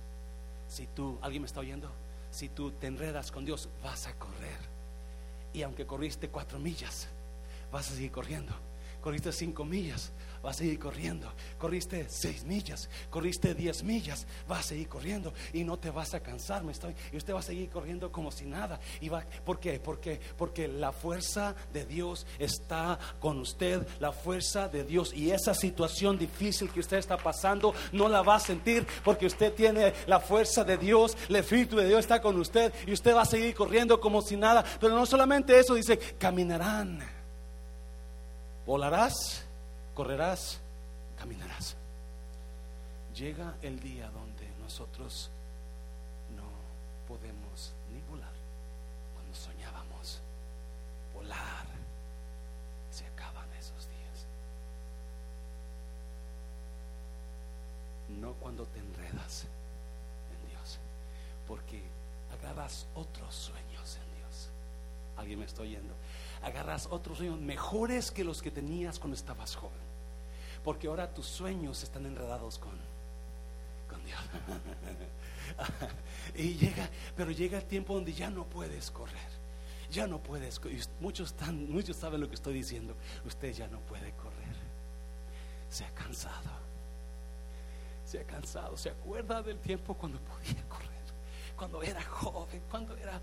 si 0.70 0.88
tú, 0.88 1.18
¿alguien 1.22 1.42
me 1.42 1.48
está 1.48 1.60
oyendo? 1.60 1.92
Si 2.32 2.50
tú 2.50 2.72
te 2.72 2.88
enredas 2.88 3.32
con 3.32 3.46
Dios, 3.46 3.70
vas 3.84 4.08
a 4.08 4.14
correr. 4.14 4.58
Y 5.54 5.64
aunque 5.64 5.86
corriste 5.86 6.30
cuatro 6.30 6.60
millas, 6.60 7.08
vas 7.72 7.90
a 7.90 7.94
seguir 7.96 8.12
corriendo. 8.12 8.54
Corriste 9.02 9.32
cinco 9.32 9.66
millas, 9.66 10.12
vas 10.46 10.58
a 10.58 10.60
seguir 10.60 10.78
corriendo. 10.78 11.32
Corriste 11.58 12.06
seis 12.08 12.44
millas, 12.44 12.88
corriste 13.10 13.56
diez 13.56 13.84
millas, 13.84 14.28
vas 14.48 14.60
a 14.60 14.64
seguir 14.64 14.88
corriendo 14.88 15.34
y 15.54 15.64
no 15.64 15.78
te 15.78 15.90
vas 15.90 16.14
a 16.14 16.20
cansar. 16.20 16.64
Me 16.64 16.72
estoy, 16.72 16.94
y 17.12 17.18
usted 17.18 17.34
va 17.34 17.40
a 17.40 17.44
seguir 17.44 17.70
corriendo 17.70 18.12
como 18.12 18.32
si 18.32 18.46
nada. 18.46 18.80
Y 19.02 19.10
va, 19.10 19.26
¿Por 19.44 19.60
qué? 19.60 19.80
Porque, 19.80 20.20
porque 20.38 20.68
la 20.68 20.92
fuerza 20.92 21.56
de 21.74 21.86
Dios 21.86 22.28
está 22.38 23.00
con 23.20 23.40
usted, 23.40 23.88
la 24.00 24.12
fuerza 24.12 24.68
de 24.68 24.84
Dios. 24.84 25.14
Y 25.16 25.32
esa 25.32 25.56
situación 25.56 26.18
difícil 26.20 26.70
que 26.70 26.80
usted 26.80 26.98
está 26.98 27.18
pasando 27.18 27.74
no 27.92 28.08
la 28.08 28.22
va 28.22 28.36
a 28.36 28.40
sentir 28.40 28.86
porque 29.04 29.26
usted 29.26 29.52
tiene 29.54 29.94
la 30.06 30.20
fuerza 30.20 30.64
de 30.64 30.78
Dios, 30.78 31.18
el 31.28 31.38
Espíritu 31.38 31.76
de 31.78 31.88
Dios 31.88 32.02
está 32.02 32.22
con 32.22 32.40
usted 32.40 32.72
y 32.86 32.94
usted 32.94 33.16
va 33.16 33.24
a 33.24 33.26
seguir 33.26 33.56
corriendo 33.56 34.00
como 34.00 34.22
si 34.22 34.38
nada. 34.38 34.64
Pero 34.80 34.94
no 34.94 35.08
solamente 35.08 35.58
eso, 35.58 35.74
dice, 35.74 35.98
caminarán, 35.98 37.00
volarás 38.68 39.45
correrás, 39.96 40.60
caminarás. 41.18 41.76
Llega 43.16 43.56
el 43.62 43.80
día 43.80 44.10
donde 44.12 44.48
nosotros 44.62 45.32
no 46.36 46.44
podemos 47.08 47.72
ni 47.94 48.02
volar. 48.02 48.34
Cuando 49.16 49.34
soñábamos 49.34 50.20
volar, 51.14 51.66
se 52.92 53.08
acaban 53.08 53.50
esos 53.54 53.88
días. 53.88 54.26
No 58.20 58.34
cuando 58.34 58.66
te 58.66 58.80
enredas 58.80 59.46
en 60.30 60.50
Dios, 60.50 60.78
porque 61.48 61.82
agarras 62.38 62.86
otros 62.96 63.34
sueños 63.34 63.96
en 63.96 64.20
Dios. 64.20 64.50
¿Alguien 65.16 65.40
me 65.40 65.46
está 65.46 65.62
oyendo? 65.62 65.94
Agarras 66.44 66.88
otros 66.92 67.20
sueños 67.20 67.40
mejores 67.40 68.12
que 68.12 68.26
los 68.26 68.42
que 68.42 68.52
tenías 68.52 69.00
cuando 69.00 69.16
estabas 69.16 69.56
joven 69.56 69.85
porque 70.66 70.88
ahora 70.88 71.14
tus 71.14 71.28
sueños 71.28 71.84
están 71.84 72.08
enredados 72.08 72.58
con, 72.58 72.72
con 73.88 74.04
Dios. 74.04 74.20
y 76.36 76.56
llega, 76.56 76.90
pero 77.16 77.30
llega 77.30 77.60
el 77.60 77.66
tiempo 77.66 77.94
donde 77.94 78.12
ya 78.12 78.32
no 78.32 78.46
puedes 78.46 78.90
correr. 78.90 79.36
Ya 79.92 80.08
no 80.08 80.18
puedes, 80.18 80.60
muchos, 81.00 81.30
están, 81.30 81.70
muchos 81.70 81.96
saben 81.96 82.20
lo 82.20 82.28
que 82.28 82.34
estoy 82.34 82.56
diciendo. 82.56 82.96
Usted 83.26 83.54
ya 83.54 83.68
no 83.68 83.80
puede 83.82 84.12
correr. 84.14 84.56
Se 85.70 85.86
ha 85.86 85.92
cansado. 85.92 86.50
Se 88.04 88.20
ha 88.20 88.24
cansado. 88.24 88.76
Se 88.76 88.90
acuerda 88.90 89.44
del 89.44 89.60
tiempo 89.60 89.94
cuando 89.94 90.20
podía 90.20 90.68
correr. 90.68 90.95
Cuando 91.56 91.82
era 91.82 92.02
joven, 92.04 92.62
cuando 92.70 92.96
era, 92.98 93.20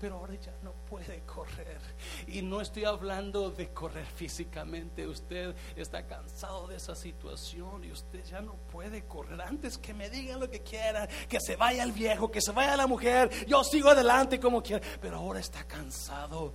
pero 0.00 0.16
ahora 0.16 0.34
ya 0.34 0.52
no 0.62 0.72
puede 0.88 1.20
correr. 1.20 1.78
Y 2.26 2.42
no 2.42 2.60
estoy 2.60 2.84
hablando 2.84 3.50
de 3.50 3.68
correr 3.68 4.06
físicamente, 4.06 5.06
usted 5.06 5.54
está 5.76 6.06
cansado 6.06 6.66
de 6.68 6.76
esa 6.76 6.94
situación 6.94 7.84
y 7.84 7.92
usted 7.92 8.24
ya 8.24 8.40
no 8.40 8.54
puede 8.54 9.04
correr. 9.04 9.40
Antes 9.40 9.78
que 9.78 9.94
me 9.94 10.08
digan 10.10 10.40
lo 10.40 10.50
que 10.50 10.62
quieran, 10.62 11.08
que 11.28 11.40
se 11.40 11.56
vaya 11.56 11.82
el 11.82 11.92
viejo, 11.92 12.30
que 12.30 12.40
se 12.40 12.52
vaya 12.52 12.76
la 12.76 12.86
mujer, 12.86 13.30
yo 13.46 13.62
sigo 13.64 13.90
adelante 13.90 14.40
como 14.40 14.62
quiera, 14.62 14.84
pero 15.00 15.18
ahora 15.18 15.40
está 15.40 15.64
cansado. 15.64 16.54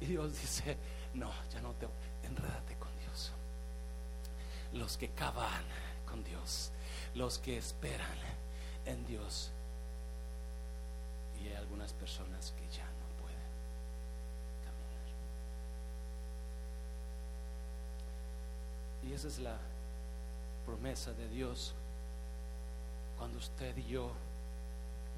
Y 0.00 0.06
Dios 0.06 0.32
dice, 0.40 0.76
no, 1.14 1.30
ya 1.52 1.60
no 1.60 1.74
te, 1.74 1.86
enredate 2.24 2.76
con 2.76 2.90
Dios. 2.98 3.32
Los 4.72 4.96
que 4.96 5.10
cavan 5.10 5.64
con 6.06 6.24
Dios, 6.24 6.72
los 7.14 7.38
que 7.38 7.58
esperan 7.58 8.18
en 8.86 9.06
Dios. 9.06 9.52
Y 11.42 11.48
hay 11.48 11.54
algunas 11.54 11.92
personas 11.92 12.52
que 12.52 12.68
ya 12.76 12.84
no 12.84 13.06
pueden 13.20 13.38
caminar. 14.64 15.08
Y 19.02 19.12
esa 19.14 19.28
es 19.28 19.38
la 19.38 19.58
promesa 20.66 21.12
de 21.12 21.28
Dios 21.28 21.74
cuando 23.18 23.38
usted 23.38 23.76
y 23.76 23.84
yo 23.86 24.12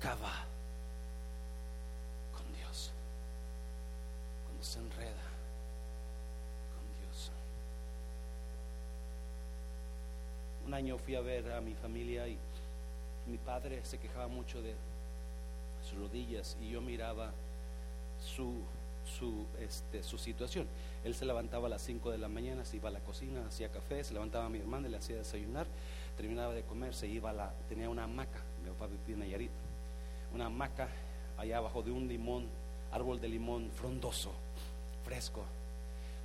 cava 0.00 0.44
con 2.32 2.52
Dios, 2.54 2.90
cuando 4.44 4.64
se 4.64 4.78
enreda 4.78 5.26
con 6.74 7.06
Dios. 7.06 7.30
Un 10.66 10.74
año 10.74 10.98
fui 10.98 11.14
a 11.14 11.20
ver 11.20 11.52
a 11.52 11.60
mi 11.60 11.74
familia 11.74 12.26
y 12.26 12.38
mi 13.26 13.38
padre 13.38 13.84
se 13.84 13.98
quejaba 13.98 14.26
mucho 14.26 14.60
de 14.62 14.74
rodillas 15.94 16.56
y 16.60 16.70
yo 16.70 16.80
miraba 16.80 17.32
su, 18.20 18.62
su, 19.18 19.46
este, 19.60 20.02
su 20.02 20.18
situación. 20.18 20.66
Él 21.04 21.14
se 21.14 21.24
levantaba 21.24 21.66
a 21.66 21.70
las 21.70 21.82
5 21.82 22.10
de 22.10 22.18
la 22.18 22.28
mañana, 22.28 22.64
se 22.64 22.76
iba 22.76 22.88
a 22.88 22.92
la 22.92 23.00
cocina, 23.00 23.44
hacía 23.46 23.70
café, 23.70 24.04
se 24.04 24.14
levantaba 24.14 24.46
a 24.46 24.48
mi 24.48 24.58
hermana, 24.58 24.88
le 24.88 24.96
hacía 24.96 25.16
desayunar, 25.16 25.66
terminaba 26.16 26.54
de 26.54 26.62
comer, 26.62 26.94
se 26.94 27.08
iba 27.08 27.30
a 27.30 27.32
la, 27.32 27.52
tenía 27.68 27.88
una 27.88 28.04
hamaca, 28.04 28.40
mi 28.62 28.70
papá 28.70 28.86
vivía 28.86 29.14
en 29.14 29.20
Nayarit, 29.20 29.50
una 30.34 30.46
hamaca 30.46 30.88
allá 31.36 31.58
abajo 31.58 31.82
de 31.82 31.90
un 31.90 32.08
limón, 32.08 32.46
árbol 32.92 33.20
de 33.20 33.28
limón 33.28 33.70
frondoso, 33.72 34.32
fresco. 35.04 35.44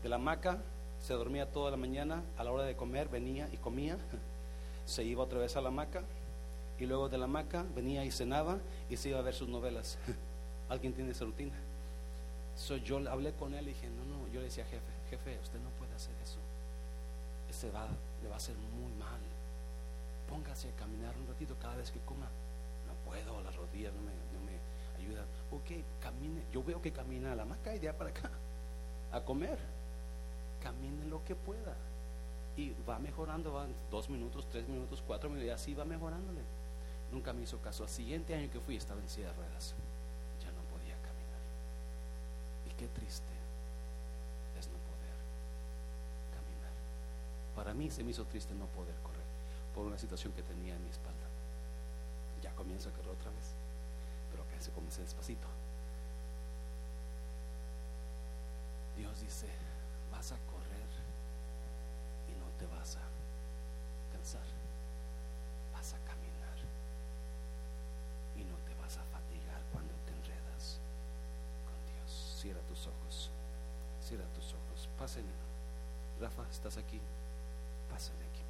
De 0.03 0.09
la 0.09 0.17
hamaca 0.17 0.61
se 1.01 1.13
dormía 1.13 1.51
toda 1.51 1.71
la 1.71 1.77
mañana, 1.77 2.23
a 2.37 2.43
la 2.43 2.51
hora 2.51 2.63
de 2.63 2.75
comer 2.75 3.07
venía 3.07 3.49
y 3.51 3.57
comía, 3.57 3.97
se 4.85 5.03
iba 5.03 5.23
otra 5.23 5.39
vez 5.39 5.55
a 5.55 5.61
la 5.61 5.69
hamaca, 5.69 6.03
y 6.79 6.85
luego 6.85 7.09
de 7.09 7.17
la 7.17 7.25
hamaca 7.25 7.65
venía 7.75 8.05
y 8.05 8.11
cenaba 8.11 8.59
y 8.89 8.97
se 8.97 9.09
iba 9.09 9.19
a 9.19 9.21
ver 9.21 9.33
sus 9.33 9.49
novelas. 9.49 9.97
¿Alguien 10.69 10.93
tiene 10.93 11.11
esa 11.11 11.25
rutina? 11.25 11.55
yo 12.83 12.97
hablé 13.09 13.33
con 13.33 13.53
él 13.53 13.65
y 13.67 13.73
dije, 13.73 13.87
no, 13.89 14.03
no, 14.05 14.27
yo 14.29 14.39
le 14.39 14.45
decía, 14.45 14.65
jefe, 14.65 14.91
jefe, 15.09 15.39
usted 15.41 15.59
no 15.59 15.69
puede 15.71 15.93
hacer 15.93 16.15
eso. 16.23 16.39
Se 17.51 17.69
va, 17.71 17.87
le 18.21 18.27
va 18.27 18.35
a 18.35 18.37
hacer 18.37 18.55
muy 18.57 18.91
mal. 18.93 19.19
Póngase 20.27 20.69
a 20.69 20.75
caminar 20.75 21.15
un 21.17 21.27
ratito 21.27 21.55
cada 21.61 21.75
vez 21.75 21.91
que 21.91 21.99
coma. 21.99 22.27
No 22.87 22.93
puedo, 23.05 23.41
las 23.41 23.55
rodillas 23.55 23.93
no 23.93 24.01
me, 24.01 24.11
no 24.33 24.39
me 24.43 24.57
ayudan. 25.01 25.25
Ok, 25.51 25.83
camine. 26.01 26.43
Yo 26.51 26.63
veo 26.63 26.81
que 26.81 26.91
camina 26.91 27.31
a 27.31 27.35
la 27.35 27.43
hamaca 27.43 27.75
y 27.75 27.79
de 27.79 27.93
para 27.93 28.09
acá 28.09 28.31
a 29.11 29.21
comer. 29.21 29.57
Camine 30.61 31.05
lo 31.05 31.23
que 31.23 31.35
pueda. 31.35 31.75
Y 32.57 32.73
va 32.89 32.97
mejorando, 32.97 33.53
van 33.53 33.73
dos 33.91 34.09
minutos, 34.09 34.47
tres 34.49 34.67
minutos, 34.67 35.03
cuatro 35.05 35.29
minutos, 35.29 35.47
y 35.47 35.51
así 35.51 35.73
va 35.75 35.85
mejorándole. 35.85 36.41
Nunca 37.11 37.33
me 37.33 37.43
hizo 37.43 37.59
caso. 37.61 37.83
Al 37.83 37.89
siguiente 37.89 38.35
año 38.35 38.49
que 38.51 38.59
fui 38.59 38.75
estaba 38.75 38.99
en 39.01 39.09
silla 39.09 39.27
de 39.27 39.33
ruedas. 39.33 39.73
Ya 40.43 40.51
no 40.51 40.61
podía 40.69 40.95
caminar. 40.95 41.41
Y 42.67 42.69
qué 42.71 42.87
triste 42.87 43.33
es 44.59 44.67
no 44.67 44.77
poder 44.77 45.17
caminar. 46.31 46.73
Para 47.55 47.73
mí 47.73 47.89
se 47.89 48.03
me 48.03 48.11
hizo 48.11 48.25
triste 48.25 48.53
no 48.53 48.65
poder 48.67 48.95
correr 49.03 49.27
por 49.73 49.85
una 49.85 49.97
situación 49.97 50.33
que 50.33 50.43
tenía 50.43 50.75
en 50.75 50.83
mi 50.83 50.89
espalda. 50.89 51.27
Ya 52.41 52.51
comienzo 52.53 52.89
a 52.89 52.91
correr 52.93 53.11
otra 53.11 53.31
vez. 53.31 53.53
Pero 54.31 54.47
que 54.49 54.59
se 54.59 54.71
comience 54.71 55.01
despacito. 55.01 55.47
Dios 58.97 59.21
dice, 59.21 59.47
vas 60.11 60.31
a 60.31 60.37
correr 60.49 60.89
y 62.27 62.33
no 62.39 62.49
te 62.57 62.65
vas 62.75 62.95
a 62.95 63.05
cansar. 64.11 64.41
Vas 65.71 65.93
a 65.93 65.97
caminar 65.99 66.57
y 68.35 68.43
no 68.43 68.57
te 68.65 68.73
vas 68.81 68.97
a 68.97 69.03
fatigar 69.03 69.61
cuando 69.71 69.93
te 70.05 70.13
enredas 70.13 70.79
con 71.65 71.77
Dios. 71.93 72.39
Cierra 72.41 72.61
tus 72.61 72.87
ojos, 72.87 73.29
cierra 74.01 74.25
tus 74.33 74.53
ojos. 74.53 74.89
Pasen. 74.97 75.25
Rafa, 76.19 76.43
¿estás 76.67 76.83
aquí? 76.83 76.99
Pasen 77.89 78.15
aquí. 78.15 78.41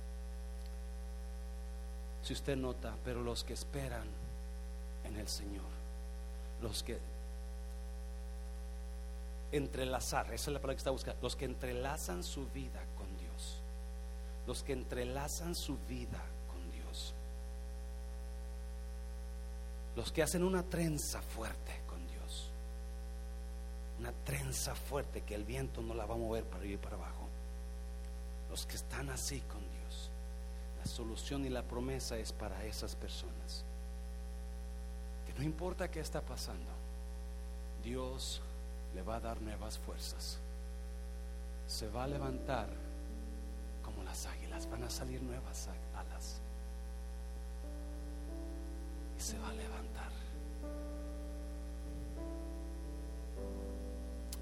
Si 2.23 2.33
usted 2.33 2.55
nota, 2.57 2.95
pero 3.03 3.21
los 3.21 3.43
que 3.43 3.53
esperan 3.53 4.07
en 5.03 5.17
el 5.17 5.27
Señor, 5.27 5.65
los 6.61 6.83
que 6.83 6.99
entrelazar, 9.51 10.25
esa 10.33 10.33
es 10.33 10.47
la 10.47 10.59
palabra 10.59 10.75
que 10.75 10.79
está 10.79 10.91
buscando, 10.91 11.21
los 11.21 11.35
que 11.35 11.45
entrelazan 11.45 12.23
su 12.23 12.47
vida 12.49 12.83
con 12.97 13.17
Dios, 13.17 13.61
los 14.45 14.63
que 14.63 14.73
entrelazan 14.73 15.55
su 15.55 15.77
vida 15.87 16.23
los 19.97 20.11
que 20.11 20.21
hacen 20.21 20.43
una 20.43 20.61
trenza 20.61 21.19
fuerte 21.23 21.81
con 21.87 22.07
Dios, 22.07 22.51
una 23.97 24.11
trenza 24.11 24.75
fuerte 24.75 25.23
que 25.23 25.33
el 25.33 25.43
viento 25.43 25.81
no 25.81 25.95
la 25.95 26.05
va 26.05 26.13
a 26.13 26.17
mover 26.17 26.43
para 26.43 26.63
y 26.63 26.77
para 26.77 26.97
abajo, 26.97 27.16
los 28.49 28.65
que 28.65 28.75
están 28.75 29.09
así 29.09 29.41
con 29.41 29.59
Dios, 29.59 30.09
la 30.79 30.85
solución 30.85 31.45
y 31.45 31.49
la 31.49 31.63
promesa 31.63 32.17
es 32.17 32.31
para 32.31 32.63
esas 32.65 32.95
personas, 32.95 33.63
que 35.25 35.33
no 35.33 35.43
importa 35.43 35.89
qué 35.89 35.99
está 35.99 36.21
pasando, 36.21 36.71
Dios 37.83 38.41
le 38.95 39.01
va 39.01 39.17
a 39.17 39.19
dar 39.19 39.41
nuevas 39.41 39.77
fuerzas, 39.77 40.39
se 41.67 41.87
va 41.89 42.05
a 42.05 42.07
levantar 42.07 42.69
como 43.83 44.03
las 44.03 44.25
águilas, 44.25 44.69
van 44.69 44.83
a 44.83 44.89
salir 44.89 45.21
nuevas 45.21 45.69
alas 45.95 46.39
y 49.17 49.21
se 49.21 49.37
va 49.39 49.49
a 49.49 49.53
levantar. 49.53 50.11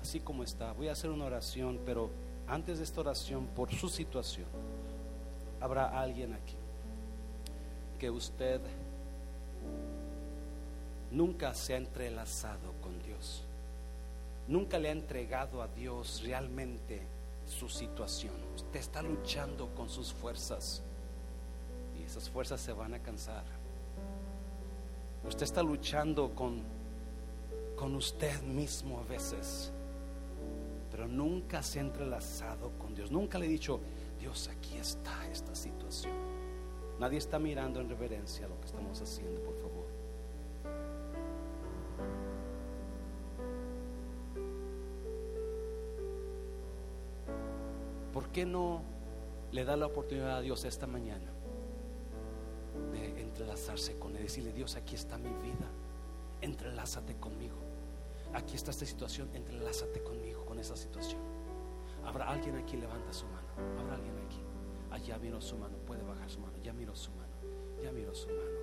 Así 0.01 0.19
como 0.19 0.43
está, 0.43 0.71
voy 0.73 0.87
a 0.87 0.91
hacer 0.91 1.09
una 1.09 1.25
oración, 1.25 1.79
pero 1.85 2.11
antes 2.47 2.77
de 2.77 2.83
esta 2.83 3.01
oración, 3.01 3.47
por 3.47 3.71
su 3.73 3.89
situación, 3.89 4.47
habrá 5.59 5.99
alguien 5.99 6.33
aquí 6.33 6.57
que 7.97 8.09
usted 8.09 8.61
nunca 11.11 11.53
se 11.53 11.73
ha 11.73 11.77
entrelazado 11.77 12.73
con 12.81 13.01
Dios, 13.01 13.43
nunca 14.47 14.77
le 14.77 14.89
ha 14.89 14.91
entregado 14.91 15.61
a 15.61 15.67
Dios 15.67 16.21
realmente 16.23 17.01
su 17.47 17.69
situación. 17.69 18.33
Usted 18.55 18.79
está 18.79 19.01
luchando 19.01 19.67
con 19.75 19.89
sus 19.89 20.11
fuerzas 20.11 20.81
y 21.97 22.03
esas 22.03 22.29
fuerzas 22.29 22.59
se 22.61 22.73
van 22.73 22.93
a 22.93 22.99
cansar. 22.99 23.43
Usted 25.27 25.43
está 25.43 25.63
luchando 25.63 26.35
con, 26.35 26.61
con 27.75 27.95
usted 27.95 28.41
mismo 28.43 28.99
a 28.99 29.03
veces, 29.03 29.71
pero 30.95 31.09
nunca 31.09 31.61
se 31.61 31.79
ha 31.79 31.81
entrelazado 31.81 32.71
con 32.79 32.95
Dios. 32.95 33.11
Nunca 33.11 33.37
le 33.37 33.47
he 33.47 33.49
dicho, 33.49 33.81
Dios, 34.17 34.47
aquí 34.47 34.77
está 34.77 35.29
esta 35.29 35.53
situación. 35.53 36.13
Nadie 37.01 37.17
está 37.17 37.37
mirando 37.37 37.81
en 37.81 37.89
reverencia 37.89 38.47
lo 38.47 38.57
que 38.61 38.67
estamos 38.67 39.01
haciendo, 39.01 39.41
por 39.41 39.57
favor. 39.57 39.87
¿Por 48.13 48.29
qué 48.29 48.45
no 48.45 48.81
le 49.51 49.65
da 49.65 49.75
la 49.75 49.87
oportunidad 49.87 50.37
a 50.37 50.41
Dios 50.41 50.63
esta 50.63 50.87
mañana? 50.87 51.29
de 52.93 53.21
entrelazarse 53.21 53.97
con 53.99 54.15
él, 54.15 54.23
decirle, 54.23 54.53
Dios, 54.53 54.75
aquí 54.77 54.95
está 54.95 55.17
mi 55.17 55.29
vida, 55.29 55.69
entrelázate 56.41 57.15
conmigo. 57.15 57.55
Aquí 58.35 58.55
está 58.55 58.71
esta 58.71 58.85
situación, 58.85 59.29
entrelázate 59.33 60.03
conmigo, 60.03 60.45
con 60.45 60.59
esa 60.59 60.75
situación. 60.75 61.21
Habrá 62.03 62.27
alguien 62.27 62.57
aquí, 62.57 62.75
levanta 62.75 63.13
su 63.13 63.25
mano. 63.27 63.47
Habrá 63.79 63.95
alguien 63.95 64.17
aquí. 64.25 64.43
Allá 64.91 65.17
miró 65.17 65.39
su 65.39 65.57
mano, 65.57 65.77
puede 65.87 66.03
bajar 66.03 66.29
su 66.29 66.41
mano. 66.41 66.57
Ya 66.61 66.73
miró 66.73 66.93
su 66.97 67.11
mano, 67.11 67.33
ya 67.81 67.93
miró 67.93 68.13
su 68.13 68.27
mano. 68.27 68.59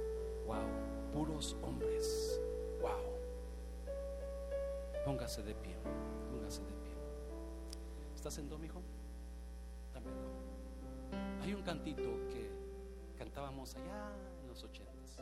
Wow, 0.47 1.12
puros 1.14 1.57
hombres. 1.62 2.39
Wow. 2.83 3.16
Póngase 5.07 5.43
de 5.43 5.55
pie, 5.55 5.75
póngase 6.31 6.62
de 6.62 6.73
pie. 6.75 6.93
¿Estás 8.14 8.37
en 8.37 8.51
do, 8.51 8.62
hijo? 8.62 8.83
Hay 11.41 11.55
un 11.55 11.62
cantito 11.62 12.03
que 12.29 12.51
cantábamos 13.16 13.75
allá 13.77 14.12
en 14.43 14.49
los 14.49 14.62
ochentas. 14.62 15.16